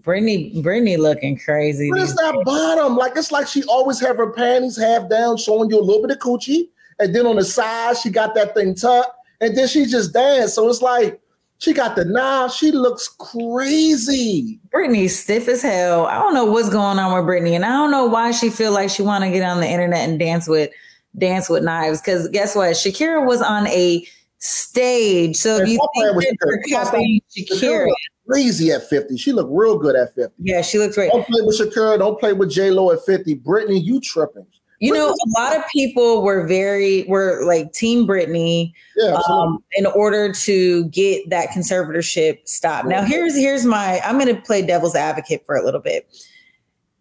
Britney, 0.00 0.54
Britney 0.62 0.98
looking 0.98 1.38
crazy. 1.38 1.90
But 1.90 1.98
What 1.98 2.08
is 2.08 2.14
that 2.16 2.42
bottom? 2.44 2.96
Like 2.96 3.12
it's 3.16 3.32
like 3.32 3.46
she 3.46 3.62
always 3.64 4.00
have 4.00 4.16
her 4.16 4.30
panties 4.30 4.76
half 4.76 5.08
down, 5.08 5.36
showing 5.36 5.70
you 5.70 5.78
a 5.78 5.82
little 5.82 6.02
bit 6.02 6.10
of 6.10 6.18
coochie, 6.18 6.68
and 6.98 7.14
then 7.14 7.26
on 7.26 7.36
the 7.36 7.44
side 7.44 7.96
she 7.96 8.10
got 8.10 8.34
that 8.34 8.54
thing 8.54 8.74
tucked, 8.74 9.16
and 9.40 9.56
then 9.56 9.68
she 9.68 9.86
just 9.86 10.12
dance. 10.12 10.54
So 10.54 10.68
it's 10.68 10.82
like 10.82 11.20
she 11.58 11.74
got 11.74 11.94
the 11.94 12.04
knob. 12.04 12.50
She 12.50 12.72
looks 12.72 13.08
crazy. 13.08 14.58
Britney's 14.74 15.18
stiff 15.18 15.46
as 15.46 15.62
hell. 15.62 16.06
I 16.06 16.14
don't 16.14 16.34
know 16.34 16.46
what's 16.46 16.70
going 16.70 16.98
on 16.98 17.12
with 17.12 17.24
Britney, 17.30 17.52
and 17.52 17.64
I 17.64 17.70
don't 17.70 17.90
know 17.90 18.06
why 18.06 18.30
she 18.30 18.48
feel 18.48 18.72
like 18.72 18.90
she 18.90 19.02
want 19.02 19.24
to 19.24 19.30
get 19.30 19.42
on 19.42 19.60
the 19.60 19.68
internet 19.68 20.08
and 20.08 20.18
dance 20.18 20.48
with 20.48 20.70
dance 21.18 21.48
with 21.48 21.62
knives. 21.62 22.00
Because 22.00 22.28
guess 22.28 22.56
what? 22.56 22.70
Shakira 22.70 23.26
was 23.26 23.42
on 23.42 23.66
a 23.66 24.06
stage. 24.38 25.36
So 25.36 25.56
if 25.56 25.68
you 25.68 25.78
think 25.78 25.90
that 25.96 26.14
Shakira. 26.14 26.60
you're 26.66 26.84
copying 26.84 27.20
Shakira, 27.36 27.86
look 27.86 27.96
crazy 28.30 28.70
at 28.70 28.88
50. 28.88 29.16
She 29.16 29.32
looked 29.32 29.50
real 29.52 29.78
good 29.78 29.96
at 29.96 30.14
50. 30.14 30.34
yeah, 30.38 30.62
she 30.62 30.78
looks 30.78 30.94
great. 30.94 31.10
Don't 31.10 31.26
play 31.26 31.42
with 31.42 31.58
Shakira. 31.58 31.98
Don't 31.98 32.18
play 32.18 32.32
with 32.32 32.50
J 32.50 32.70
Lo 32.70 32.90
at 32.92 33.04
50. 33.04 33.36
Britney, 33.36 33.82
you 33.82 34.00
tripping. 34.00 34.46
You 34.80 34.94
know, 34.94 35.10
a 35.10 35.38
lot 35.38 35.54
of 35.54 35.62
people 35.70 36.22
were 36.22 36.46
very 36.46 37.02
were 37.02 37.44
like 37.44 37.70
Team 37.74 38.06
Britney 38.06 38.72
Yeah, 38.96 39.20
um, 39.28 39.62
in 39.74 39.84
order 39.84 40.32
to 40.32 40.84
get 40.86 41.28
that 41.28 41.50
conservatorship 41.50 42.48
stopped. 42.48 42.88
Now, 42.88 43.02
here's 43.04 43.36
here's 43.36 43.66
my 43.66 44.00
I'm 44.00 44.18
going 44.18 44.34
to 44.34 44.40
play 44.40 44.64
devil's 44.64 44.94
advocate 44.94 45.44
for 45.44 45.54
a 45.54 45.62
little 45.62 45.82
bit. 45.82 46.08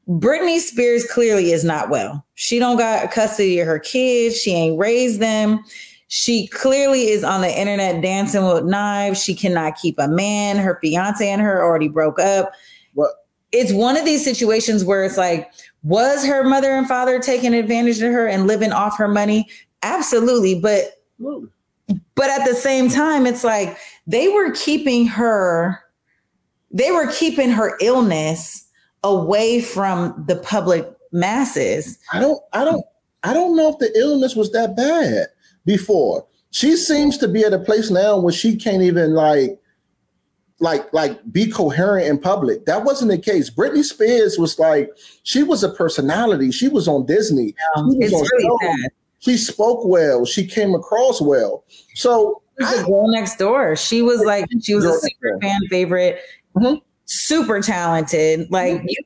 Britney 0.10 0.60
Spears 0.60 1.06
clearly 1.06 1.52
is 1.52 1.64
not 1.64 1.90
well. 1.90 2.26
She 2.34 2.60
don't 2.60 2.78
got 2.78 3.12
custody 3.12 3.60
of 3.60 3.68
her 3.68 3.80
kids. 3.80 4.36
She 4.36 4.52
ain't 4.52 4.78
raised 4.78 5.22
them. 5.22 5.64
She 6.10 6.48
clearly 6.48 7.10
is 7.10 7.24
on 7.24 7.42
the 7.42 7.60
internet 7.60 8.02
dancing 8.02 8.44
with 8.44 8.66
knives. 8.66 9.24
She 9.24 9.36
cannot 9.36 9.78
keep 9.78 10.00
a 10.00 10.08
man. 10.08 10.58
Her 10.58 10.80
fiance 10.82 11.28
and 11.28 11.40
her 11.40 11.64
already 11.64 11.88
broke 11.88 12.20
up. 12.20 12.52
What? 12.96 13.12
It's 13.52 13.72
one 13.72 13.96
of 13.96 14.06
these 14.06 14.24
situations 14.24 14.84
where 14.84 15.04
it's 15.04 15.18
like, 15.18 15.52
was 15.84 16.26
her 16.26 16.44
mother 16.44 16.72
and 16.72 16.88
father 16.88 17.20
taking 17.20 17.54
advantage 17.54 18.02
of 18.02 18.12
her 18.12 18.28
and 18.28 18.48
living 18.48 18.72
off 18.72 18.98
her 18.98 19.08
money? 19.08 19.48
Absolutely. 19.84 20.60
But 20.60 21.00
but 21.20 22.30
at 22.30 22.44
the 22.46 22.56
same 22.56 22.90
time, 22.90 23.28
it's 23.28 23.44
like 23.44 23.78
they 24.08 24.30
were 24.30 24.52
keeping 24.52 25.06
her, 25.06 25.80
they 26.72 26.92
were 26.92 27.12
keeping 27.12 27.52
her 27.52 27.78
illness 27.82 28.68
away 29.04 29.62
from 29.62 30.26
the 30.28 30.38
public 30.38 30.92
masses. 31.12 32.00
I 32.12 32.20
don't, 32.20 32.42
I 32.54 32.66
don't, 32.66 32.86
I 33.24 33.34
don't 33.34 33.56
know 33.56 33.70
if 33.70 33.78
the 33.78 33.92
illness 33.96 34.36
was 34.36 34.52
that 34.54 34.76
bad 34.76 35.28
before. 35.66 36.26
She 36.52 36.76
seems 36.76 37.18
to 37.20 37.28
be 37.28 37.44
at 37.44 37.54
a 37.54 37.60
place 37.60 37.92
now 37.92 38.20
where 38.20 38.34
she 38.34 38.56
can't 38.56 38.82
even 38.82 39.14
like, 39.14 39.60
like, 40.60 40.92
like 40.94 41.20
be 41.32 41.50
coherent 41.50 42.08
in 42.08 42.20
public. 42.20 42.66
That 42.66 42.84
wasn't 42.84 43.12
the 43.12 43.18
case. 43.18 43.50
Britney 43.50 43.84
Spears 43.84 44.38
was 44.38 44.60
like, 44.60 44.90
she 45.24 45.44
was 45.44 45.64
a 45.64 45.70
personality. 45.70 46.52
She 46.52 46.68
was 46.68 46.88
on 46.88 47.06
Disney. 47.06 47.56
She 47.76 47.82
was 47.82 47.96
it's 48.00 48.14
on 48.14 48.28
really. 48.34 48.90
She 49.20 49.38
spoke 49.38 49.86
well. 49.86 50.26
She 50.26 50.46
came 50.48 50.74
across 50.74 51.22
well. 51.22 51.66
So 51.94 52.42
the 52.58 52.84
girl 52.86 53.10
next 53.10 53.38
door. 53.38 53.76
She 53.76 54.02
was 54.02 54.22
like, 54.22 54.46
she 54.62 54.76
was 54.76 54.86
a 54.86 54.94
super 54.94 55.40
fan 55.42 55.62
favorite, 55.70 56.20
mm-hmm. 56.56 56.76
super 57.06 57.62
talented. 57.62 58.50
Like, 58.50 58.78
mm-hmm. 58.78 58.88
you, 58.88 58.98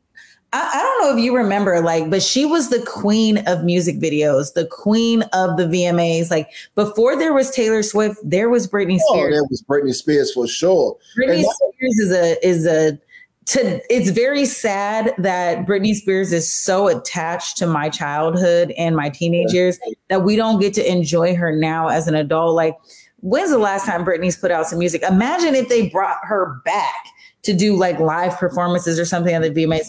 I, 0.54 0.70
I 0.76 0.84
don't 0.84 1.02
know 1.02 1.18
if 1.18 1.24
you 1.24 1.36
remember, 1.36 1.82
like, 1.82 2.10
but 2.10 2.22
she 2.22 2.46
was 2.46 2.70
the 2.70 2.82
queen 2.86 3.39
of 3.48 3.63
music 3.63 4.00
videos, 4.00 4.54
the 4.54 4.68
queen 4.68 5.24
of 5.34 5.58
the 5.58 5.66
VMAs. 5.66 6.30
Like, 6.30 6.50
before 6.76 7.18
there 7.18 7.34
was 7.34 7.50
Taylor 7.50 7.82
Swift, 7.82 8.20
there 8.24 8.50
was 8.50 8.68
Britney 8.68 9.00
Spears. 9.00 9.04
oh, 9.10 9.16
Spears. 9.16 9.36
that 9.36 9.48
was 9.50 9.63
Britney 9.63 9.94
Spears 9.94 10.32
for 10.32 10.48
sure. 10.48 10.96
Britney 11.18 11.38
And 11.38 11.46
Spears 11.46 12.00
is 12.00 12.12
a 12.12 12.48
is 12.48 12.66
a 12.68 13.00
to 13.46 13.82
it's 13.94 14.12
very 14.12 14.46
sad 14.46 15.13
that 15.18 15.66
Britney 15.66 15.96
Spears 15.96 16.32
is 16.32 16.52
so 16.52 16.88
attached 16.88 17.58
to 17.58 17.68
my 17.68 17.89
childhood 17.89 18.72
and 18.78 18.96
my 18.96 19.10
teenage 19.10 19.52
years 19.52 19.80
that 20.10 20.24
we 20.24 20.36
don't 20.36 20.62
get 20.62 20.74
to 20.76 20.89
enjoy 20.89 21.36
her 21.36 21.54
now 21.54 21.88
as 21.88 22.08
an 22.08 22.16
adult. 22.16 22.56
Like, 22.56 22.78
when's 23.22 23.50
the 23.50 23.58
last 23.58 23.88
time 23.88 24.06
Britney's 24.06 24.38
put 24.38 24.52
out 24.52 24.68
some 24.68 24.78
music? 24.80 25.02
Imagine 25.02 25.56
if 25.56 25.68
they 25.68 25.89
brought 25.89 26.20
her 26.24 26.62
back 26.63 27.06
to 27.42 27.54
do 27.54 27.76
like 27.76 28.00
live 28.00 28.38
performances 28.38 29.00
or 29.00 29.06
something 29.06 29.34
at 29.34 29.42
the 29.42 29.50
VMAs. 29.50 29.88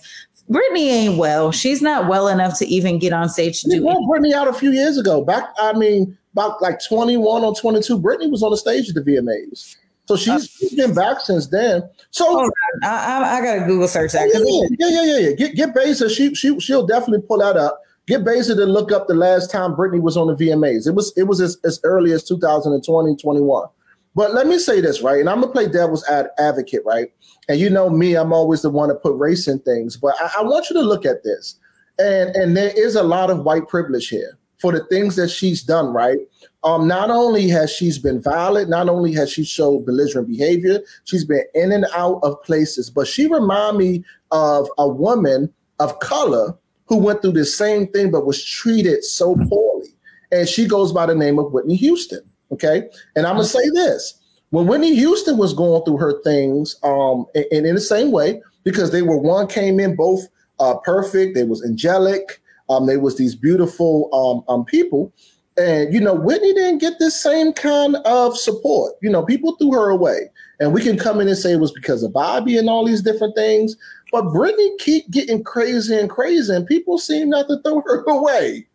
Britney 0.50 0.88
ain't 0.88 1.18
well. 1.18 1.52
She's 1.52 1.80
not 1.80 2.09
well 2.09 2.28
enough 2.28 2.59
to 2.59 2.66
even 2.66 2.98
get 2.98 3.12
on 3.12 3.28
stage 3.28 3.62
to 3.62 3.68
They 3.68 3.76
do 3.76 3.83
brought 3.83 4.02
Britney 4.02 4.33
out 4.33 4.46
a 4.46 4.52
few 4.52 4.72
years 4.72 4.98
ago. 4.98 5.24
Back, 5.24 5.44
I 5.59 5.72
mean, 5.72 6.16
about 6.33 6.61
like 6.61 6.80
21 6.87 7.45
or 7.45 7.55
22, 7.55 7.99
Britney 7.99 8.30
was 8.30 8.42
on 8.42 8.51
the 8.51 8.57
stage 8.57 8.88
at 8.88 8.95
the 8.95 9.01
VMAs. 9.01 9.76
So 10.07 10.16
she's, 10.16 10.51
she's 10.51 10.74
been 10.74 10.95
back 10.95 11.20
since 11.20 11.47
then. 11.47 11.82
So 12.11 12.26
Hold. 12.26 12.53
I, 12.82 12.88
I, 12.88 13.38
I 13.38 13.40
gotta 13.40 13.66
Google 13.66 13.88
search 13.88 14.12
that 14.12 14.30
yeah, 14.34 14.40
yeah, 14.78 15.03
yeah, 15.03 15.03
yeah, 15.03 15.28
yeah. 15.28 15.34
Get 15.34 15.55
get 15.57 15.74
Bezos. 15.74 16.14
She 16.14 16.34
she 16.34 16.59
she'll 16.61 16.86
definitely 16.86 17.26
pull 17.26 17.38
that 17.38 17.57
up. 17.57 17.80
Get 18.07 18.22
Beza 18.22 18.55
to 18.55 18.66
look 18.66 18.92
up 18.92 19.09
the 19.09 19.14
last 19.14 19.51
time 19.51 19.72
Britney 19.72 20.01
was 20.01 20.18
on 20.18 20.26
the 20.26 20.34
VMAs. 20.34 20.86
It 20.86 20.95
was 20.95 21.12
it 21.16 21.22
was 21.22 21.40
as, 21.40 21.57
as 21.64 21.80
early 21.84 22.12
as 22.12 22.22
2020, 22.22 23.16
21. 23.16 23.68
But 24.14 24.32
let 24.32 24.46
me 24.46 24.58
say 24.58 24.80
this, 24.80 25.02
right? 25.02 25.20
And 25.20 25.28
I'm 25.28 25.40
gonna 25.40 25.52
play 25.52 25.68
devil's 25.68 26.06
ad- 26.08 26.30
advocate, 26.38 26.82
right? 26.84 27.12
And 27.48 27.58
you 27.58 27.68
know 27.68 27.90
me, 27.90 28.14
I'm 28.14 28.32
always 28.32 28.62
the 28.62 28.70
one 28.70 28.88
to 28.88 28.94
put 28.94 29.16
race 29.16 29.48
in 29.48 29.58
things. 29.60 29.96
But 29.96 30.14
I, 30.20 30.40
I 30.40 30.42
want 30.42 30.70
you 30.70 30.74
to 30.76 30.82
look 30.82 31.04
at 31.04 31.24
this. 31.24 31.58
And 31.98 32.34
and 32.36 32.56
there 32.56 32.72
is 32.76 32.94
a 32.94 33.02
lot 33.02 33.30
of 33.30 33.44
white 33.44 33.68
privilege 33.68 34.08
here 34.08 34.38
for 34.58 34.72
the 34.72 34.84
things 34.86 35.16
that 35.16 35.28
she's 35.28 35.62
done, 35.62 35.92
right? 35.92 36.18
Um, 36.62 36.88
not 36.88 37.10
only 37.10 37.48
has 37.48 37.70
she's 37.70 37.98
been 37.98 38.22
violent, 38.22 38.70
not 38.70 38.88
only 38.88 39.12
has 39.12 39.30
she 39.30 39.44
showed 39.44 39.84
belligerent 39.84 40.28
behavior, 40.28 40.80
she's 41.04 41.24
been 41.24 41.44
in 41.54 41.72
and 41.72 41.84
out 41.94 42.20
of 42.22 42.42
places, 42.42 42.88
but 42.88 43.06
she 43.06 43.26
remind 43.26 43.76
me 43.76 44.04
of 44.30 44.68
a 44.78 44.88
woman 44.88 45.52
of 45.80 45.98
color 45.98 46.56
who 46.86 46.96
went 46.96 47.20
through 47.20 47.32
the 47.32 47.44
same 47.44 47.88
thing 47.88 48.10
but 48.10 48.26
was 48.26 48.42
treated 48.42 49.04
so 49.04 49.36
poorly. 49.48 49.88
And 50.32 50.48
she 50.48 50.66
goes 50.66 50.92
by 50.92 51.06
the 51.06 51.14
name 51.14 51.38
of 51.38 51.52
Whitney 51.52 51.76
Houston. 51.76 52.22
Okay. 52.53 52.88
And 53.16 53.26
I'm 53.26 53.34
gonna 53.34 53.45
say 53.45 53.68
this. 53.70 54.20
When 54.51 54.66
Whitney 54.66 54.95
Houston 54.95 55.36
was 55.36 55.53
going 55.53 55.84
through 55.84 55.97
her 55.97 56.22
things, 56.22 56.76
um, 56.84 57.26
and 57.34 57.66
in 57.66 57.74
the 57.74 57.80
same 57.80 58.12
way, 58.12 58.40
because 58.62 58.92
they 58.92 59.03
were 59.03 59.18
one 59.18 59.49
came 59.49 59.80
in 59.80 59.97
both 59.97 60.28
uh, 60.61 60.76
perfect, 60.84 61.34
they 61.34 61.45
was 61.45 61.64
angelic, 61.64 62.40
um, 62.68 62.86
they 62.86 62.97
was 62.97 63.16
these 63.16 63.34
beautiful 63.34 64.09
um, 64.14 64.55
um, 64.55 64.64
people. 64.64 65.12
And 65.57 65.92
you 65.92 66.01
know, 66.01 66.14
Whitney 66.14 66.55
didn't 66.55 66.78
get 66.78 66.99
this 66.99 67.20
same 67.20 67.53
kind 67.53 67.97
of 68.05 68.36
support. 68.36 68.95
You 69.03 69.11
know, 69.11 69.24
people 69.24 69.57
threw 69.57 69.72
her 69.72 69.90
away. 69.90 70.30
And 70.61 70.72
we 70.72 70.82
can 70.82 70.97
come 70.97 71.20
in 71.20 71.28
and 71.28 71.36
say 71.36 71.53
it 71.53 71.61
was 71.61 71.72
because 71.72 72.03
of 72.03 72.12
Bobby 72.12 72.57
and 72.57 72.68
all 72.68 72.86
these 72.86 73.03
different 73.03 73.34
things. 73.34 73.76
But 74.12 74.26
Britney 74.26 74.78
keep 74.78 75.11
getting 75.11 75.42
crazy 75.42 75.99
and 75.99 76.09
crazy, 76.09 76.55
and 76.55 76.66
people 76.66 76.99
seem 76.99 77.30
not 77.30 77.49
to 77.49 77.61
throw 77.62 77.82
her 77.86 78.05
away. 78.07 78.66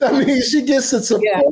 I 0.00 0.24
mean, 0.24 0.42
she 0.42 0.62
gets 0.62 0.90
the 0.90 1.00
support. 1.00 1.24
Yeah. 1.24 1.42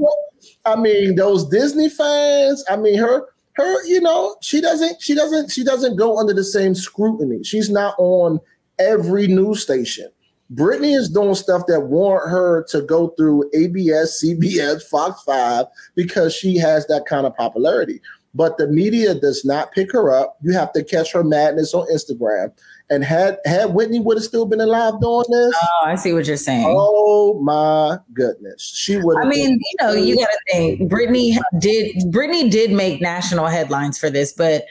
I 0.67 0.77
mean, 0.77 1.17
those 1.17 1.49
Disney 1.49 1.89
fans. 1.89 2.65
I 2.69 2.77
mean, 2.77 2.99
her 2.99 3.29
her, 3.57 3.85
you 3.87 4.01
know, 4.01 4.37
she 4.41 4.61
doesn't 4.61 5.01
she 5.01 5.15
doesn't 5.15 5.51
she 5.51 5.65
doesn't 5.65 5.97
go 5.97 6.19
under 6.19 6.35
the 6.35 6.45
same 6.45 6.75
scrutiny. 6.75 7.43
She's 7.45 7.71
not 7.71 7.95
on 7.99 8.41
every 8.79 9.27
news 9.27 9.62
station. 9.62 10.09
Britney 10.53 10.97
is 10.97 11.09
doing 11.09 11.35
stuff 11.35 11.62
that 11.69 11.83
warrant 11.83 12.31
her 12.31 12.65
to 12.69 12.83
go 12.83 13.09
through 13.09 13.51
ABS, 13.55 14.23
CBS, 14.23 14.83
Fox 14.83 15.23
5 15.23 15.65
because 15.95 16.35
she 16.35 16.59
has 16.59 16.87
that 16.87 17.07
kind 17.07 17.27
of 17.27 17.35
popularity. 17.35 18.01
But 18.35 18.59
the 18.59 18.69
media 18.69 19.15
does 19.15 19.45
not 19.45 19.73
pick 19.73 19.93
her 19.93 20.12
up. 20.12 20.37
You 20.43 20.53
have 20.53 20.73
to 20.73 20.85
catch 20.85 21.12
her 21.12 21.25
madness 21.25 21.73
on 21.73 21.87
Instagram. 21.89 22.53
And 22.91 23.03
had 23.03 23.39
had 23.47 23.72
Whitney 23.72 23.99
would 23.99 24.18
have 24.18 24.24
still 24.24 24.45
been 24.45 24.61
alive 24.61 25.01
doing 25.01 25.24
this. 25.30 25.55
Oh, 25.57 25.87
I 25.87 25.95
see 25.95 26.12
what 26.12 26.26
you're 26.26 26.37
saying. 26.37 26.66
Oh 26.68 27.41
my 27.43 27.97
goodness, 28.12 28.62
she 28.62 28.99
would. 28.99 29.16
I 29.16 29.26
mean, 29.26 29.53
you 29.53 29.74
know, 29.80 29.93
you 29.93 30.16
got 30.16 30.26
to 30.26 30.39
think. 30.53 30.93
Britney 30.93 31.39
did. 31.59 31.97
Britney 32.12 32.51
did 32.51 32.72
make 32.72 33.01
national 33.01 33.47
headlines 33.47 33.99
for 33.99 34.11
this, 34.11 34.32
but 34.35 34.66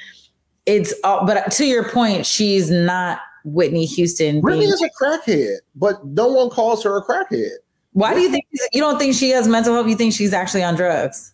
it's. 0.67 0.93
Uh, 1.03 1.25
but 1.25 1.51
to 1.53 1.65
your 1.65 1.89
point, 1.89 2.27
she's 2.27 2.69
not 2.69 3.19
Whitney 3.45 3.85
Houston. 3.85 4.41
Whitney 4.41 4.59
being- 4.59 4.73
is 4.73 4.81
a 4.83 4.89
crackhead, 5.03 5.57
but 5.75 6.05
no 6.05 6.27
one 6.27 6.51
calls 6.51 6.83
her 6.83 6.95
a 6.97 7.03
crackhead. 7.03 7.49
Why 7.93 8.13
do 8.13 8.19
you 8.21 8.29
think 8.29 8.45
you 8.73 8.81
don't 8.81 8.99
think 8.99 9.15
she 9.15 9.31
has 9.31 9.47
mental 9.47 9.73
health? 9.73 9.87
You 9.87 9.95
think 9.95 10.13
she's 10.13 10.33
actually 10.33 10.63
on 10.63 10.75
drugs? 10.75 11.32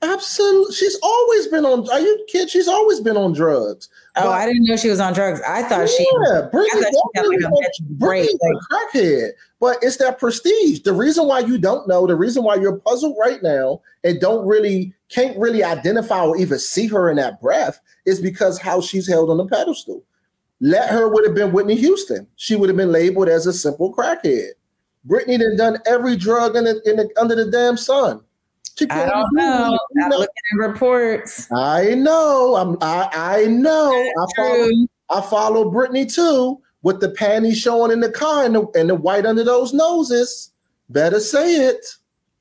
Absolutely, 0.00 0.74
she's 0.74 0.96
always 1.02 1.48
been 1.48 1.64
on. 1.64 1.88
Are 1.90 1.98
you 1.98 2.24
kid? 2.28 2.48
She's 2.48 2.68
always 2.68 3.00
been 3.00 3.16
on 3.16 3.32
drugs. 3.32 3.88
Oh, 4.14 4.24
but, 4.24 4.30
I 4.30 4.46
didn't 4.46 4.66
know 4.66 4.76
she 4.76 4.90
was 4.90 5.00
on 5.00 5.12
drugs. 5.12 5.40
I 5.46 5.64
thought 5.64 5.80
yeah, 5.80 5.86
she. 5.86 6.06
Yeah, 6.26 6.48
Britney, 6.52 6.82
like 6.82 7.64
a 7.80 7.82
break. 7.82 8.30
Like, 8.40 8.94
crackhead, 8.94 9.30
but 9.58 9.78
it's 9.82 9.96
that 9.96 10.20
prestige. 10.20 10.80
The 10.80 10.92
reason 10.92 11.26
why 11.26 11.40
you 11.40 11.58
don't 11.58 11.88
know, 11.88 12.06
the 12.06 12.14
reason 12.14 12.44
why 12.44 12.54
you're 12.54 12.78
puzzled 12.78 13.16
right 13.18 13.42
now 13.42 13.80
and 14.04 14.20
don't 14.20 14.46
really 14.46 14.94
can't 15.08 15.36
really 15.36 15.64
identify 15.64 16.24
or 16.24 16.36
even 16.36 16.60
see 16.60 16.86
her 16.86 17.10
in 17.10 17.16
that 17.16 17.40
breath 17.40 17.80
is 18.06 18.20
because 18.20 18.60
how 18.60 18.80
she's 18.80 19.08
held 19.08 19.30
on 19.30 19.38
the 19.38 19.46
pedestal. 19.46 20.04
Let 20.60 20.90
her 20.90 21.08
would 21.08 21.26
have 21.26 21.34
been 21.34 21.52
Whitney 21.52 21.76
Houston. 21.76 22.28
She 22.36 22.54
would 22.54 22.68
have 22.68 22.76
been 22.76 22.92
labeled 22.92 23.28
as 23.28 23.46
a 23.46 23.52
simple 23.52 23.92
crackhead. 23.92 24.50
Britney 25.08 25.38
done 25.38 25.56
done 25.56 25.78
every 25.86 26.16
drug 26.16 26.54
in 26.54 26.64
the, 26.64 26.80
in 26.84 26.96
the, 26.96 27.08
under 27.20 27.34
the 27.34 27.50
damn 27.50 27.76
sun. 27.76 28.20
I 28.90 29.06
don't 29.06 29.34
know. 29.34 29.78
I'm 30.02 30.10
looking 30.10 30.28
at 30.52 30.68
reports. 30.68 31.50
I 31.52 31.94
know. 31.94 32.56
I'm. 32.56 32.76
I 32.80 33.08
I 33.12 33.44
know. 33.46 33.90
I 33.92 34.26
follow. 34.36 34.68
I 35.10 35.20
follow 35.22 35.70
Britney 35.70 36.12
too 36.12 36.60
with 36.82 37.00
the 37.00 37.10
panties 37.10 37.58
showing 37.58 37.90
in 37.90 38.00
the 38.00 38.10
car 38.10 38.44
and 38.44 38.54
the, 38.54 38.66
and 38.74 38.88
the 38.88 38.94
white 38.94 39.26
under 39.26 39.44
those 39.44 39.72
noses. 39.72 40.52
Better 40.90 41.20
say 41.20 41.66
it. 41.66 41.84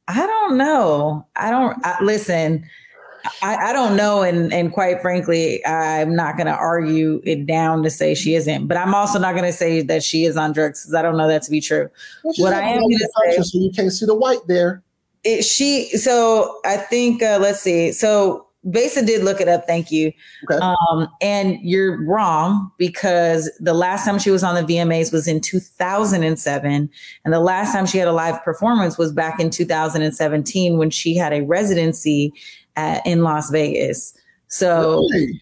I 0.08 0.26
don't 0.26 0.58
know. 0.58 1.26
I 1.36 1.50
don't 1.50 1.78
I, 1.84 2.02
listen. 2.02 2.66
I, 3.42 3.58
I, 3.58 3.74
don't 3.74 3.98
know, 3.98 4.22
and 4.22 4.54
and 4.54 4.72
quite 4.72 5.02
frankly, 5.02 5.66
I'm 5.66 6.16
not 6.16 6.38
going 6.38 6.48
to 6.48 6.56
argue 6.56 7.22
it 7.26 7.46
down 7.46 7.84
to 7.84 7.90
say 7.90 8.16
she 8.16 8.36
isn't. 8.36 8.68
But 8.68 8.78
I'm 8.78 8.96
also 8.96 9.20
not 9.20 9.34
going 9.34 9.44
to 9.44 9.52
say 9.52 9.82
that 9.82 10.02
she 10.02 10.24
is 10.24 10.38
on 10.38 10.54
drugs 10.54 10.84
because 10.84 10.96
I 10.96 11.02
don't 11.02 11.18
know 11.18 11.28
that 11.28 11.42
to 11.44 11.52
be 11.52 11.60
true. 11.60 11.90
Well, 12.24 12.34
what 12.38 12.54
I 12.54 12.62
am 12.62 12.80
going 12.80 12.98
to 12.98 13.10
say, 13.26 13.42
so 13.42 13.60
you 13.60 13.72
can't 13.72 13.92
see 13.92 14.06
the 14.06 14.16
white 14.16 14.48
there. 14.48 14.82
It, 15.24 15.44
she 15.44 15.90
so 15.90 16.60
I 16.66 16.78
think 16.78 17.22
uh, 17.22 17.40
let's 17.42 17.62
see. 17.62 17.92
So 17.92 18.48
Basa 18.66 19.06
did 19.06 19.24
look 19.24 19.40
it 19.40 19.48
up. 19.48 19.66
Thank 19.66 19.92
you. 19.92 20.12
Okay. 20.50 20.60
Um, 20.60 21.08
and 21.22 21.58
you're 21.62 22.04
wrong 22.06 22.72
because 22.78 23.50
the 23.60 23.74
last 23.74 24.06
time 24.06 24.20
she 24.20 24.32
was 24.32 24.44
on 24.44 24.56
the 24.56 24.74
VMAs 24.74 25.14
was 25.14 25.28
in 25.28 25.40
2007, 25.40 26.90
and 27.26 27.34
the 27.34 27.40
last 27.40 27.72
time 27.72 27.86
she 27.86 27.98
had 27.98 28.08
a 28.08 28.14
live 28.14 28.44
performance 28.44 28.98
was 28.98 29.12
back 29.12 29.40
in 29.40 29.50
2017 29.50 30.78
when 30.78 30.90
she 30.90 31.16
had 31.16 31.34
a 31.34 31.42
residency 31.42 32.34
at, 32.76 33.06
in 33.06 33.24
Las 33.24 33.50
Vegas. 33.50 34.14
So. 34.48 35.08
Really? 35.14 35.42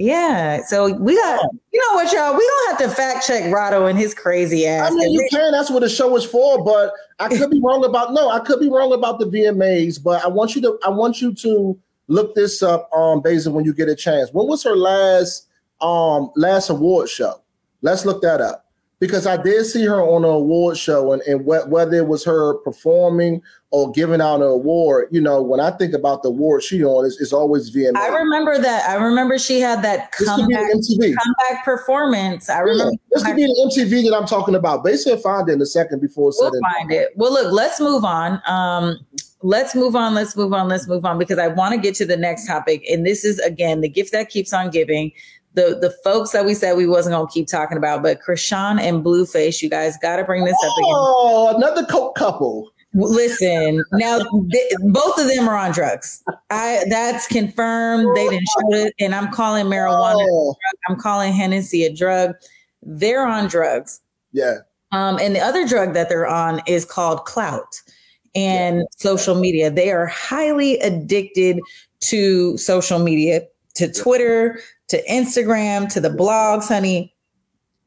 Yeah, 0.00 0.62
so 0.64 0.94
we 0.94 1.14
got 1.14 1.44
you 1.72 1.78
know 1.78 1.94
what, 1.94 2.10
y'all. 2.10 2.32
We 2.32 2.40
don't 2.46 2.70
have 2.70 2.88
to 2.88 2.96
fact 2.96 3.26
check 3.26 3.44
Rado 3.52 3.88
and 3.88 3.98
his 3.98 4.14
crazy 4.14 4.66
ass. 4.66 4.90
I 4.90 4.94
mean, 4.94 5.12
you 5.12 5.28
can. 5.30 5.52
That's 5.52 5.70
what 5.70 5.80
the 5.80 5.90
show 5.90 6.16
is 6.16 6.24
for. 6.24 6.64
But 6.64 6.94
I 7.18 7.28
could 7.28 7.50
be 7.50 7.60
wrong 7.60 7.84
about 7.84 8.14
no. 8.14 8.30
I 8.30 8.40
could 8.40 8.60
be 8.60 8.70
wrong 8.70 8.94
about 8.94 9.18
the 9.18 9.26
VMAs. 9.26 10.02
But 10.02 10.24
I 10.24 10.28
want 10.28 10.56
you 10.56 10.62
to. 10.62 10.78
I 10.86 10.88
want 10.88 11.20
you 11.20 11.34
to 11.34 11.78
look 12.08 12.34
this 12.34 12.62
up, 12.62 12.88
um, 12.94 13.20
Beza, 13.20 13.50
when 13.50 13.66
you 13.66 13.74
get 13.74 13.90
a 13.90 13.94
chance. 13.94 14.32
When 14.32 14.46
was 14.46 14.62
her 14.62 14.74
last 14.74 15.48
um 15.82 16.30
last 16.34 16.70
award 16.70 17.10
show? 17.10 17.42
Let's 17.82 18.06
look 18.06 18.22
that 18.22 18.40
up 18.40 18.69
because 19.00 19.26
I 19.26 19.38
did 19.38 19.64
see 19.64 19.84
her 19.86 20.02
on 20.02 20.24
an 20.24 20.30
award 20.30 20.76
show, 20.76 21.12
and, 21.12 21.22
and 21.22 21.40
wh- 21.40 21.66
whether 21.68 21.96
it 21.96 22.06
was 22.06 22.22
her 22.24 22.54
performing 22.58 23.42
or 23.70 23.90
giving 23.92 24.20
out 24.20 24.36
an 24.36 24.42
award, 24.42 25.08
you 25.10 25.22
know, 25.22 25.40
when 25.40 25.58
I 25.58 25.70
think 25.70 25.94
about 25.94 26.22
the 26.22 26.28
award 26.28 26.62
she 26.62 26.84
on, 26.84 27.06
it's, 27.06 27.18
it's 27.18 27.32
always 27.32 27.74
VMA. 27.74 27.96
I 27.96 28.08
remember 28.08 28.58
that. 28.58 28.88
I 28.88 28.94
remember 28.96 29.38
she 29.38 29.58
had 29.58 29.82
that 29.82 30.12
comeback, 30.12 30.70
comeback 30.70 31.64
performance. 31.64 32.50
I 32.50 32.58
remember. 32.58 32.92
Yeah, 32.92 32.98
this 33.10 33.24
could 33.24 33.36
be 33.36 33.46
the 33.46 33.70
MTV 33.74 34.10
that 34.10 34.16
I'm 34.16 34.26
talking 34.26 34.54
about. 34.54 34.84
Basically, 34.84 35.20
find 35.22 35.48
it 35.48 35.52
in 35.52 35.62
a 35.62 35.66
second 35.66 36.00
before 36.00 36.32
we'll 36.38 36.50
find 36.50 36.92
it. 36.92 37.12
Well, 37.16 37.32
look, 37.32 37.52
let's 37.52 37.80
move 37.80 38.04
on. 38.04 38.42
Um, 38.46 38.98
let's 39.42 39.74
move 39.74 39.96
on. 39.96 40.14
Let's 40.14 40.36
move 40.36 40.52
on. 40.52 40.68
Let's 40.68 40.86
move 40.86 41.06
on 41.06 41.18
because 41.18 41.38
I 41.38 41.48
want 41.48 41.74
to 41.74 41.80
get 41.80 41.94
to 41.96 42.04
the 42.04 42.18
next 42.18 42.46
topic, 42.46 42.84
and 42.90 43.06
this 43.06 43.24
is 43.24 43.38
again 43.38 43.80
the 43.80 43.88
gift 43.88 44.12
that 44.12 44.28
keeps 44.28 44.52
on 44.52 44.68
giving 44.68 45.12
the 45.54 45.78
the 45.80 45.90
folks 46.04 46.30
that 46.32 46.44
we 46.44 46.54
said 46.54 46.76
we 46.76 46.86
wasn't 46.86 47.14
gonna 47.14 47.28
keep 47.28 47.48
talking 47.48 47.76
about, 47.76 48.02
but 48.02 48.20
Chrisean 48.20 48.80
and 48.80 49.04
Blueface, 49.04 49.62
you 49.62 49.68
guys 49.68 49.96
got 50.00 50.16
to 50.16 50.24
bring 50.24 50.44
this 50.44 50.54
up 50.54 50.78
again. 50.78 50.94
Oh, 50.94 51.54
another 51.56 51.84
coke 51.84 52.14
couple. 52.14 52.70
Listen, 52.92 53.84
now 53.92 54.18
th- 54.18 54.72
both 54.80 55.18
of 55.18 55.28
them 55.28 55.48
are 55.48 55.56
on 55.56 55.72
drugs. 55.72 56.22
I 56.50 56.84
that's 56.88 57.26
confirmed. 57.26 58.16
They 58.16 58.28
didn't 58.28 58.48
show 58.48 58.74
it, 58.74 58.94
and 58.98 59.14
I'm 59.14 59.30
calling 59.32 59.66
marijuana. 59.66 60.26
Oh. 60.28 60.54
I'm 60.88 60.96
calling 60.96 61.32
Hennessy 61.32 61.84
a 61.84 61.94
drug. 61.94 62.34
They're 62.82 63.26
on 63.26 63.48
drugs. 63.48 64.00
Yeah. 64.32 64.58
Um, 64.92 65.18
and 65.20 65.36
the 65.36 65.40
other 65.40 65.66
drug 65.68 65.94
that 65.94 66.08
they're 66.08 66.26
on 66.26 66.62
is 66.66 66.84
called 66.84 67.24
clout 67.24 67.80
and 68.34 68.78
yeah. 68.78 68.84
social 68.96 69.38
media. 69.38 69.70
They 69.70 69.90
are 69.92 70.06
highly 70.06 70.78
addicted 70.78 71.60
to 72.00 72.56
social 72.56 72.98
media, 72.98 73.42
to 73.74 73.92
Twitter, 73.92 74.60
to 74.90 75.04
Instagram, 75.06 75.92
to 75.92 76.00
the 76.00 76.10
blogs, 76.10 76.68
honey, 76.68 77.14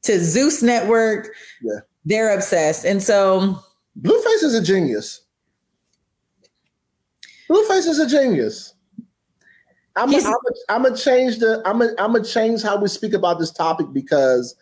to 0.01 0.19
Zeus 0.19 0.63
Network. 0.63 1.29
Yeah. 1.61 1.79
They're 2.05 2.33
obsessed. 2.33 2.85
And 2.85 3.01
so 3.01 3.59
Blueface 4.01 4.43
is 4.43 4.55
a 4.55 4.61
genius. 4.61 5.21
Blueface 7.49 7.87
is 7.87 7.99
a 7.99 8.07
genius. 8.07 8.73
I'm 9.95 10.09
gonna 10.11 10.97
change 10.97 11.37
the 11.37 11.61
I'm 11.65 11.79
gonna 11.79 11.91
I'm 11.99 12.13
gonna 12.13 12.25
change 12.25 12.63
how 12.63 12.81
we 12.81 12.87
speak 12.87 13.13
about 13.13 13.37
this 13.37 13.51
topic 13.51 13.87
because 13.93 14.55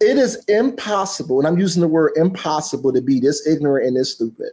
it 0.00 0.16
is 0.16 0.44
impossible, 0.46 1.38
and 1.38 1.48
I'm 1.48 1.58
using 1.58 1.82
the 1.82 1.88
word 1.88 2.12
impossible 2.16 2.92
to 2.92 3.02
be 3.02 3.18
this 3.18 3.46
ignorant 3.46 3.88
and 3.88 3.96
this 3.96 4.12
stupid. 4.12 4.50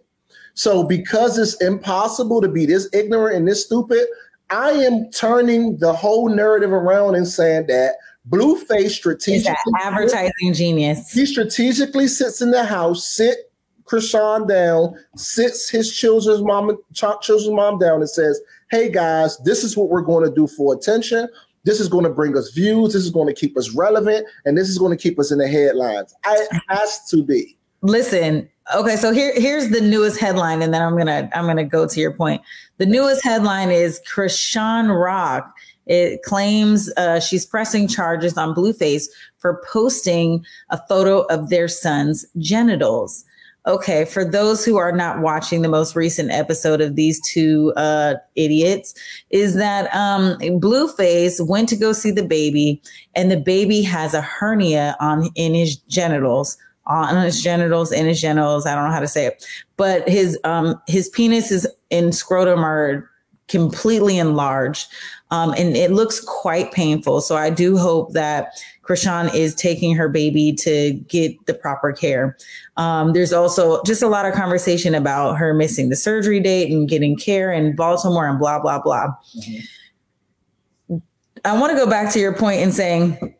So 0.55 0.83
because 0.83 1.37
it's 1.37 1.61
impossible 1.61 2.41
to 2.41 2.47
be 2.47 2.65
this 2.65 2.89
ignorant 2.93 3.37
and 3.37 3.47
this 3.47 3.63
stupid, 3.63 4.07
I 4.49 4.71
am 4.71 5.09
turning 5.11 5.77
the 5.77 5.93
whole 5.93 6.29
narrative 6.29 6.71
around 6.71 7.15
and 7.15 7.27
saying 7.27 7.67
that 7.67 7.95
Blueface 8.29 8.91
strategically 8.91 9.55
advertising 9.81 10.53
genius. 10.53 11.11
He 11.11 11.25
strategically 11.25 12.07
sits 12.07 12.41
in 12.41 12.51
the 12.51 12.65
house, 12.65 13.07
sit 13.07 13.51
Chrisean 13.85 14.47
down, 14.47 14.95
sits 15.15 15.69
his 15.69 15.95
children's 15.95 16.41
mom, 16.41 16.77
children's 16.93 17.49
mom 17.49 17.79
down, 17.79 18.01
and 18.01 18.09
says, 18.09 18.41
"Hey 18.69 18.89
guys, 18.89 19.37
this 19.45 19.63
is 19.63 19.77
what 19.77 19.89
we're 19.89 20.01
going 20.01 20.25
to 20.25 20.33
do 20.33 20.45
for 20.47 20.73
attention. 20.73 21.29
This 21.63 21.79
is 21.79 21.87
going 21.87 22.03
to 22.03 22.09
bring 22.09 22.37
us 22.37 22.51
views. 22.51 22.93
This 22.93 23.03
is 23.03 23.11
going 23.11 23.27
to 23.27 23.33
keep 23.33 23.57
us 23.57 23.71
relevant, 23.71 24.25
and 24.45 24.57
this 24.57 24.69
is 24.69 24.77
going 24.77 24.95
to 24.95 25.01
keep 25.01 25.19
us 25.19 25.31
in 25.31 25.37
the 25.37 25.47
headlines. 25.47 26.13
It 26.25 26.61
has 26.67 27.05
to 27.09 27.23
be." 27.23 27.57
Listen, 27.81 28.49
okay, 28.75 28.95
so 28.95 29.11
here 29.11 29.33
here's 29.35 29.69
the 29.69 29.81
newest 29.81 30.19
headline, 30.19 30.61
and 30.61 30.73
then 30.73 30.81
I'm 30.81 30.97
gonna 30.97 31.29
I'm 31.33 31.45
gonna 31.45 31.65
go 31.65 31.87
to 31.87 31.99
your 31.99 32.13
point. 32.13 32.41
The 32.77 32.85
newest 32.85 33.23
headline 33.23 33.71
is 33.71 34.01
Chrisean 34.11 35.01
Rock. 35.01 35.53
It 35.85 36.23
claims 36.23 36.91
uh, 36.97 37.19
she's 37.19 37.45
pressing 37.45 37.87
charges 37.87 38.37
on 38.37 38.53
Blueface 38.53 39.05
for 39.37 39.63
posting 39.71 40.45
a 40.69 40.79
photo 40.89 41.21
of 41.23 41.49
their 41.49 41.67
son's 41.67 42.25
genitals. 42.37 43.23
Okay, 43.65 44.05
for 44.05 44.23
those 44.23 44.63
who 44.63 44.77
are 44.77 44.93
not 44.93 45.19
watching 45.19 45.61
the 45.61 45.67
most 45.67 45.93
recent 45.93 46.31
episode 46.31 46.79
of 46.79 46.95
these 46.95 47.19
two 47.21 47.73
uh, 47.75 48.15
idiots, 48.35 48.93
is 49.29 49.55
that 49.55 49.93
um, 49.93 50.37
Blueface 50.39 51.45
went 51.45 51.67
to 51.69 51.75
go 51.75 51.91
see 51.91 52.11
the 52.11 52.25
baby, 52.25 52.81
and 53.13 53.29
the 53.29 53.37
baby 53.37 53.81
has 53.81 54.13
a 54.13 54.21
hernia 54.21 54.95
on 55.01 55.29
in 55.35 55.53
his 55.53 55.75
genitals 55.75 56.57
on 56.87 57.23
his 57.23 57.41
genitals, 57.41 57.91
in 57.91 58.05
his 58.05 58.19
genitals. 58.19 58.65
I 58.65 58.73
don't 58.73 58.85
know 58.85 58.91
how 58.91 58.99
to 58.99 59.07
say 59.07 59.25
it, 59.25 59.45
but 59.75 60.07
his 60.07 60.39
um 60.43 60.81
his 60.87 61.09
penis 61.09 61.51
is 61.51 61.67
in 61.89 62.11
scrotum 62.11 62.63
are 62.63 63.09
completely 63.47 64.17
enlarged. 64.17 64.87
Um, 65.29 65.53
and 65.57 65.75
it 65.75 65.91
looks 65.91 66.21
quite 66.21 66.71
painful. 66.71 67.19
So 67.21 67.35
I 67.35 67.49
do 67.49 67.77
hope 67.77 68.13
that 68.13 68.61
Chrisean 68.83 69.33
is 69.33 69.53
taking 69.55 69.93
her 69.95 70.07
baby 70.07 70.53
to 70.53 70.93
get 71.09 71.45
the 71.45 71.53
proper 71.53 71.91
care. 71.91 72.37
Um, 72.77 73.11
there's 73.11 73.33
also 73.33 73.81
just 73.83 74.01
a 74.01 74.07
lot 74.07 74.25
of 74.25 74.33
conversation 74.33 74.95
about 74.95 75.37
her 75.37 75.53
missing 75.53 75.89
the 75.89 75.97
surgery 75.97 76.39
date 76.39 76.71
and 76.71 76.87
getting 76.87 77.17
care 77.17 77.51
in 77.51 77.75
Baltimore 77.75 78.27
and 78.27 78.39
blah, 78.39 78.59
blah, 78.59 78.81
blah. 78.81 79.07
Mm-hmm. 79.37 80.97
I 81.43 81.59
want 81.59 81.71
to 81.71 81.77
go 81.77 81.89
back 81.89 82.11
to 82.13 82.19
your 82.19 82.33
point 82.33 82.61
in 82.61 82.71
saying, 82.71 83.35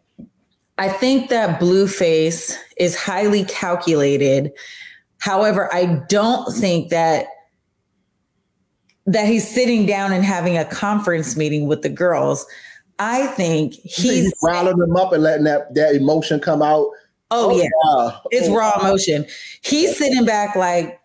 I 0.78 0.90
think 0.90 1.30
that 1.30 1.60
Blueface 1.60 2.56
is 2.78 2.96
highly 2.96 3.44
calculated. 3.46 4.52
However, 5.20 5.74
I 5.74 6.04
don't 6.08 6.54
think 6.54 6.90
that 6.90 7.28
that 9.08 9.26
he's 9.26 9.50
sitting 9.50 9.86
down 9.86 10.12
and 10.12 10.24
having 10.24 10.58
a 10.58 10.66
conference 10.66 11.38
meeting 11.38 11.68
with 11.68 11.82
the 11.82 11.90
girls. 11.90 12.46
I 13.00 13.28
think 13.28 13.74
he's, 13.74 14.04
he's 14.04 14.34
riling 14.44 14.78
them 14.78 14.98
up 14.98 15.14
and 15.14 15.24
letting 15.24 15.46
that, 15.46 15.74
that 15.76 15.96
emotion 15.96 16.42
come 16.42 16.62
out. 16.62 16.88
Oh, 17.32 17.52
oh 17.52 17.58
yeah. 17.58 17.70
Wow. 17.86 18.22
It's 18.32 18.50
oh, 18.50 18.56
raw 18.56 18.74
wow. 18.76 18.82
emotion. 18.90 19.26
He's 19.62 19.98
sitting 19.98 20.26
back 20.26 20.58
like, 20.58 21.00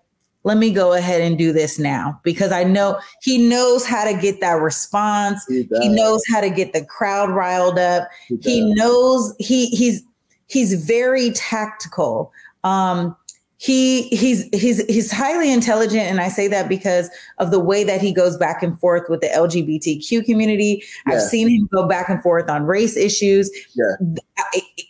let 0.44 0.58
me 0.58 0.72
go 0.72 0.92
ahead 0.92 1.20
and 1.20 1.38
do 1.38 1.52
this 1.52 1.78
now 1.78 2.20
because 2.22 2.52
I 2.52 2.64
know 2.64 2.98
he 3.22 3.38
knows 3.38 3.86
how 3.86 4.04
to 4.04 4.18
get 4.18 4.40
that 4.40 4.60
response. 4.60 5.44
He, 5.48 5.68
he 5.80 5.88
knows 5.88 6.22
how 6.28 6.40
to 6.40 6.50
get 6.50 6.72
the 6.72 6.84
crowd 6.84 7.30
riled 7.30 7.78
up. 7.78 8.08
He, 8.28 8.36
he 8.42 8.74
knows 8.74 9.34
he 9.38 9.66
he's 9.68 10.02
he's 10.48 10.84
very 10.84 11.30
tactical. 11.30 12.32
Um, 12.64 13.16
he 13.62 14.08
he's 14.08 14.48
he's 14.52 14.84
he's 14.86 15.12
highly 15.12 15.52
intelligent 15.52 16.02
and 16.02 16.20
i 16.20 16.26
say 16.26 16.48
that 16.48 16.68
because 16.68 17.08
of 17.38 17.52
the 17.52 17.60
way 17.60 17.84
that 17.84 18.00
he 18.00 18.12
goes 18.12 18.36
back 18.36 18.60
and 18.60 18.76
forth 18.80 19.08
with 19.08 19.20
the 19.20 19.28
lgbtq 19.28 20.24
community 20.24 20.82
yeah. 21.06 21.14
i've 21.14 21.22
seen 21.22 21.48
him 21.48 21.68
go 21.72 21.86
back 21.86 22.08
and 22.08 22.20
forth 22.24 22.50
on 22.50 22.64
race 22.64 22.96
issues 22.96 23.52
yeah. 23.76 24.20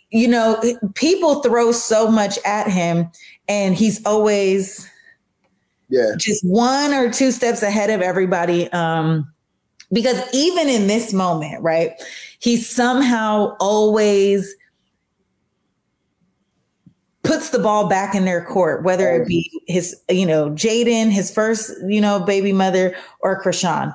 you 0.09 0.27
know 0.27 0.59
people 0.95 1.43
throw 1.43 1.71
so 1.71 2.09
much 2.09 2.39
at 2.45 2.67
him 2.67 3.07
and 3.47 3.75
he's 3.75 4.03
always 4.07 4.89
yeah 5.93 6.11
just 6.17 6.43
one 6.45 6.93
or 6.93 7.11
two 7.11 7.31
steps 7.31 7.61
ahead 7.61 7.89
of 7.89 8.01
everybody 8.01 8.71
um 8.73 9.31
because 9.91 10.19
even 10.33 10.67
in 10.67 10.87
this 10.87 11.13
moment 11.13 11.61
right 11.61 11.91
he 12.39 12.57
somehow 12.57 13.55
always 13.59 14.55
puts 17.23 17.49
the 17.49 17.59
ball 17.59 17.87
back 17.87 18.13
in 18.13 18.25
their 18.25 18.43
court, 18.43 18.83
whether 18.83 19.09
it 19.13 19.27
be 19.27 19.49
his, 19.67 19.95
you 20.09 20.25
know, 20.25 20.49
Jaidyn, 20.51 21.09
his 21.09 21.33
first, 21.33 21.71
you 21.87 22.01
know, 22.01 22.19
baby 22.19 22.53
mother, 22.53 22.95
or 23.21 23.41
Chrisean. 23.41 23.93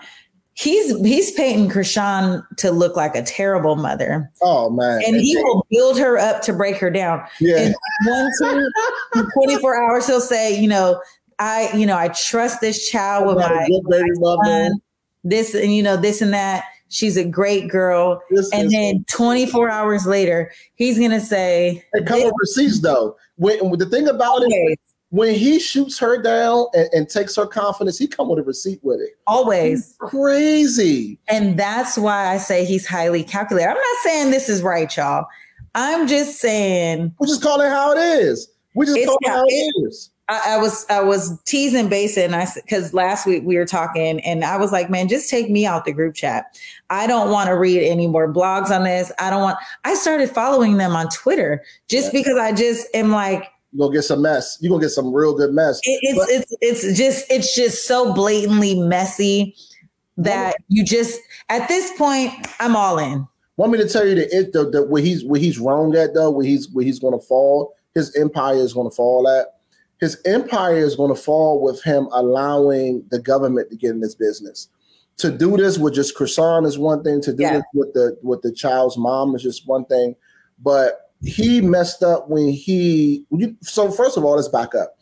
He's 0.55 0.99
he's 1.03 1.31
painting 1.33 1.71
Chrisean 1.71 2.43
to 2.57 2.73
look 2.73 2.97
like 2.97 3.15
a 3.15 3.23
terrible 3.23 3.77
mother. 3.77 4.29
Oh 4.43 4.71
man. 4.71 5.03
And 5.07 5.17
he 5.17 5.37
will 5.37 5.65
build 5.71 5.99
her 5.99 6.19
up 6.19 6.43
to 6.43 6.53
break 6.53 6.77
her 6.79 6.91
down. 6.91 7.23
Yeah. 7.39 7.67
In 7.67 7.75
one, 8.07 8.31
two, 8.43 9.29
24 9.35 9.83
hours, 9.83 10.07
he'll 10.09 10.21
say, 10.21 10.59
you 10.59 10.67
know, 10.67 11.01
I, 11.39 11.71
you 11.77 11.87
know, 11.87 11.97
I 11.97 12.09
trust 12.09 12.61
this 12.61 12.89
child 12.89 13.27
with 13.27 13.37
my, 13.37 13.69
my 13.85 14.45
son, 14.45 14.73
this 15.25 15.55
and 15.55 15.75
you 15.75 15.83
know, 15.83 15.97
this 15.97 16.21
and 16.21 16.33
that. 16.33 16.65
She's 16.91 17.19
a 17.19 17.25
great 17.25 17.69
girl. 17.69 18.23
This 18.31 18.51
and 18.53 18.71
then 18.71 19.05
24 19.11 19.69
hours 19.69 20.07
later, 20.07 20.51
he's 20.77 20.99
gonna 20.99 21.21
say, 21.21 21.85
"Hey, 21.93 22.03
come 22.03 22.33
receipts 22.41 22.81
though." 22.81 23.17
When, 23.37 23.71
the 23.79 23.87
thing 23.87 24.09
about 24.09 24.43
it, 24.43 24.81
when 25.11 25.35
he 25.35 25.61
shoots 25.61 25.99
her 25.99 26.21
down 26.21 26.67
and, 26.73 26.89
and, 26.93 27.09
takes 27.09 27.37
her 27.37 27.47
confidence, 27.47 27.99
he 27.99 28.09
come 28.09 28.29
with 28.29 28.39
a 28.39 28.43
receipt 28.43 28.81
with 28.83 29.01
it. 29.01 29.19
Always 29.27 29.87
he's 29.87 29.97
crazy, 29.99 31.19
and 31.29 31.59
that's 31.59 31.99
why 31.99 32.29
I 32.33 32.39
say 32.39 32.65
he's 32.65 32.87
highly 32.87 33.23
calculated. 33.23 33.69
I'm 33.69 33.77
not 33.77 33.97
saying 34.03 34.31
this 34.31 34.49
is 34.49 34.63
right, 34.63 34.95
y'all. 34.97 35.27
I'm 35.75 36.09
just 36.09 36.41
saying 36.41 37.15
we 37.21 37.27
just 37.27 37.43
call 37.43 37.61
it 37.61 37.69
how 37.69 37.93
it 37.93 37.99
is. 37.99 38.49
We 38.75 38.87
just 38.87 39.07
call 39.07 39.19
it 39.21 39.29
how 39.29 39.45
it 39.47 39.75
is. 39.85 40.11
I, 40.29 40.55
I, 40.55 40.59
was 40.59 40.85
I 40.91 41.01
was 41.01 41.41
teasing 41.45 41.89
Basin 41.89 42.35
I 42.35 42.47
because 42.55 42.93
last 42.93 43.27
week 43.27 43.45
we 43.47 43.57
were 43.57 43.65
talking 43.65 44.21
and 44.21 44.45
I 44.45 44.59
was 44.59 44.73
like, 44.73 44.91
man, 44.91 45.09
just 45.09 45.31
take 45.31 45.51
me 45.51 45.65
out 45.65 45.87
the 45.87 45.93
group 45.93 46.15
chat. 46.15 46.59
I 46.91 47.07
don't 47.07 47.31
want 47.31 47.49
to 47.49 47.53
read 47.53 47.83
any 47.83 48.07
more 48.07 48.33
blogs 48.33 48.71
on 48.71 48.85
this. 48.85 49.11
I 49.19 49.31
don't 49.31 49.41
want. 49.41 49.59
I 49.85 49.95
started 49.95 50.31
following 50.31 50.77
them 50.77 50.95
on 50.95 51.09
Twitter 51.09 51.63
just 51.89 52.13
yeah. 52.13 52.21
because 52.21 52.37
I 52.37 52.53
just 52.53 52.87
am 52.95 53.11
like. 53.11 53.51
You're 53.73 53.87
gonna 53.87 53.99
get 53.99 54.03
some 54.03 54.23
mess. 54.23 54.59
You're 54.61 54.71
gonna 54.71 54.83
get 54.83 54.91
some 54.91 55.13
real 55.13 55.35
good 55.35 55.53
mess. 55.53 55.81
It, 55.83 55.99
it's 56.03 56.19
but, 56.19 56.29
it's 56.29 56.55
it's 56.61 56.99
just 56.99 57.31
it's 57.31 57.55
just 57.55 57.87
so 57.87 58.13
blatantly 58.13 58.81
messy 58.81 59.57
that 60.17 60.57
you 60.69 60.85
just 60.85 61.21
at 61.49 61.69
this 61.69 61.91
point 61.97 62.33
I'm 62.61 62.77
all 62.77 62.99
in. 62.99 63.27
Want 63.57 63.73
me 63.73 63.79
to 63.79 63.89
tell 63.89 64.07
you 64.07 64.15
that 64.15 64.35
it 64.35 64.53
the, 64.53 64.69
the 64.69 64.83
where 64.85 65.03
he's 65.03 65.25
where 65.25 65.41
he's 65.41 65.59
wrong 65.59 65.95
at 65.97 66.15
though, 66.15 66.31
where 66.31 66.47
he's 66.47 66.71
where 66.71 66.85
he's 66.85 66.99
gonna 66.99 67.19
fall, 67.19 67.75
his 67.95 68.15
empire 68.17 68.57
is 68.57 68.73
gonna 68.73 68.91
fall 68.91 69.29
at 69.29 69.58
his 70.01 70.21
empire 70.25 70.77
is 70.77 70.97
going 70.97 71.15
to 71.15 71.21
fall 71.21 71.61
with 71.61 71.83
him 71.83 72.09
allowing 72.13 73.05
the 73.11 73.19
government 73.19 73.71
to 73.71 73.77
get 73.77 73.91
in 73.91 74.01
this 74.01 74.15
business. 74.15 74.69
To 75.19 75.31
do 75.31 75.57
this 75.57 75.79
with 75.79 75.95
just 75.95 76.15
croissant 76.15 76.67
is 76.67 76.79
one 76.79 77.03
thing. 77.03 77.21
To 77.23 77.33
do 77.33 77.43
yeah. 77.43 77.55
this 77.55 77.63
with 77.75 77.93
the 77.93 78.17
with 78.23 78.43
the 78.43 78.53
child's 78.53 78.97
mom 78.97 79.35
is 79.35 79.43
just 79.43 79.67
one 79.67 79.85
thing. 79.87 80.15
But 80.61 81.11
he 81.23 81.61
messed 81.61 82.05
up 82.05 82.29
when 82.29 82.49
he. 82.49 83.25
You, 83.31 83.57
so 83.61 83.91
first 83.91 84.17
of 84.17 84.25
all, 84.25 84.37
let's 84.37 84.49
back 84.49 84.77
up. 84.77 84.97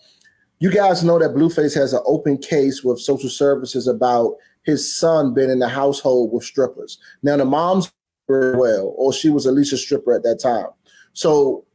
You 0.59 0.70
guys 0.70 1.05
know 1.05 1.18
that 1.18 1.34
Blueface 1.34 1.74
has 1.74 1.92
an 1.92 2.01
open 2.07 2.38
case 2.38 2.82
with 2.82 2.99
social 2.99 3.28
services 3.28 3.86
about 3.86 4.36
his 4.62 4.97
son 4.99 5.34
being 5.34 5.51
in 5.51 5.59
the 5.59 5.68
household 5.68 6.32
with 6.32 6.44
strippers. 6.44 6.99
Now 7.22 7.36
the 7.36 7.44
mom's 7.44 7.92
well, 8.28 8.94
or 8.97 9.12
she 9.12 9.28
was 9.28 9.47
at 9.47 9.53
least 9.53 9.74
a 9.74 9.76
stripper 9.76 10.14
at 10.14 10.22
that 10.22 10.40
time. 10.40 10.68
So 11.12 11.66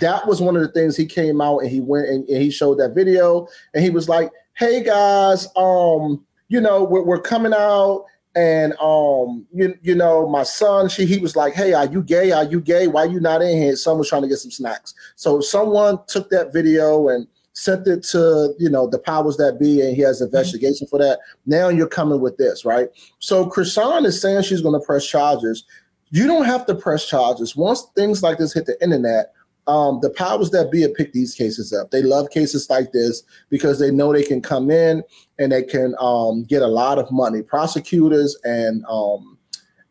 that 0.00 0.26
was 0.26 0.40
one 0.40 0.56
of 0.56 0.62
the 0.62 0.72
things 0.72 0.96
he 0.96 1.06
came 1.06 1.40
out 1.40 1.58
and 1.58 1.70
he 1.70 1.80
went 1.80 2.08
and, 2.08 2.28
and, 2.28 2.42
he 2.42 2.50
showed 2.50 2.78
that 2.78 2.94
video 2.94 3.46
and 3.74 3.84
he 3.84 3.90
was 3.90 4.08
like, 4.08 4.30
"Hey 4.54 4.82
guys, 4.82 5.46
um, 5.56 6.24
you 6.48 6.60
know, 6.60 6.84
we're, 6.84 7.02
we're 7.02 7.20
coming 7.20 7.52
out." 7.54 8.06
And 8.34 8.72
um, 8.80 9.46
you 9.52 9.74
you 9.82 9.94
know, 9.94 10.26
my 10.26 10.42
son, 10.42 10.88
she 10.88 11.04
he 11.04 11.18
was 11.18 11.36
like, 11.36 11.52
"Hey, 11.52 11.74
are 11.74 11.84
you 11.84 12.02
gay? 12.02 12.32
Are 12.32 12.44
you 12.44 12.60
gay? 12.60 12.86
Why 12.86 13.04
you 13.04 13.20
not 13.20 13.42
in 13.42 13.60
here?" 13.60 13.76
Someone's 13.76 14.08
trying 14.08 14.22
to 14.22 14.28
get 14.28 14.38
some 14.38 14.50
snacks. 14.50 14.94
So 15.16 15.40
someone 15.42 15.98
took 16.06 16.30
that 16.30 16.52
video 16.52 17.08
and 17.08 17.26
sent 17.52 17.86
it 17.86 18.02
to 18.04 18.54
you 18.58 18.70
know 18.70 18.86
the 18.86 18.98
powers 18.98 19.36
that 19.36 19.58
be, 19.60 19.82
and 19.82 19.94
he 19.94 20.00
has 20.02 20.22
an 20.22 20.28
mm-hmm. 20.28 20.36
investigation 20.36 20.86
for 20.86 20.98
that. 20.98 21.18
Now 21.44 21.68
you're 21.68 21.86
coming 21.86 22.20
with 22.20 22.38
this, 22.38 22.64
right? 22.64 22.88
So 23.18 23.44
Chrisean 23.46 24.06
is 24.06 24.20
saying 24.20 24.42
she's 24.42 24.62
going 24.62 24.80
to 24.80 24.86
press 24.86 25.06
charges. 25.06 25.64
You 26.10 26.26
don't 26.26 26.46
have 26.46 26.64
to 26.66 26.74
press 26.74 27.06
charges 27.06 27.54
once 27.54 27.86
things 27.94 28.22
like 28.22 28.38
this 28.38 28.54
hit 28.54 28.66
the 28.66 28.82
internet 28.82 29.32
um, 29.66 30.00
the 30.02 30.10
powers 30.10 30.50
that 30.50 30.70
be 30.70 30.82
have 30.82 30.94
picked 30.94 31.14
these 31.14 31.34
cases 31.34 31.72
up. 31.72 31.90
They 31.90 32.02
love 32.02 32.30
cases 32.30 32.68
like 32.68 32.92
this 32.92 33.22
because 33.48 33.78
they 33.78 33.90
know 33.90 34.12
they 34.12 34.24
can 34.24 34.42
come 34.42 34.70
in 34.70 35.02
and 35.38 35.52
they 35.52 35.62
can 35.62 35.94
um, 36.00 36.44
get 36.44 36.62
a 36.62 36.66
lot 36.66 36.98
of 36.98 37.10
money. 37.12 37.42
Prosecutors 37.42 38.36
and 38.44 38.84
um, 38.88 39.38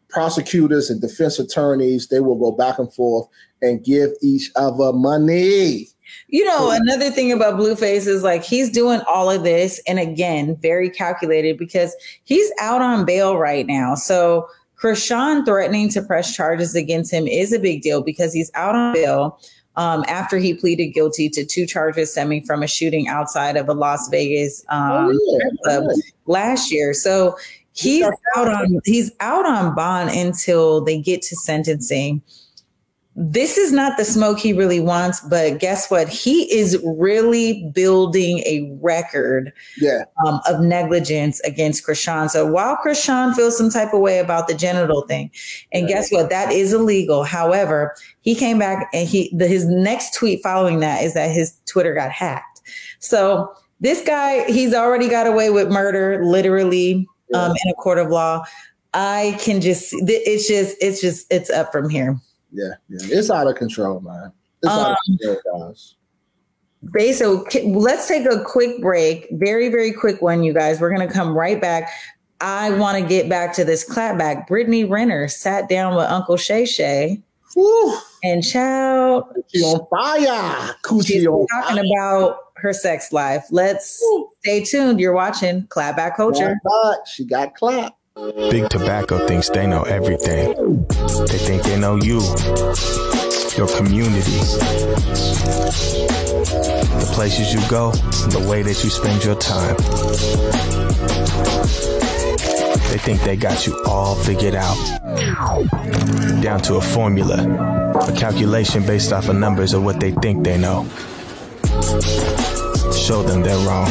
prosecutors 0.10 0.90
and 0.90 1.00
defense 1.00 1.40
attorneys, 1.40 2.08
they 2.08 2.20
will 2.20 2.38
go 2.38 2.52
back 2.52 2.80
and 2.80 2.94
forth 2.94 3.28
and 3.62 3.84
give 3.84 4.12
each 4.22 4.52
other 4.56 4.92
money. 4.92 5.88
You 6.28 6.44
know, 6.44 6.72
another 6.72 7.10
thing 7.10 7.32
about 7.32 7.58
Blueface 7.58 8.08
is 8.08 8.22
like 8.22 8.44
he's 8.44 8.70
doing 8.70 9.02
all 9.08 9.32
of 9.32 9.44
this, 9.44 9.82
and 9.88 9.98
again, 9.98 10.58
very 10.62 10.90
calculated 10.90 11.58
because 11.58 11.96
he's 12.26 12.52
out 12.60 12.82
on 12.82 13.06
bail 13.06 13.38
right 13.38 13.66
now. 13.66 13.96
So 13.96 14.48
Chrisean 14.82 15.46
threatening 15.46 15.90
to 15.90 16.02
press 16.02 16.36
charges 16.36 16.76
against 16.76 17.14
him 17.14 17.28
is 17.28 17.54
a 17.54 17.60
big 17.60 17.82
deal 17.82 18.02
because 18.02 18.34
he's 18.34 18.52
out 18.56 18.76
on 18.76 18.94
bail 18.94 19.40
um, 19.76 20.04
after 20.08 20.38
he 20.38 20.54
pleaded 20.54 20.88
guilty 20.88 21.30
to 21.30 21.46
two 21.46 21.66
charges 21.66 22.12
stemming 22.12 22.44
from 22.46 22.62
a 22.64 22.68
shooting 22.68 23.08
outside 23.08 23.56
of 23.58 23.70
a 23.70 23.74
Las 23.74 24.10
Vegas 24.10 24.64
um, 24.70 24.92
Oh, 24.92 25.40
yeah. 25.40 25.50
club 25.64 25.84
last 26.26 26.72
year. 26.72 26.94
So 26.94 27.38
he's 27.74 28.04
out 28.36 28.48
on 28.48 28.80
he's 28.86 29.12
out 29.22 29.46
on 29.46 29.74
bond 29.74 30.10
until 30.10 30.84
they 30.84 31.00
get 31.00 31.22
to 31.24 31.36
sentencing. 31.38 32.22
This 33.16 33.58
is 33.58 33.74
not 33.74 33.98
the 33.98 34.06
smoke 34.06 34.40
he 34.40 34.54
really 34.54 34.80
wants, 34.80 35.20
but 35.20 35.60
guess 35.60 35.92
what? 35.92 36.08
He 36.08 36.44
is 36.54 36.82
really 36.86 37.70
building 37.76 38.40
a 38.40 38.72
record 38.82 39.52
Yeah. 39.78 40.06
um, 40.26 40.40
of 40.48 40.62
negligence 40.62 41.42
against 41.42 41.86
Chrisean. 41.86 42.30
So 42.30 42.46
while 42.46 42.78
Chrisean 42.78 43.36
feels 43.36 43.58
some 43.58 43.70
type 43.70 43.94
of 43.94 44.00
way 44.00 44.20
about 44.20 44.48
the 44.48 44.54
genital 44.54 45.02
thing, 45.02 45.30
and 45.74 45.90
guess 45.90 46.10
what? 46.10 46.30
That 46.30 46.54
is 46.54 46.72
illegal. 46.72 47.26
However, 47.26 47.94
he 48.22 48.34
came 48.34 48.58
back 48.58 48.88
and 48.94 49.06
he 49.08 49.30
the, 49.38 49.46
his 49.48 49.66
next 49.66 50.14
tweet 50.14 50.42
following 50.42 50.80
that 50.80 51.04
is 51.04 51.14
that 51.14 51.32
his 51.32 51.54
Twitter 51.66 51.94
got 51.94 52.12
hacked. 52.12 52.62
So 53.00 53.54
this 53.82 54.02
guy, 54.04 54.46
he's 54.50 54.74
already 54.74 55.10
got 55.10 55.28
away 55.28 55.50
with 55.50 55.70
murder, 55.70 56.24
literally 56.24 57.06
um, 57.34 57.52
in 57.52 57.72
a 57.72 57.74
court 57.74 57.98
of 57.98 58.10
law. 58.10 58.46
I 58.94 59.38
can 59.42 59.60
just 59.60 59.94
it's 59.94 60.48
just 60.48 60.78
it's 60.80 61.02
just 61.02 61.28
it's 61.30 61.50
up 61.50 61.74
from 61.74 61.90
here. 61.90 62.18
Yeah, 62.52 62.74
yeah. 62.90 63.18
It's 63.18 63.30
out 63.30 63.48
of 63.48 63.56
control, 63.56 64.00
man. 64.02 64.32
It's 64.64 64.72
out 64.72 64.88
Um, 64.88 64.92
of 64.92 64.98
control, 65.06 65.68
guys. 65.70 65.96
So 67.14 67.46
let's 67.66 68.08
take 68.08 68.26
a 68.26 68.44
quick 68.44 68.82
break. 68.82 69.28
Very, 69.32 69.70
very 69.70 69.94
quick 69.94 70.22
one, 70.22 70.44
you 70.44 70.54
guys. 70.54 70.82
We're 70.82 70.94
going 70.94 71.08
to 71.08 71.14
come 71.14 71.38
right 71.38 71.62
back. 71.62 71.90
I 72.42 72.72
want 72.72 72.98
to 73.02 73.08
get 73.08 73.30
back 73.30 73.54
to 73.56 73.64
this 73.64 73.88
clapback. 73.88 74.48
Brittany 74.48 74.84
Renner 74.84 75.28
sat 75.28 75.70
down 75.70 75.96
with 75.96 76.06
Uncle 76.06 76.38
Shay 76.38 76.66
Shay 76.66 77.22
and 78.24 78.44
child. 78.44 79.26
She 79.54 79.62
on 79.62 79.86
fire. 79.90 80.76
Coochie 80.84 81.06
She's 81.06 81.28
on 81.28 81.46
talking 81.48 81.86
about 81.94 82.38
her 82.56 82.74
sex 82.74 83.12
life. 83.12 83.46
Let's 83.52 84.04
stay 84.40 84.64
tuned. 84.64 85.00
You're 85.00 85.14
watching 85.14 85.64
Clapback 85.68 86.16
Culture. 86.16 86.56
She 87.06 87.26
got 87.26 87.54
clapped. 87.54 87.98
Big 88.22 88.70
Tobacco 88.70 89.26
thinks 89.26 89.50
they 89.50 89.66
know 89.66 89.82
everything. 89.82 90.54
They 91.26 91.40
think 91.40 91.64
they 91.64 91.76
know 91.76 91.96
you, 91.96 92.22
your 93.58 93.68
community, 93.76 94.38
the 97.00 97.10
places 97.14 97.52
you 97.52 97.60
go, 97.68 97.90
the 98.30 98.46
way 98.48 98.62
that 98.62 98.84
you 98.84 98.92
spend 98.92 99.24
your 99.24 99.34
time. 99.34 99.76
They 102.92 103.00
think 103.00 103.22
they 103.22 103.36
got 103.36 103.66
you 103.66 103.82
all 103.88 104.14
figured 104.14 104.54
out. 104.54 104.78
Down 106.44 106.62
to 106.62 106.76
a 106.76 106.82
formula, 106.82 107.38
a 108.08 108.12
calculation 108.16 108.86
based 108.86 109.12
off 109.12 109.30
of 109.30 109.36
numbers 109.36 109.74
of 109.74 109.84
what 109.84 110.00
they 110.00 110.12
think 110.12 110.44
they 110.44 110.60
know. 110.60 110.86
Show 112.94 113.24
them 113.24 113.42
they're 113.42 113.58
wrong. 113.66 113.90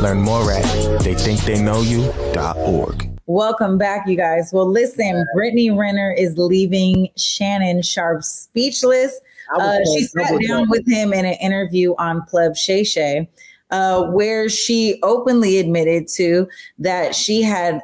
Learn 0.00 0.20
more 0.20 0.52
at 0.52 0.62
theythinktheyknowyou.org. 1.02 3.09
Welcome 3.30 3.78
back, 3.78 4.08
you 4.08 4.16
guys. 4.16 4.50
Well, 4.52 4.68
listen, 4.68 5.24
Brittany 5.36 5.70
Renner 5.70 6.10
is 6.10 6.36
leaving 6.36 7.10
Shannon 7.16 7.80
Sharpe 7.80 8.24
speechless. 8.24 9.20
Uh, 9.54 9.78
she 9.84 10.02
sat 10.02 10.32
down 10.48 10.68
with 10.68 10.84
him 10.88 11.12
in 11.12 11.24
an 11.24 11.34
interview 11.34 11.94
on 11.96 12.26
Club 12.26 12.56
Shay 12.56 12.82
Shay, 12.82 13.30
uh, 13.70 14.02
where 14.06 14.48
she 14.48 14.98
openly 15.04 15.58
admitted 15.58 16.08
to 16.16 16.48
that 16.80 17.14
she 17.14 17.40
had 17.40 17.80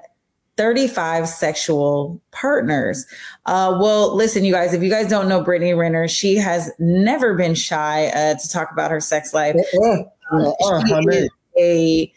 35 0.57 1.28
sexual 1.28 2.20
partners. 2.32 3.07
Uh, 3.44 3.78
well, 3.80 4.16
listen, 4.16 4.44
you 4.44 4.53
guys, 4.53 4.74
if 4.74 4.82
you 4.82 4.90
guys 4.90 5.07
don't 5.07 5.28
know 5.28 5.44
Brittany 5.44 5.74
Renner, 5.74 6.09
she 6.09 6.34
has 6.34 6.72
never 6.80 7.34
been 7.34 7.55
shy 7.55 8.07
uh, 8.09 8.34
to 8.34 8.49
talk 8.49 8.72
about 8.72 8.90
her 8.90 9.01
sex 9.01 9.32
life. 9.32 9.55
Um, 9.84 10.07
Uh-uh, 10.32 10.84
she 10.84 10.92
is 10.92 11.30
a 11.57 12.12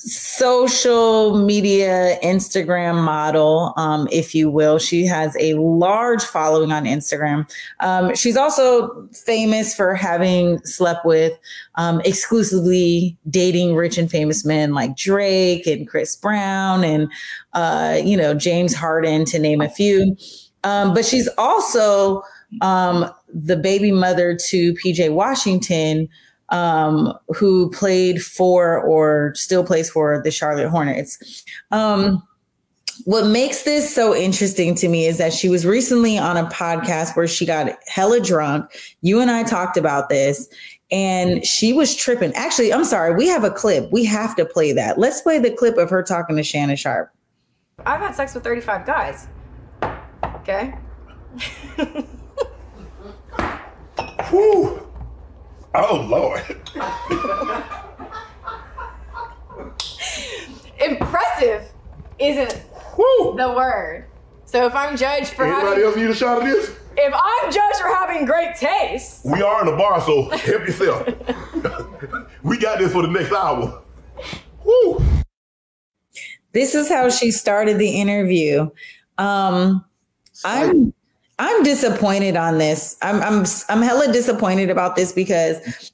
social 0.00 1.38
media 1.44 2.18
Instagram 2.22 3.02
model, 3.02 3.74
um, 3.76 4.08
if 4.10 4.34
you 4.34 4.50
will. 4.50 4.78
She 4.78 5.04
has 5.04 5.36
a 5.38 5.54
large 5.54 6.22
following 6.22 6.72
on 6.72 6.84
Instagram. 6.84 7.50
Um, 7.80 8.14
she's 8.14 8.36
also 8.36 9.06
famous 9.12 9.74
for 9.74 9.94
having 9.94 10.58
slept 10.64 11.04
with 11.04 11.38
um, 11.74 12.00
exclusively 12.04 13.18
dating 13.28 13.76
rich 13.76 13.98
and 13.98 14.10
famous 14.10 14.44
men 14.44 14.72
like 14.72 14.96
Drake 14.96 15.66
and 15.66 15.86
Chris 15.86 16.16
Brown 16.16 16.82
and, 16.82 17.10
uh, 17.52 18.00
you 18.02 18.16
know, 18.16 18.32
James 18.32 18.74
Harden, 18.74 19.26
to 19.26 19.38
name 19.38 19.60
a 19.60 19.68
few. 19.68 20.16
Um, 20.64 20.94
but 20.94 21.04
she's 21.04 21.28
also 21.36 22.22
um, 22.62 23.10
the 23.32 23.56
baby 23.56 23.92
mother 23.92 24.36
to 24.48 24.74
PJ 24.74 25.12
Washington, 25.12 26.08
um, 26.50 27.12
who 27.28 27.70
played 27.70 28.22
for 28.22 28.80
or 28.80 29.32
still 29.34 29.64
plays 29.64 29.90
for 29.90 30.20
the 30.22 30.30
Charlotte 30.30 30.68
Hornets. 30.68 31.44
Um, 31.70 32.22
what 33.04 33.26
makes 33.26 33.62
this 33.62 33.94
so 33.94 34.14
interesting 34.14 34.74
to 34.76 34.88
me 34.88 35.06
is 35.06 35.18
that 35.18 35.32
she 35.32 35.48
was 35.48 35.64
recently 35.64 36.18
on 36.18 36.36
a 36.36 36.44
podcast 36.46 37.16
where 37.16 37.26
she 37.26 37.46
got 37.46 37.78
hella 37.86 38.20
drunk. 38.20 38.70
You 39.00 39.20
and 39.20 39.30
I 39.30 39.42
talked 39.42 39.76
about 39.76 40.08
this, 40.10 40.48
and 40.90 41.44
she 41.46 41.72
was 41.72 41.94
tripping. 41.94 42.32
Actually, 42.34 42.72
I'm 42.72 42.84
sorry, 42.84 43.14
we 43.14 43.26
have 43.28 43.44
a 43.44 43.50
clip. 43.50 43.90
We 43.90 44.04
have 44.04 44.36
to 44.36 44.44
play 44.44 44.72
that. 44.72 44.98
Let's 44.98 45.22
play 45.22 45.38
the 45.38 45.50
clip 45.50 45.78
of 45.78 45.88
her 45.90 46.02
talking 46.02 46.36
to 46.36 46.42
Shannon 46.42 46.76
Sharpe. 46.76 47.10
I've 47.86 48.00
had 48.00 48.14
sex 48.14 48.34
with 48.34 48.44
35 48.44 48.84
guys. 48.84 49.28
Okay? 50.36 50.74
Whew. 54.30 54.89
Oh 55.74 56.06
Lord. 56.08 56.42
Impressive 60.80 61.70
isn't 62.18 62.62
the 62.96 63.54
word. 63.56 64.06
So 64.44 64.66
if 64.66 64.74
I'm 64.74 64.96
judged 64.96 65.32
for 65.34 65.44
Anybody 65.44 65.66
having, 65.68 65.84
else 65.84 65.96
need 65.96 66.10
a 66.10 66.14
shot 66.14 66.38
of 66.38 66.44
this? 66.44 66.76
if 66.96 67.14
I'm 67.14 67.52
judged 67.52 67.76
for 67.80 67.88
having 67.88 68.24
great 68.24 68.56
taste, 68.56 69.24
We 69.24 69.42
are 69.42 69.60
in 69.60 69.66
the 69.66 69.76
bar, 69.76 70.00
so 70.00 70.28
help 70.30 70.66
yourself. 70.66 71.06
we 72.42 72.58
got 72.58 72.78
this 72.78 72.92
for 72.92 73.02
the 73.02 73.08
next 73.08 73.32
hour. 73.32 73.82
Woo. 74.64 75.02
This 76.52 76.74
is 76.74 76.88
how 76.88 77.08
she 77.10 77.30
started 77.30 77.78
the 77.78 77.88
interview. 77.90 78.68
Um, 79.18 79.84
I'm 80.44 80.92
I'm 81.40 81.62
disappointed 81.62 82.36
on 82.36 82.58
this. 82.58 82.98
I'm 83.00 83.22
I'm 83.22 83.46
I'm 83.70 83.80
hella 83.80 84.12
disappointed 84.12 84.68
about 84.68 84.94
this 84.94 85.10
because 85.10 85.90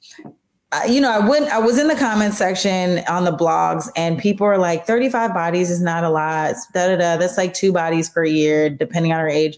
uh, 0.73 0.81
you 0.89 0.99
know 0.99 1.09
I 1.09 1.25
went 1.25 1.47
I 1.47 1.57
was 1.57 1.79
in 1.79 1.87
the 1.87 1.95
comment 1.95 2.33
section 2.33 2.99
on 3.07 3.23
the 3.23 3.31
blogs 3.31 3.89
and 3.95 4.19
people 4.19 4.45
are 4.45 4.57
like 4.57 4.85
35 4.85 5.33
bodies 5.33 5.71
is 5.71 5.81
not 5.81 6.03
a 6.03 6.09
lot. 6.09 6.55
Da 6.73 6.87
da 6.87 6.97
da. 6.97 7.15
That's 7.15 7.37
like 7.37 7.53
two 7.53 7.71
bodies 7.71 8.09
per 8.09 8.25
year 8.25 8.69
depending 8.69 9.13
on 9.13 9.19
her 9.19 9.29
age. 9.29 9.57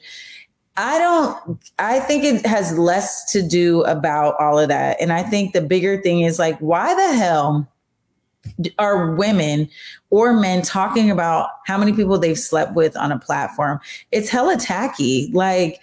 I 0.77 0.97
don't, 0.97 1.59
I 1.77 1.99
think 1.99 2.23
it 2.23 2.45
has 2.45 2.77
less 2.77 3.29
to 3.33 3.41
do 3.41 3.81
about 3.83 4.35
all 4.39 4.57
of 4.57 4.69
that. 4.69 4.95
And 5.01 5.11
I 5.11 5.23
think 5.23 5.51
the 5.51 5.59
bigger 5.59 6.01
thing 6.01 6.21
is 6.21 6.39
like, 6.39 6.57
why 6.59 6.95
the 6.95 7.17
hell 7.17 7.67
are 8.77 9.11
women 9.15 9.69
or 10.09 10.33
men 10.33 10.61
talking 10.61 11.11
about 11.11 11.49
how 11.65 11.77
many 11.77 11.93
people 11.93 12.17
they've 12.17 12.39
slept 12.39 12.73
with 12.73 12.95
on 12.97 13.11
a 13.11 13.19
platform? 13.19 13.79
It's 14.11 14.29
hella 14.29 14.57
tacky. 14.57 15.29
Like, 15.33 15.79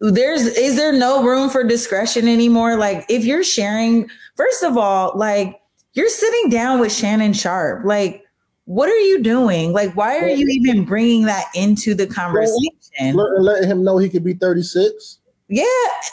there's, 0.00 0.42
is 0.42 0.76
there 0.76 0.92
no 0.92 1.24
room 1.24 1.50
for 1.50 1.64
discretion 1.64 2.28
anymore? 2.28 2.76
Like, 2.76 3.04
if 3.08 3.24
you're 3.24 3.44
sharing, 3.44 4.08
first 4.36 4.62
of 4.62 4.76
all, 4.76 5.12
like, 5.16 5.60
you're 5.94 6.08
sitting 6.08 6.50
down 6.50 6.78
with 6.78 6.92
Shannon 6.92 7.32
Sharpe. 7.32 7.84
Like, 7.84 8.24
what 8.66 8.88
are 8.88 9.00
you 9.00 9.22
doing? 9.22 9.72
Like, 9.72 9.96
why 9.96 10.18
are 10.18 10.28
you 10.28 10.46
even 10.46 10.84
bringing 10.84 11.24
that 11.24 11.46
into 11.54 11.94
the 11.94 12.06
conversation? 12.06 13.16
Let, 13.16 13.40
letting 13.40 13.68
him 13.68 13.82
know 13.82 13.98
he 13.98 14.08
could 14.08 14.22
be 14.22 14.34
36. 14.34 15.18
Yeah, 15.48 15.64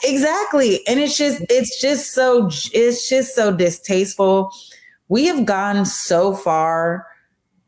exactly. 0.04 0.80
And 0.88 1.00
it's 1.00 1.18
just 1.18 1.42
it's 1.50 1.82
just 1.82 2.14
so 2.14 2.50
it's 2.74 3.10
just 3.10 3.36
so 3.36 3.52
distasteful. 3.52 4.52
We 5.08 5.26
have 5.26 5.46
gone 5.46 5.86
so 5.86 6.34
far 6.34 7.08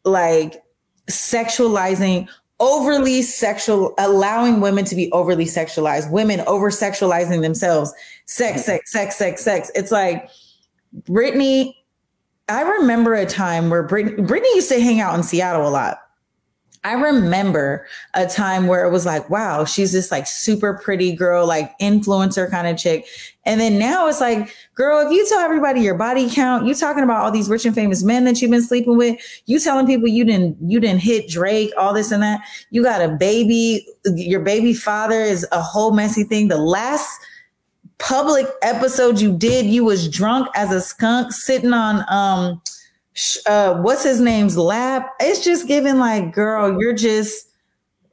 like 0.03 0.63
sexualizing 1.09 2.27
overly 2.59 3.21
sexual 3.21 3.93
allowing 3.99 4.61
women 4.61 4.83
to 4.85 4.95
be 4.95 5.11
overly 5.11 5.45
sexualized, 5.45 6.11
women 6.11 6.41
over 6.41 6.71
sexualizing 6.71 7.41
themselves. 7.41 7.93
Sex, 8.25 8.61
mm-hmm. 8.61 8.61
sex, 8.61 8.91
sex, 8.91 9.15
sex, 9.15 9.43
sex. 9.43 9.71
It's 9.75 9.91
like 9.91 10.29
Brittany 11.05 11.77
I 12.49 12.61
remember 12.61 13.13
a 13.13 13.25
time 13.25 13.69
where 13.69 13.83
Brittany, 13.83 14.21
Brittany 14.21 14.55
used 14.55 14.69
to 14.69 14.79
hang 14.79 15.01
out 15.01 15.15
in 15.15 15.23
Seattle 15.23 15.67
a 15.67 15.69
lot. 15.69 15.99
I 16.87 16.93
remember 16.93 17.85
a 18.13 18.25
time 18.25 18.67
where 18.67 18.85
it 18.85 18.91
was 18.91 19.05
like, 19.05 19.29
wow, 19.29 19.65
she's 19.65 19.91
this 19.91 20.09
like 20.09 20.25
super 20.25 20.79
pretty 20.81 21.11
girl, 21.13 21.45
like 21.45 21.77
influencer 21.79 22.49
kind 22.49 22.65
of 22.65 22.77
chick. 22.77 23.05
And 23.45 23.59
then 23.59 23.77
now 23.77 24.07
it's 24.07 24.21
like, 24.21 24.55
girl, 24.73 25.05
if 25.05 25.11
you 25.11 25.27
tell 25.27 25.39
everybody 25.39 25.81
your 25.81 25.95
body 25.95 26.29
count, 26.29 26.65
you 26.65 26.73
talking 26.73 27.03
about 27.03 27.25
all 27.25 27.29
these 27.29 27.49
rich 27.49 27.65
and 27.65 27.75
famous 27.75 28.03
men 28.03 28.23
that 28.23 28.41
you've 28.41 28.51
been 28.51 28.63
sleeping 28.63 28.95
with, 28.95 29.19
you 29.47 29.59
telling 29.59 29.85
people 29.85 30.07
you 30.07 30.23
didn't 30.23 30.55
you 30.61 30.79
didn't 30.79 31.01
hit 31.01 31.27
Drake, 31.27 31.73
all 31.77 31.93
this 31.93 32.09
and 32.09 32.23
that. 32.23 32.39
You 32.69 32.83
got 32.83 33.01
a 33.01 33.09
baby, 33.09 33.85
your 34.15 34.39
baby 34.39 34.73
father 34.73 35.19
is 35.19 35.45
a 35.51 35.61
whole 35.61 35.91
messy 35.91 36.23
thing. 36.23 36.47
The 36.47 36.57
last 36.57 37.19
public 37.97 38.47
episode 38.61 39.19
you 39.19 39.37
did, 39.37 39.65
you 39.65 39.83
was 39.83 40.07
drunk 40.07 40.47
as 40.55 40.71
a 40.71 40.79
skunk 40.79 41.33
sitting 41.33 41.73
on 41.73 42.05
um 42.07 42.61
uh 43.45 43.75
what's 43.81 44.03
his 44.03 44.21
name's 44.21 44.57
lap. 44.57 45.09
It's 45.19 45.43
just 45.43 45.67
giving 45.67 45.97
like, 45.97 46.33
girl, 46.33 46.79
you're 46.79 46.93
just 46.93 47.49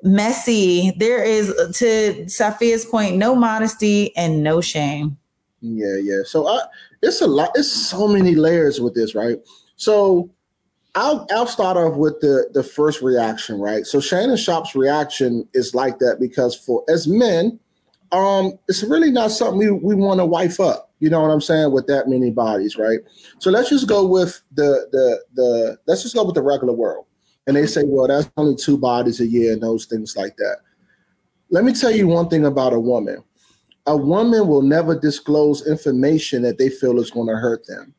messy. 0.02 0.92
There 0.98 1.22
is 1.22 1.48
to 1.78 2.24
Safia's 2.26 2.84
point, 2.84 3.16
no 3.16 3.34
modesty 3.34 4.14
and 4.16 4.42
no 4.42 4.60
shame. 4.60 5.16
Yeah, 5.60 5.96
yeah. 6.02 6.20
So 6.24 6.46
I, 6.46 6.60
it's 7.02 7.20
a 7.20 7.26
lot. 7.26 7.50
It's 7.54 7.70
so 7.70 8.06
many 8.06 8.34
layers 8.34 8.80
with 8.80 8.94
this, 8.94 9.14
right? 9.14 9.38
So 9.76 10.30
I'll 10.94 11.26
I'll 11.32 11.46
start 11.46 11.76
off 11.76 11.96
with 11.96 12.20
the 12.20 12.50
the 12.52 12.62
first 12.62 13.02
reaction, 13.02 13.58
right? 13.58 13.86
So 13.86 14.00
Shannon 14.00 14.36
Sharpe's 14.36 14.74
reaction 14.74 15.48
is 15.54 15.74
like 15.74 15.98
that 15.98 16.18
because 16.20 16.54
for 16.54 16.84
as 16.88 17.08
men, 17.08 17.58
um, 18.12 18.58
it's 18.68 18.82
really 18.82 19.10
not 19.10 19.30
something 19.30 19.58
we, 19.58 19.70
we 19.70 19.94
want 19.94 20.20
to 20.20 20.26
wife 20.26 20.60
up. 20.60 20.83
You 21.04 21.10
know 21.10 21.20
what 21.20 21.30
I'm 21.30 21.42
saying? 21.42 21.70
With 21.70 21.86
that 21.88 22.08
many 22.08 22.30
bodies, 22.30 22.78
right? 22.78 23.00
So 23.38 23.50
let's 23.50 23.68
just 23.68 23.86
go 23.86 24.06
with 24.06 24.40
the 24.54 24.88
the 24.90 25.22
the 25.34 25.78
let's 25.86 26.02
just 26.02 26.14
go 26.14 26.24
with 26.24 26.34
the 26.34 26.40
regular 26.40 26.72
world. 26.72 27.04
And 27.46 27.54
they 27.54 27.66
say, 27.66 27.82
well, 27.84 28.08
that's 28.08 28.30
only 28.38 28.56
two 28.56 28.78
bodies 28.78 29.20
a 29.20 29.26
year 29.26 29.52
and 29.52 29.62
those 29.62 29.84
things 29.84 30.16
like 30.16 30.34
that. 30.38 30.60
Let 31.50 31.64
me 31.64 31.74
tell 31.74 31.90
you 31.90 32.08
one 32.08 32.30
thing 32.30 32.46
about 32.46 32.72
a 32.72 32.80
woman. 32.80 33.22
A 33.86 33.94
woman 33.94 34.48
will 34.48 34.62
never 34.62 34.98
disclose 34.98 35.66
information 35.66 36.40
that 36.40 36.56
they 36.56 36.70
feel 36.70 36.98
is 36.98 37.10
going 37.10 37.28
to 37.28 37.36
hurt 37.36 37.66
them, 37.66 37.94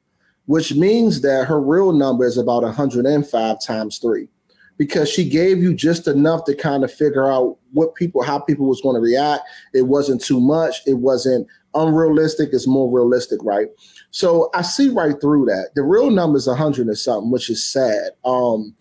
which 0.47 0.73
means 0.73 1.21
that 1.21 1.45
her 1.45 1.61
real 1.61 1.91
number 1.91 2.25
is 2.25 2.39
about 2.39 2.63
105 2.63 3.61
times 3.61 3.99
three 3.99 4.29
because 4.77 5.09
she 5.09 5.29
gave 5.29 5.61
you 5.61 5.75
just 5.75 6.07
enough 6.07 6.43
to 6.45 6.55
kind 6.55 6.83
of 6.83 6.91
figure 6.91 7.31
out 7.31 7.57
what 7.71 7.93
people 7.95 8.23
how 8.23 8.39
people 8.39 8.67
was 8.67 8.81
going 8.81 8.95
to 8.95 8.99
react 9.01 9.43
it 9.73 9.83
wasn't 9.83 10.21
too 10.21 10.39
much 10.39 10.81
it 10.85 10.97
wasn't 10.97 11.47
unrealistic 11.75 12.49
it's 12.51 12.67
more 12.67 12.89
realistic 12.91 13.39
right? 13.43 13.67
So 14.11 14.49
i 14.53 14.61
see 14.61 14.89
right 14.89 15.19
through 15.19 15.45
that. 15.45 15.71
The 15.75 15.83
real 15.83 16.09
number 16.09 16.37
is 16.37 16.47
100 16.47 16.87
or 16.87 16.95
something 16.95 17.31
which 17.31 17.49
is 17.49 17.63
sad. 17.63 18.11
Um 18.23 18.75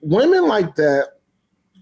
women 0.00 0.46
like 0.46 0.76
that 0.76 1.12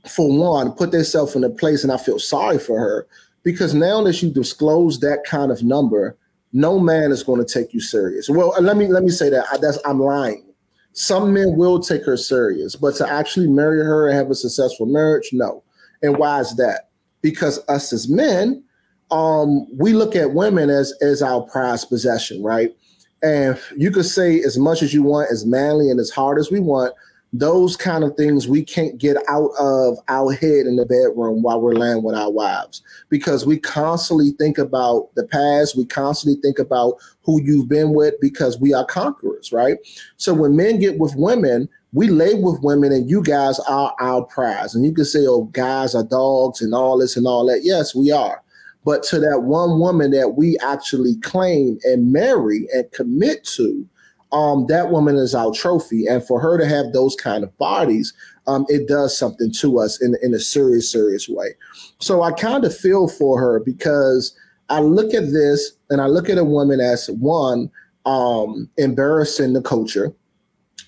for 0.09 0.37
one 0.37 0.73
put 0.73 0.93
themselves 0.93 1.35
in 1.35 1.45
a 1.45 1.51
place 1.51 1.83
and 1.83 1.93
i 1.93 1.97
feel 1.97 2.19
sorry 2.19 2.59
for 2.59 2.79
her 2.79 3.07
because 3.43 3.75
now 3.75 4.03
that 4.03 4.23
you 4.23 4.31
disclose 4.31 5.01
that 5.01 5.25
kind 5.25 5.51
of 5.51 5.63
number 5.63 6.17
no 6.55 6.79
man 6.79 7.11
is 7.11 7.25
going 7.25 7.45
to 7.45 7.53
take 7.53 7.75
you 7.75 7.81
serious. 7.81 8.31
Well 8.31 8.55
let 8.61 8.77
me 8.77 8.87
let 8.87 9.03
me 9.03 9.11
say 9.11 9.29
that 9.29 9.45
I, 9.53 9.59
that's 9.59 9.79
i'm 9.85 10.01
lying. 10.01 10.47
Some 10.93 11.35
men 11.35 11.57
will 11.57 11.81
take 11.81 12.05
her 12.05 12.17
serious, 12.17 12.77
but 12.77 12.95
to 12.97 13.09
actually 13.11 13.49
marry 13.49 13.85
her 13.85 14.09
and 14.09 14.17
have 14.17 14.31
a 14.31 14.35
successful 14.35 14.87
marriage, 14.87 15.31
no. 15.33 15.65
And 16.03 16.17
why 16.17 16.39
is 16.39 16.55
that? 16.55 16.91
Because 17.21 17.59
us 17.69 17.93
as 17.93 18.09
men, 18.09 18.63
um, 19.11 19.67
we 19.77 19.93
look 19.93 20.17
at 20.17 20.33
women 20.33 20.71
as 20.71 20.93
as 21.03 21.23
our 21.23 21.43
prized 21.43 21.89
possession, 21.89 22.43
right? 22.43 22.75
And 23.23 23.59
you 23.77 23.91
could 23.91 24.05
say 24.05 24.41
as 24.41 24.59
much 24.59 24.83
as 24.83 24.93
you 24.93 25.03
want, 25.03 25.31
as 25.33 25.47
manly 25.47 25.91
and 25.91 25.99
as 25.99 26.11
hard 26.11 26.39
as 26.39 26.51
we 26.51 26.61
want, 26.61 26.95
those 27.37 27.77
kind 27.77 28.05
of 28.05 28.15
things 28.17 28.47
we 28.47 28.63
can't 28.63 28.97
get 28.97 29.17
out 29.29 29.51
of 29.59 29.99
our 30.09 30.33
head 30.33 30.67
in 30.67 30.77
the 30.77 30.87
bedroom 30.87 31.43
while 31.43 31.61
we're 31.61 31.75
laying 31.75 32.05
with 32.05 32.15
our 32.15 32.31
wives. 32.31 32.81
Because 33.09 33.45
we 33.45 33.59
constantly 33.59 34.31
think 34.39 34.57
about 34.57 35.13
the 35.17 35.27
past 35.27 35.77
we 35.77 35.85
constantly 35.85 36.41
think 36.41 36.61
about 36.61 36.95
who 37.23 37.43
you've 37.43 37.69
been 37.69 37.93
with 37.93 38.15
because 38.21 38.61
we 38.61 38.73
are 38.73 38.85
conquerors 38.85 39.53
right? 39.53 39.79
So 40.17 40.33
when 40.33 40.55
men 40.55 40.79
get 40.79 40.99
with 40.99 41.15
women 41.17 41.69
we 41.93 42.09
lay 42.09 42.35
with 42.35 42.61
women 42.63 42.93
and 42.93 43.09
you 43.09 43.23
guys 43.23 43.59
are 43.61 43.95
our 44.01 44.23
prize. 44.23 44.75
And 44.75 44.85
you 44.85 44.93
can 44.93 45.05
say 45.05 45.27
oh 45.27 45.45
guys 45.53 45.97
are 45.97 46.05
dogs 46.05 46.61
and 46.63 46.73
all 46.73 46.99
this 46.99 47.17
and 47.17 47.27
all 47.27 47.47
that. 47.47 47.63
Yes 47.65 47.97
we 47.97 48.13
are 48.13 48.44
but 48.85 49.03
to 49.05 49.19
that 49.21 49.43
one 49.43 49.79
woman 49.81 50.11
that 50.11 50.35
we 50.37 50.59
actually 50.59 51.17
claim 51.21 51.79
and 51.85 52.13
marry 52.13 52.69
and 52.73 52.91
commit 52.93 53.45
to 53.45 53.89
um, 54.35 54.67
that 54.67 54.91
woman 54.91 55.17
is 55.17 55.35
our 55.35 55.53
trophy. 55.53 56.07
And 56.07 56.23
for 56.23 56.41
her 56.41 56.59
to 56.59 56.67
have 56.67 56.93
those 56.93 57.15
kind 57.15 57.45
of 57.45 57.57
bodies, 57.57 58.13
um, 58.47 58.67
it 58.69 58.89
does 58.89 59.17
something 59.17 59.53
to 59.53 59.79
us 59.79 60.03
in, 60.03 60.17
in 60.23 60.35
a 60.35 60.41
serious, 60.41 60.91
serious 60.91 61.29
way. 61.29 61.55
So 62.01 62.23
I 62.23 62.33
kind 62.33 62.65
of 62.65 62.77
feel 62.77 63.09
for 63.09 63.41
her 63.41 63.61
because 63.61 64.37
I 64.69 64.81
look 64.81 65.15
at 65.15 65.33
this 65.33 65.73
and 65.89 66.01
I 66.01 66.07
look 66.07 66.29
at 66.29 66.37
a 66.37 66.45
woman 66.45 66.81
as 66.81 67.09
one, 67.09 67.71
um, 68.07 68.69
embarrassing 68.77 69.53
the 69.53 69.63
culture. 69.63 70.13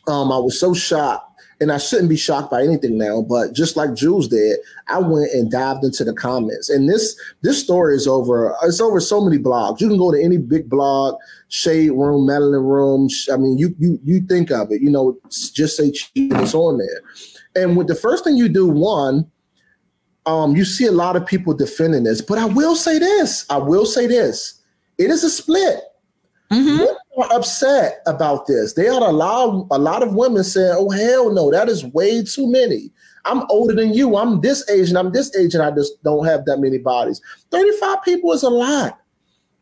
Um, 0.08 0.32
I 0.32 0.38
was 0.38 0.58
so 0.58 0.74
shocked 0.74 1.25
and 1.60 1.72
I 1.72 1.78
shouldn't 1.78 2.10
be 2.10 2.16
shocked 2.16 2.50
by 2.50 2.62
anything 2.62 2.98
now, 2.98 3.22
but 3.22 3.54
just 3.54 3.76
like 3.76 3.94
Jules 3.94 4.28
did, 4.28 4.58
I 4.88 4.98
went 4.98 5.32
and 5.32 5.50
dived 5.50 5.84
into 5.84 6.04
the 6.04 6.12
comments. 6.12 6.68
And 6.68 6.88
this 6.88 7.18
this 7.42 7.62
story 7.62 7.96
is 7.96 8.06
over. 8.06 8.54
It's 8.62 8.80
over 8.80 9.00
so 9.00 9.22
many 9.22 9.38
blogs. 9.38 9.80
You 9.80 9.88
can 9.88 9.98
go 9.98 10.12
to 10.12 10.22
any 10.22 10.36
big 10.36 10.68
blog, 10.68 11.16
Shade 11.48 11.90
Room, 11.90 12.26
Madeline 12.26 12.62
Room. 12.62 13.08
I 13.32 13.36
mean, 13.36 13.56
you 13.56 13.74
you 13.78 13.98
you 14.04 14.20
think 14.20 14.50
of 14.50 14.70
it. 14.70 14.82
You 14.82 14.90
know, 14.90 15.18
just 15.30 15.76
say 15.76 15.90
cheat. 15.90 16.32
It's 16.34 16.54
on 16.54 16.78
there. 16.78 17.02
And 17.62 17.76
with 17.76 17.88
the 17.88 17.94
first 17.94 18.24
thing 18.24 18.36
you 18.36 18.48
do, 18.48 18.68
one, 18.68 19.30
um, 20.26 20.54
you 20.54 20.64
see 20.64 20.84
a 20.84 20.92
lot 20.92 21.16
of 21.16 21.24
people 21.24 21.54
defending 21.54 22.04
this. 22.04 22.20
But 22.20 22.38
I 22.38 22.44
will 22.44 22.76
say 22.76 22.98
this. 22.98 23.46
I 23.48 23.56
will 23.56 23.86
say 23.86 24.06
this. 24.06 24.60
It 24.98 25.10
is 25.10 25.24
a 25.24 25.30
split. 25.30 25.80
Mm-hmm. 26.50 26.78
Women 26.78 26.96
are 27.18 27.32
upset 27.32 28.00
about 28.06 28.46
this. 28.46 28.74
They 28.74 28.88
are 28.88 29.02
a 29.02 29.12
lot, 29.12 29.66
a 29.70 29.78
lot 29.78 30.02
of 30.02 30.14
women 30.14 30.44
saying, 30.44 30.74
"Oh 30.76 30.90
hell 30.90 31.32
no, 31.32 31.50
that 31.50 31.68
is 31.68 31.84
way 31.84 32.22
too 32.22 32.50
many." 32.50 32.92
I'm 33.26 33.42
older 33.50 33.74
than 33.74 33.92
you. 33.92 34.16
I'm 34.16 34.40
this 34.40 34.68
age 34.70 34.88
and 34.88 34.96
I'm 34.96 35.12
this 35.12 35.34
age 35.36 35.54
and 35.54 35.62
I 35.62 35.72
just 35.72 36.02
don't 36.04 36.24
have 36.26 36.44
that 36.44 36.58
many 36.58 36.78
bodies. 36.78 37.20
35 37.50 38.02
people 38.04 38.32
is 38.32 38.44
a 38.44 38.48
lot. 38.48 39.00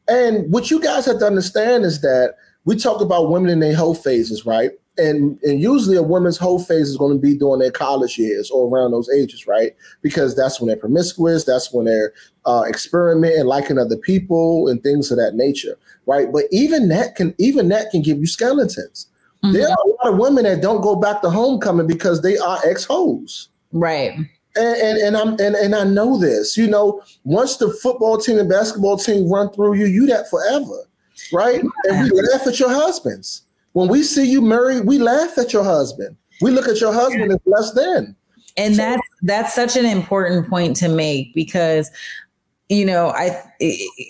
And 0.06 0.52
what 0.52 0.70
you 0.70 0.80
guys 0.80 1.06
have 1.06 1.18
to 1.20 1.26
understand 1.26 1.84
is 1.84 2.02
that 2.02 2.34
we 2.66 2.76
talk 2.76 3.00
about 3.00 3.30
women 3.30 3.50
in 3.50 3.60
their 3.60 3.74
whole 3.74 3.94
phases, 3.94 4.44
right? 4.44 4.72
And 4.96 5.42
and 5.42 5.60
usually 5.60 5.96
a 5.96 6.02
woman's 6.02 6.36
whole 6.36 6.58
phase 6.58 6.88
is 6.88 6.96
going 6.96 7.16
to 7.16 7.20
be 7.20 7.36
during 7.36 7.60
their 7.60 7.70
college 7.70 8.18
years 8.18 8.50
or 8.50 8.68
around 8.68 8.92
those 8.92 9.10
ages, 9.10 9.46
right? 9.46 9.74
Because 10.02 10.36
that's 10.36 10.60
when 10.60 10.68
they're 10.68 10.76
promiscuous, 10.76 11.44
that's 11.44 11.72
when 11.72 11.86
they're 11.86 12.12
uh, 12.46 12.64
experimenting, 12.68 13.44
liking 13.44 13.78
other 13.78 13.96
people, 13.96 14.68
and 14.68 14.82
things 14.82 15.10
of 15.10 15.18
that 15.18 15.34
nature, 15.34 15.76
right? 16.06 16.30
But 16.32 16.44
even 16.50 16.88
that 16.88 17.16
can 17.16 17.34
even 17.38 17.68
that 17.70 17.90
can 17.90 18.02
give 18.02 18.18
you 18.18 18.26
skeletons. 18.26 19.08
Mm-hmm. 19.42 19.52
There 19.52 19.68
are 19.68 19.76
a 19.84 19.88
lot 19.88 20.12
of 20.14 20.18
women 20.18 20.44
that 20.44 20.62
don't 20.62 20.80
go 20.80 20.96
back 20.96 21.22
to 21.22 21.30
homecoming 21.30 21.86
because 21.86 22.22
they 22.22 22.38
are 22.38 22.58
ex 22.64 22.84
hoes, 22.84 23.48
right? 23.72 24.16
And, 24.56 24.76
and, 24.76 24.98
and 24.98 25.16
I'm 25.16 25.28
and, 25.40 25.56
and 25.56 25.74
I 25.74 25.82
know 25.82 26.18
this. 26.18 26.56
You 26.56 26.68
know, 26.68 27.02
once 27.24 27.56
the 27.56 27.72
football 27.82 28.18
team 28.18 28.38
and 28.38 28.48
basketball 28.48 28.96
team 28.96 29.28
run 29.28 29.50
through 29.50 29.74
you, 29.74 29.86
you 29.86 30.06
that 30.06 30.30
forever, 30.30 30.88
right? 31.32 31.62
Yeah. 31.86 32.02
And 32.02 32.12
we 32.12 32.22
laugh 32.22 32.46
at 32.46 32.60
your 32.60 32.70
husbands 32.70 33.42
when 33.74 33.88
we 33.88 34.02
see 34.02 34.24
you 34.24 34.40
married, 34.40 34.86
we 34.86 34.98
laugh 34.98 35.36
at 35.36 35.52
your 35.52 35.64
husband. 35.64 36.16
We 36.40 36.50
look 36.50 36.68
at 36.68 36.80
your 36.80 36.92
husband 36.92 37.30
as 37.30 37.40
less 37.44 37.72
than. 37.72 38.16
And 38.56 38.76
so, 38.76 38.82
that's 38.82 39.02
that's 39.22 39.54
such 39.54 39.76
an 39.76 39.84
important 39.84 40.48
point 40.48 40.76
to 40.76 40.88
make 40.88 41.34
because 41.34 41.90
you 42.70 42.86
know, 42.86 43.08
I 43.10 43.42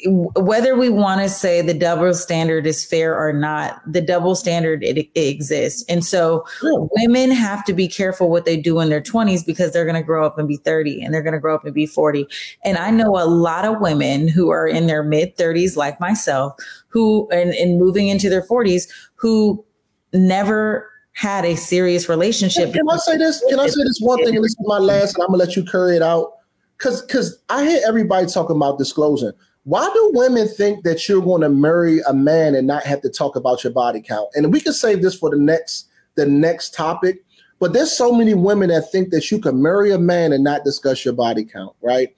whether 0.07 0.77
we 0.77 0.89
want 0.89 1.21
to 1.23 1.29
say 1.29 1.61
the 1.61 1.75
double 1.75 2.15
standard 2.15 2.69
is 2.69 2.85
fair 2.85 3.19
or 3.19 3.33
not, 3.33 3.81
the 3.85 4.01
double 4.01 4.37
standard 4.37 4.85
it, 4.85 4.97
it 4.97 5.21
exists, 5.21 5.85
and 5.89 6.05
so 6.05 6.45
women 6.63 7.33
have 7.33 7.65
to 7.65 7.73
be 7.73 7.89
careful 7.89 8.31
what 8.31 8.45
they 8.45 8.57
do 8.57 8.79
in 8.79 8.91
their 8.91 9.01
twenties 9.01 9.43
because 9.43 9.73
they're 9.73 9.85
going 9.85 9.97
to 9.97 10.05
grow 10.05 10.25
up 10.25 10.39
and 10.39 10.47
be 10.47 10.57
thirty, 10.57 11.03
and 11.03 11.13
they're 11.13 11.23
going 11.23 11.35
to 11.35 11.41
grow 11.41 11.53
up 11.53 11.65
and 11.65 11.75
be 11.75 11.85
forty. 11.85 12.29
And 12.65 12.79
I 12.79 12.93
know 12.93 13.17
a 13.17 13.27
lot 13.27 13.65
of 13.65 13.81
women 13.81 14.29
who 14.29 14.51
are 14.51 14.69
in 14.69 14.87
their 14.87 15.03
mid 15.03 15.37
thirties, 15.37 15.77
like 15.77 15.99
myself, 15.99 16.55
who 16.87 17.29
and, 17.31 17.55
and 17.55 17.81
moving 17.81 18.07
into 18.07 18.29
their 18.29 18.43
forties, 18.43 18.87
who 19.17 19.65
never 20.13 20.89
had 21.15 21.45
a 21.45 21.57
serious 21.57 22.09
relationship. 22.09 22.73
Can 22.73 22.89
I 22.89 22.99
say 22.99 23.17
this? 23.17 23.45
Can 23.49 23.59
I 23.59 23.67
say 23.67 23.83
this 23.83 23.99
one 24.01 24.19
thing? 24.19 24.37
And 24.37 24.45
this 24.45 24.53
is 24.53 24.61
my 24.61 24.79
last, 24.79 25.17
and 25.17 25.25
I'm 25.25 25.31
gonna 25.31 25.39
let 25.39 25.57
you 25.57 25.65
carry 25.65 25.97
it 25.97 26.03
out 26.03 26.34
because 26.79 27.03
because 27.03 27.39
I 27.49 27.65
hear 27.65 27.81
everybody 27.87 28.27
talking 28.27 28.57
about 28.57 28.79
disclosing. 28.79 29.33
Why 29.65 29.91
do 29.95 30.11
women 30.15 30.47
think 30.47 30.85
that 30.85 31.09
you're 31.09 31.23
going 31.23 31.41
to 31.41 31.49
marry 31.49 32.01
a 32.07 32.13
man 32.13 32.55
and 32.55 32.67
not 32.67 32.85
have 32.85 33.01
to 33.01 33.09
talk 33.09 33.35
about 33.35 33.65
your 33.65 33.73
body 33.73 34.03
count? 34.03 34.29
And 34.35 34.53
we 34.53 34.61
can 34.61 34.75
save 34.75 35.01
this 35.01 35.15
for 35.15 35.31
the 35.31 35.39
next 35.39 35.89
the 36.17 36.27
next 36.27 36.75
topic. 36.75 37.25
But 37.61 37.73
there's 37.73 37.97
so 37.97 38.13
many 38.13 38.35
women 38.35 38.69
that 38.69 38.91
think 38.93 39.11
that 39.11 39.31
you 39.31 39.39
can 39.39 39.63
marry 39.63 39.91
a 39.91 39.99
man 39.99 40.33
and 40.33 40.45
not 40.45 40.65
discuss 40.65 41.05
your 41.05 41.15
body 41.15 41.45
count, 41.45 41.75
right? 41.81 42.15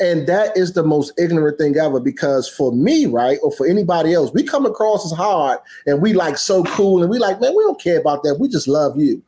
And 0.00 0.26
that 0.26 0.56
is 0.56 0.72
the 0.72 0.82
most 0.82 1.12
ignorant 1.18 1.58
thing 1.58 1.76
ever 1.76 2.00
because 2.00 2.48
for 2.48 2.72
me, 2.72 3.06
right, 3.06 3.38
or 3.42 3.52
for 3.52 3.66
anybody 3.66 4.14
else, 4.14 4.32
we 4.32 4.42
come 4.42 4.64
across 4.64 5.04
as 5.04 5.16
hard 5.16 5.58
and 5.86 6.00
we 6.00 6.14
like 6.14 6.38
so 6.38 6.64
cool 6.64 7.02
and 7.02 7.10
we 7.10 7.18
like, 7.18 7.40
man, 7.40 7.54
we 7.54 7.62
don't 7.62 7.80
care 7.80 8.00
about 8.00 8.22
that. 8.22 8.38
We 8.40 8.48
just 8.48 8.66
love 8.66 8.98
you. 8.98 9.22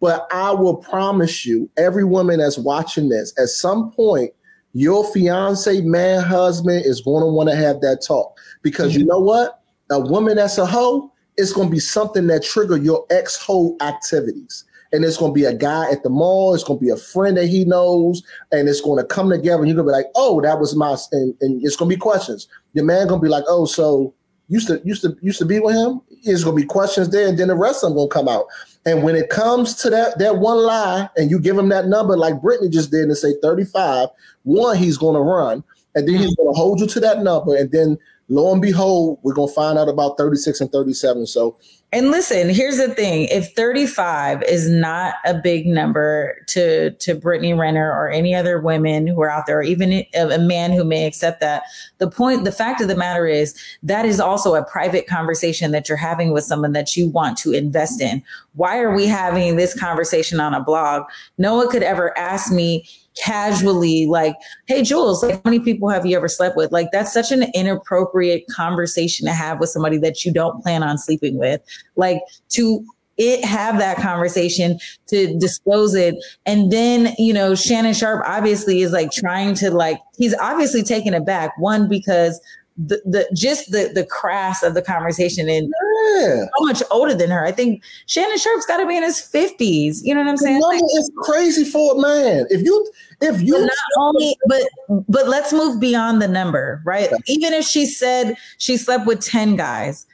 But 0.00 0.26
I 0.30 0.52
will 0.52 0.76
promise 0.76 1.46
you, 1.46 1.70
every 1.76 2.04
woman 2.04 2.38
that's 2.38 2.58
watching 2.58 3.08
this, 3.08 3.32
at 3.38 3.48
some 3.48 3.90
point, 3.92 4.32
your 4.72 5.10
fiance, 5.12 5.80
man, 5.80 6.22
husband 6.22 6.84
is 6.84 7.00
going 7.00 7.22
to 7.22 7.28
want 7.28 7.48
to 7.48 7.56
have 7.56 7.80
that 7.80 8.04
talk 8.06 8.36
because 8.62 8.92
mm-hmm. 8.92 9.00
you 9.00 9.06
know 9.06 9.20
what? 9.20 9.62
A 9.90 9.98
woman 9.98 10.36
that's 10.36 10.58
a 10.58 10.66
hoe 10.66 11.10
is 11.38 11.52
going 11.52 11.68
to 11.68 11.72
be 11.72 11.80
something 11.80 12.26
that 12.26 12.42
trigger 12.42 12.76
your 12.76 13.06
ex 13.10 13.36
hoe 13.36 13.76
activities. 13.80 14.64
and 14.92 15.04
it's 15.04 15.16
going 15.16 15.32
to 15.32 15.34
be 15.34 15.44
a 15.44 15.54
guy 15.54 15.90
at 15.90 16.02
the 16.02 16.10
mall. 16.10 16.54
It's 16.54 16.62
going 16.62 16.78
to 16.78 16.84
be 16.84 16.90
a 16.90 16.96
friend 16.96 17.36
that 17.36 17.46
he 17.46 17.64
knows, 17.64 18.22
and 18.52 18.68
it's 18.68 18.80
going 18.80 19.02
to 19.02 19.06
come 19.06 19.30
together. 19.30 19.62
And 19.62 19.68
you're 19.68 19.76
going 19.76 19.86
to 19.86 19.92
be 19.92 19.96
like, 19.96 20.12
"Oh, 20.14 20.40
that 20.42 20.60
was 20.60 20.76
my," 20.76 20.96
and, 21.12 21.34
and 21.40 21.64
it's 21.64 21.76
going 21.76 21.90
to 21.90 21.96
be 21.96 22.00
questions. 22.00 22.46
Your 22.74 22.84
man 22.84 23.08
going 23.08 23.20
to 23.20 23.24
be 23.24 23.30
like, 23.30 23.44
"Oh, 23.48 23.64
so 23.64 24.14
used 24.48 24.68
to 24.68 24.80
used 24.84 25.02
to 25.02 25.16
used 25.20 25.38
to 25.38 25.44
be 25.44 25.60
with 25.60 25.74
him." 25.74 26.00
Going 26.24 26.38
to 26.38 26.52
be 26.52 26.64
questions 26.64 27.10
there, 27.10 27.28
and 27.28 27.38
then 27.38 27.48
the 27.48 27.54
rest 27.54 27.84
of 27.84 27.94
them 27.94 27.98
to 27.98 28.08
come 28.08 28.28
out. 28.28 28.46
And 28.84 29.04
when 29.04 29.14
it 29.14 29.30
comes 29.30 29.74
to 29.76 29.90
that 29.90 30.18
that 30.18 30.38
one 30.38 30.58
lie, 30.58 31.08
and 31.16 31.30
you 31.30 31.38
give 31.38 31.56
him 31.56 31.68
that 31.68 31.86
number 31.86 32.16
like 32.16 32.40
Brittany 32.42 32.68
just 32.68 32.90
did, 32.90 33.04
and 33.04 33.16
say 33.16 33.34
35, 33.42 34.08
one 34.42 34.76
he's 34.76 34.98
to 35.14 35.20
run, 35.20 35.62
and 35.94 36.08
then 36.08 36.16
he's 36.16 36.34
to 36.48 36.52
hold 36.52 36.80
you 36.80 36.86
to 36.86 37.00
that 37.00 37.22
number, 37.22 37.54
and 37.54 37.70
then 37.70 37.98
lo 38.28 38.52
and 38.52 38.60
behold, 38.60 39.18
we're 39.22 39.34
to 39.48 39.54
find 39.54 39.78
out 39.78 39.88
about 39.88 40.18
36 40.18 40.60
and 40.60 40.72
37. 40.72 41.26
So 41.26 41.56
and 41.92 42.10
listen, 42.10 42.48
here's 42.48 42.78
the 42.78 42.88
thing: 42.88 43.28
if 43.30 43.52
35 43.54 44.42
is 44.42 44.68
not 44.68 45.14
a 45.24 45.34
big 45.34 45.66
number 45.66 46.36
to 46.48 46.90
to 46.90 47.14
Brittany 47.14 47.54
Renner 47.54 47.90
or 47.92 48.10
any 48.10 48.34
other 48.34 48.60
women 48.60 49.06
who 49.06 49.22
are 49.22 49.30
out 49.30 49.46
there, 49.46 49.60
or 49.60 49.62
even 49.62 50.04
a 50.14 50.38
man 50.38 50.72
who 50.72 50.84
may 50.84 51.06
accept 51.06 51.40
that, 51.40 51.62
the 51.98 52.10
point, 52.10 52.44
the 52.44 52.50
fact 52.50 52.80
of 52.80 52.88
the 52.88 52.96
matter 52.96 53.26
is 53.26 53.54
that 53.84 54.04
is 54.04 54.18
also 54.18 54.56
a 54.56 54.64
private 54.64 55.06
conversation 55.06 55.70
that 55.70 55.88
you're 55.88 55.96
having 55.96 56.32
with 56.32 56.42
someone 56.42 56.72
that 56.72 56.96
you 56.96 57.08
want 57.08 57.38
to 57.38 57.52
invest 57.52 58.00
in. 58.00 58.20
Why 58.54 58.78
are 58.80 58.94
we 58.94 59.06
having 59.06 59.56
this 59.56 59.78
conversation 59.78 60.40
on 60.40 60.54
a 60.54 60.62
blog? 60.62 61.04
No 61.38 61.54
one 61.54 61.70
could 61.70 61.84
ever 61.84 62.16
ask 62.18 62.52
me 62.52 62.84
casually 63.16 64.06
like 64.06 64.36
hey 64.66 64.82
jules 64.82 65.22
like 65.22 65.34
how 65.34 65.40
many 65.46 65.58
people 65.58 65.88
have 65.88 66.04
you 66.04 66.14
ever 66.16 66.28
slept 66.28 66.56
with 66.56 66.70
like 66.70 66.88
that's 66.92 67.12
such 67.12 67.32
an 67.32 67.44
inappropriate 67.54 68.44
conversation 68.48 69.26
to 69.26 69.32
have 69.32 69.58
with 69.58 69.70
somebody 69.70 69.96
that 69.96 70.24
you 70.24 70.32
don't 70.32 70.62
plan 70.62 70.82
on 70.82 70.98
sleeping 70.98 71.38
with 71.38 71.62
like 71.96 72.20
to 72.50 72.84
it 73.16 73.42
have 73.44 73.78
that 73.78 73.96
conversation 73.96 74.78
to 75.06 75.38
disclose 75.38 75.94
it 75.94 76.14
and 76.44 76.70
then 76.70 77.14
you 77.18 77.32
know 77.32 77.54
shannon 77.54 77.94
sharpe 77.94 78.22
obviously 78.26 78.82
is 78.82 78.92
like 78.92 79.10
trying 79.10 79.54
to 79.54 79.70
like 79.70 79.98
he's 80.18 80.34
obviously 80.34 80.82
taken 80.82 81.14
it 81.14 81.24
back 81.24 81.56
one 81.58 81.88
because 81.88 82.40
the, 82.78 83.00
the 83.06 83.28
just 83.34 83.70
the 83.70 83.90
the 83.94 84.04
crass 84.04 84.62
of 84.62 84.74
the 84.74 84.82
conversation 84.82 85.48
and 85.48 85.72
yeah. 86.18 86.44
so 86.44 86.64
much 86.64 86.82
older 86.90 87.14
than 87.14 87.30
her. 87.30 87.44
I 87.44 87.52
think 87.52 87.82
Shannon 88.06 88.36
Sharpe's 88.36 88.66
got 88.66 88.78
to 88.78 88.86
be 88.86 88.96
in 88.96 89.02
his 89.02 89.18
fifties. 89.18 90.02
You 90.04 90.14
know 90.14 90.20
what 90.20 90.28
I'm 90.28 90.36
saying? 90.36 90.60
Number 90.60 90.76
like, 90.76 90.82
is 90.98 91.10
crazy 91.22 91.64
for 91.64 91.96
a 91.96 92.00
man. 92.00 92.46
If 92.50 92.62
you 92.62 92.92
if 93.22 93.40
you 93.40 93.58
not 93.58 93.70
only 93.98 94.36
but 94.46 94.62
but 95.08 95.26
let's 95.26 95.52
move 95.52 95.80
beyond 95.80 96.20
the 96.20 96.28
number, 96.28 96.82
right? 96.84 97.08
Even 97.26 97.54
if 97.54 97.64
she 97.64 97.86
said 97.86 98.36
she 98.58 98.76
slept 98.76 99.06
with 99.06 99.20
ten 99.20 99.56
guys, 99.56 100.06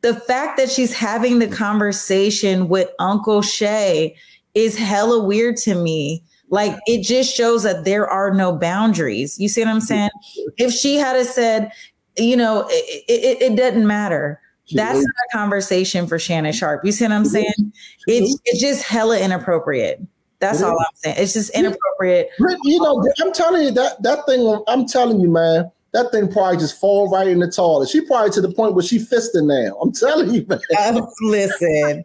the 0.00 0.14
fact 0.14 0.56
that 0.58 0.70
she's 0.70 0.92
having 0.92 1.38
the 1.38 1.48
conversation 1.48 2.68
with 2.68 2.90
Uncle 2.98 3.42
Shay 3.42 4.16
is 4.54 4.76
hella 4.76 5.22
weird 5.22 5.56
to 5.58 5.74
me. 5.74 6.22
Like 6.50 6.78
it 6.86 7.02
just 7.02 7.34
shows 7.34 7.62
that 7.64 7.84
there 7.84 8.08
are 8.08 8.32
no 8.32 8.52
boundaries. 8.52 9.38
You 9.38 9.48
see 9.48 9.62
what 9.62 9.70
I'm 9.70 9.80
saying? 9.80 10.10
If 10.56 10.72
she 10.72 10.96
had 10.96 11.22
said, 11.26 11.70
you 12.16 12.36
know, 12.36 12.66
it, 12.70 13.04
it, 13.08 13.42
it 13.42 13.56
doesn't 13.56 13.86
matter. 13.86 14.40
That's 14.72 14.98
not 14.98 15.06
a 15.06 15.36
conversation 15.36 16.06
for 16.06 16.18
Shannon 16.18 16.52
Sharpe. 16.52 16.84
You 16.84 16.92
see 16.92 17.04
what 17.04 17.12
I'm 17.12 17.24
saying? 17.24 17.72
It's 18.06 18.38
it's 18.44 18.60
just 18.60 18.82
hella 18.82 19.18
inappropriate. 19.18 20.02
That's 20.40 20.62
all 20.62 20.78
I'm 20.78 20.94
saying. 20.94 21.16
It's 21.18 21.32
just 21.32 21.50
inappropriate. 21.50 22.28
You 22.64 22.82
know, 22.82 23.04
I'm 23.20 23.32
telling 23.32 23.64
you 23.64 23.70
that 23.72 24.02
that 24.02 24.26
thing. 24.26 24.62
I'm 24.68 24.86
telling 24.86 25.20
you, 25.20 25.30
man. 25.30 25.70
That 25.98 26.12
thing 26.12 26.30
probably 26.30 26.58
just 26.58 26.78
fall 26.78 27.10
right 27.10 27.26
in 27.26 27.40
the 27.40 27.50
toilet. 27.50 27.88
She 27.88 28.02
probably 28.02 28.30
to 28.30 28.40
the 28.40 28.52
point 28.52 28.74
where 28.74 28.84
she 28.84 28.98
fisting 29.00 29.48
now. 29.48 29.76
I'm 29.80 29.90
telling 29.90 30.32
you, 30.32 30.46
man. 30.46 30.60
Oh, 30.78 31.10
listen, 31.22 32.04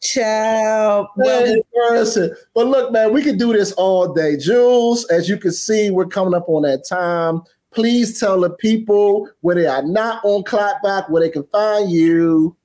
child. 0.00 1.08
Well, 1.16 1.62
but 2.54 2.66
look, 2.66 2.92
man, 2.92 3.12
we 3.12 3.22
could 3.22 3.38
do 3.38 3.52
this 3.52 3.72
all 3.72 4.14
day. 4.14 4.38
Jules, 4.38 5.04
as 5.10 5.28
you 5.28 5.36
can 5.36 5.52
see, 5.52 5.90
we're 5.90 6.06
coming 6.06 6.32
up 6.32 6.48
on 6.48 6.62
that 6.62 6.86
time. 6.88 7.42
Please 7.72 8.18
tell 8.18 8.40
the 8.40 8.48
people 8.48 9.28
where 9.42 9.54
they 9.54 9.66
are 9.66 9.82
not 9.82 10.24
on 10.24 10.42
Clapback, 10.42 11.10
where 11.10 11.20
they 11.20 11.28
can 11.28 11.44
find 11.52 11.90
you. 11.90 12.56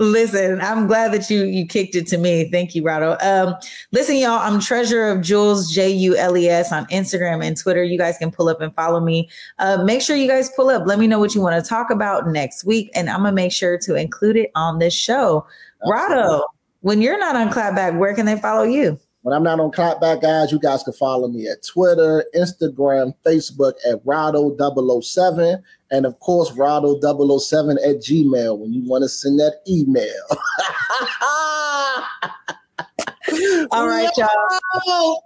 Listen, 0.00 0.60
I'm 0.60 0.86
glad 0.86 1.12
that 1.12 1.28
you 1.28 1.44
you 1.44 1.66
kicked 1.66 1.96
it 1.96 2.06
to 2.08 2.18
me. 2.18 2.48
Thank 2.50 2.74
you, 2.74 2.84
Rado. 2.84 3.20
Um, 3.24 3.56
listen, 3.90 4.16
y'all, 4.16 4.38
I'm 4.38 4.60
treasurer 4.60 5.10
of 5.10 5.22
Jules 5.22 5.72
J 5.72 5.90
U 5.90 6.16
L 6.16 6.36
E 6.36 6.48
S 6.48 6.72
on 6.72 6.86
Instagram 6.86 7.44
and 7.44 7.56
Twitter. 7.56 7.82
You 7.82 7.98
guys 7.98 8.16
can 8.16 8.30
pull 8.30 8.48
up 8.48 8.60
and 8.60 8.72
follow 8.74 9.00
me. 9.00 9.28
Uh, 9.58 9.82
make 9.84 10.00
sure 10.00 10.14
you 10.14 10.28
guys 10.28 10.50
pull 10.54 10.70
up. 10.70 10.86
Let 10.86 11.00
me 11.00 11.08
know 11.08 11.18
what 11.18 11.34
you 11.34 11.40
want 11.40 11.62
to 11.62 11.68
talk 11.68 11.90
about 11.90 12.28
next 12.28 12.64
week, 12.64 12.90
and 12.94 13.10
I'm 13.10 13.22
gonna 13.22 13.32
make 13.32 13.50
sure 13.50 13.76
to 13.76 13.96
include 13.96 14.36
it 14.36 14.52
on 14.54 14.78
this 14.78 14.94
show. 14.94 15.44
Rado, 15.84 16.42
when 16.80 17.02
you're 17.02 17.18
not 17.18 17.34
on 17.34 17.50
Clapback, 17.50 17.98
where 17.98 18.14
can 18.14 18.24
they 18.24 18.38
follow 18.38 18.62
you? 18.62 19.00
When 19.22 19.34
I'm 19.34 19.42
not 19.42 19.58
on 19.58 19.72
Clapback, 19.72 20.22
guys, 20.22 20.52
you 20.52 20.60
guys 20.60 20.84
can 20.84 20.92
follow 20.92 21.26
me 21.28 21.48
at 21.48 21.64
Twitter, 21.64 22.24
Instagram, 22.36 23.14
Facebook 23.26 23.72
at 23.88 24.04
Rado007, 24.04 25.60
and 25.90 26.06
of 26.06 26.18
course, 26.20 26.50
Rado007 26.52 27.76
at 27.84 27.96
Gmail 27.96 28.58
when 28.58 28.72
you 28.72 28.88
want 28.88 29.02
to 29.02 29.08
send 29.08 29.40
that 29.40 29.56
email. 29.68 30.12
All 33.72 33.88
right, 33.88 34.08
y'all. 34.16 35.22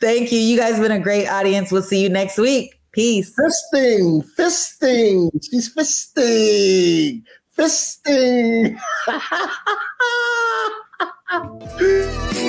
Thank 0.00 0.32
you. 0.32 0.38
You 0.38 0.56
guys 0.56 0.74
have 0.74 0.82
been 0.82 0.92
a 0.92 1.00
great 1.00 1.26
audience. 1.26 1.70
We'll 1.70 1.82
see 1.82 2.02
you 2.02 2.08
next 2.08 2.38
week. 2.38 2.80
Peace. 2.92 3.34
Fisting, 3.38 4.24
fisting. 4.36 5.30
She's 5.42 5.74
fisting, 5.74 7.22
fisting. 7.56 8.78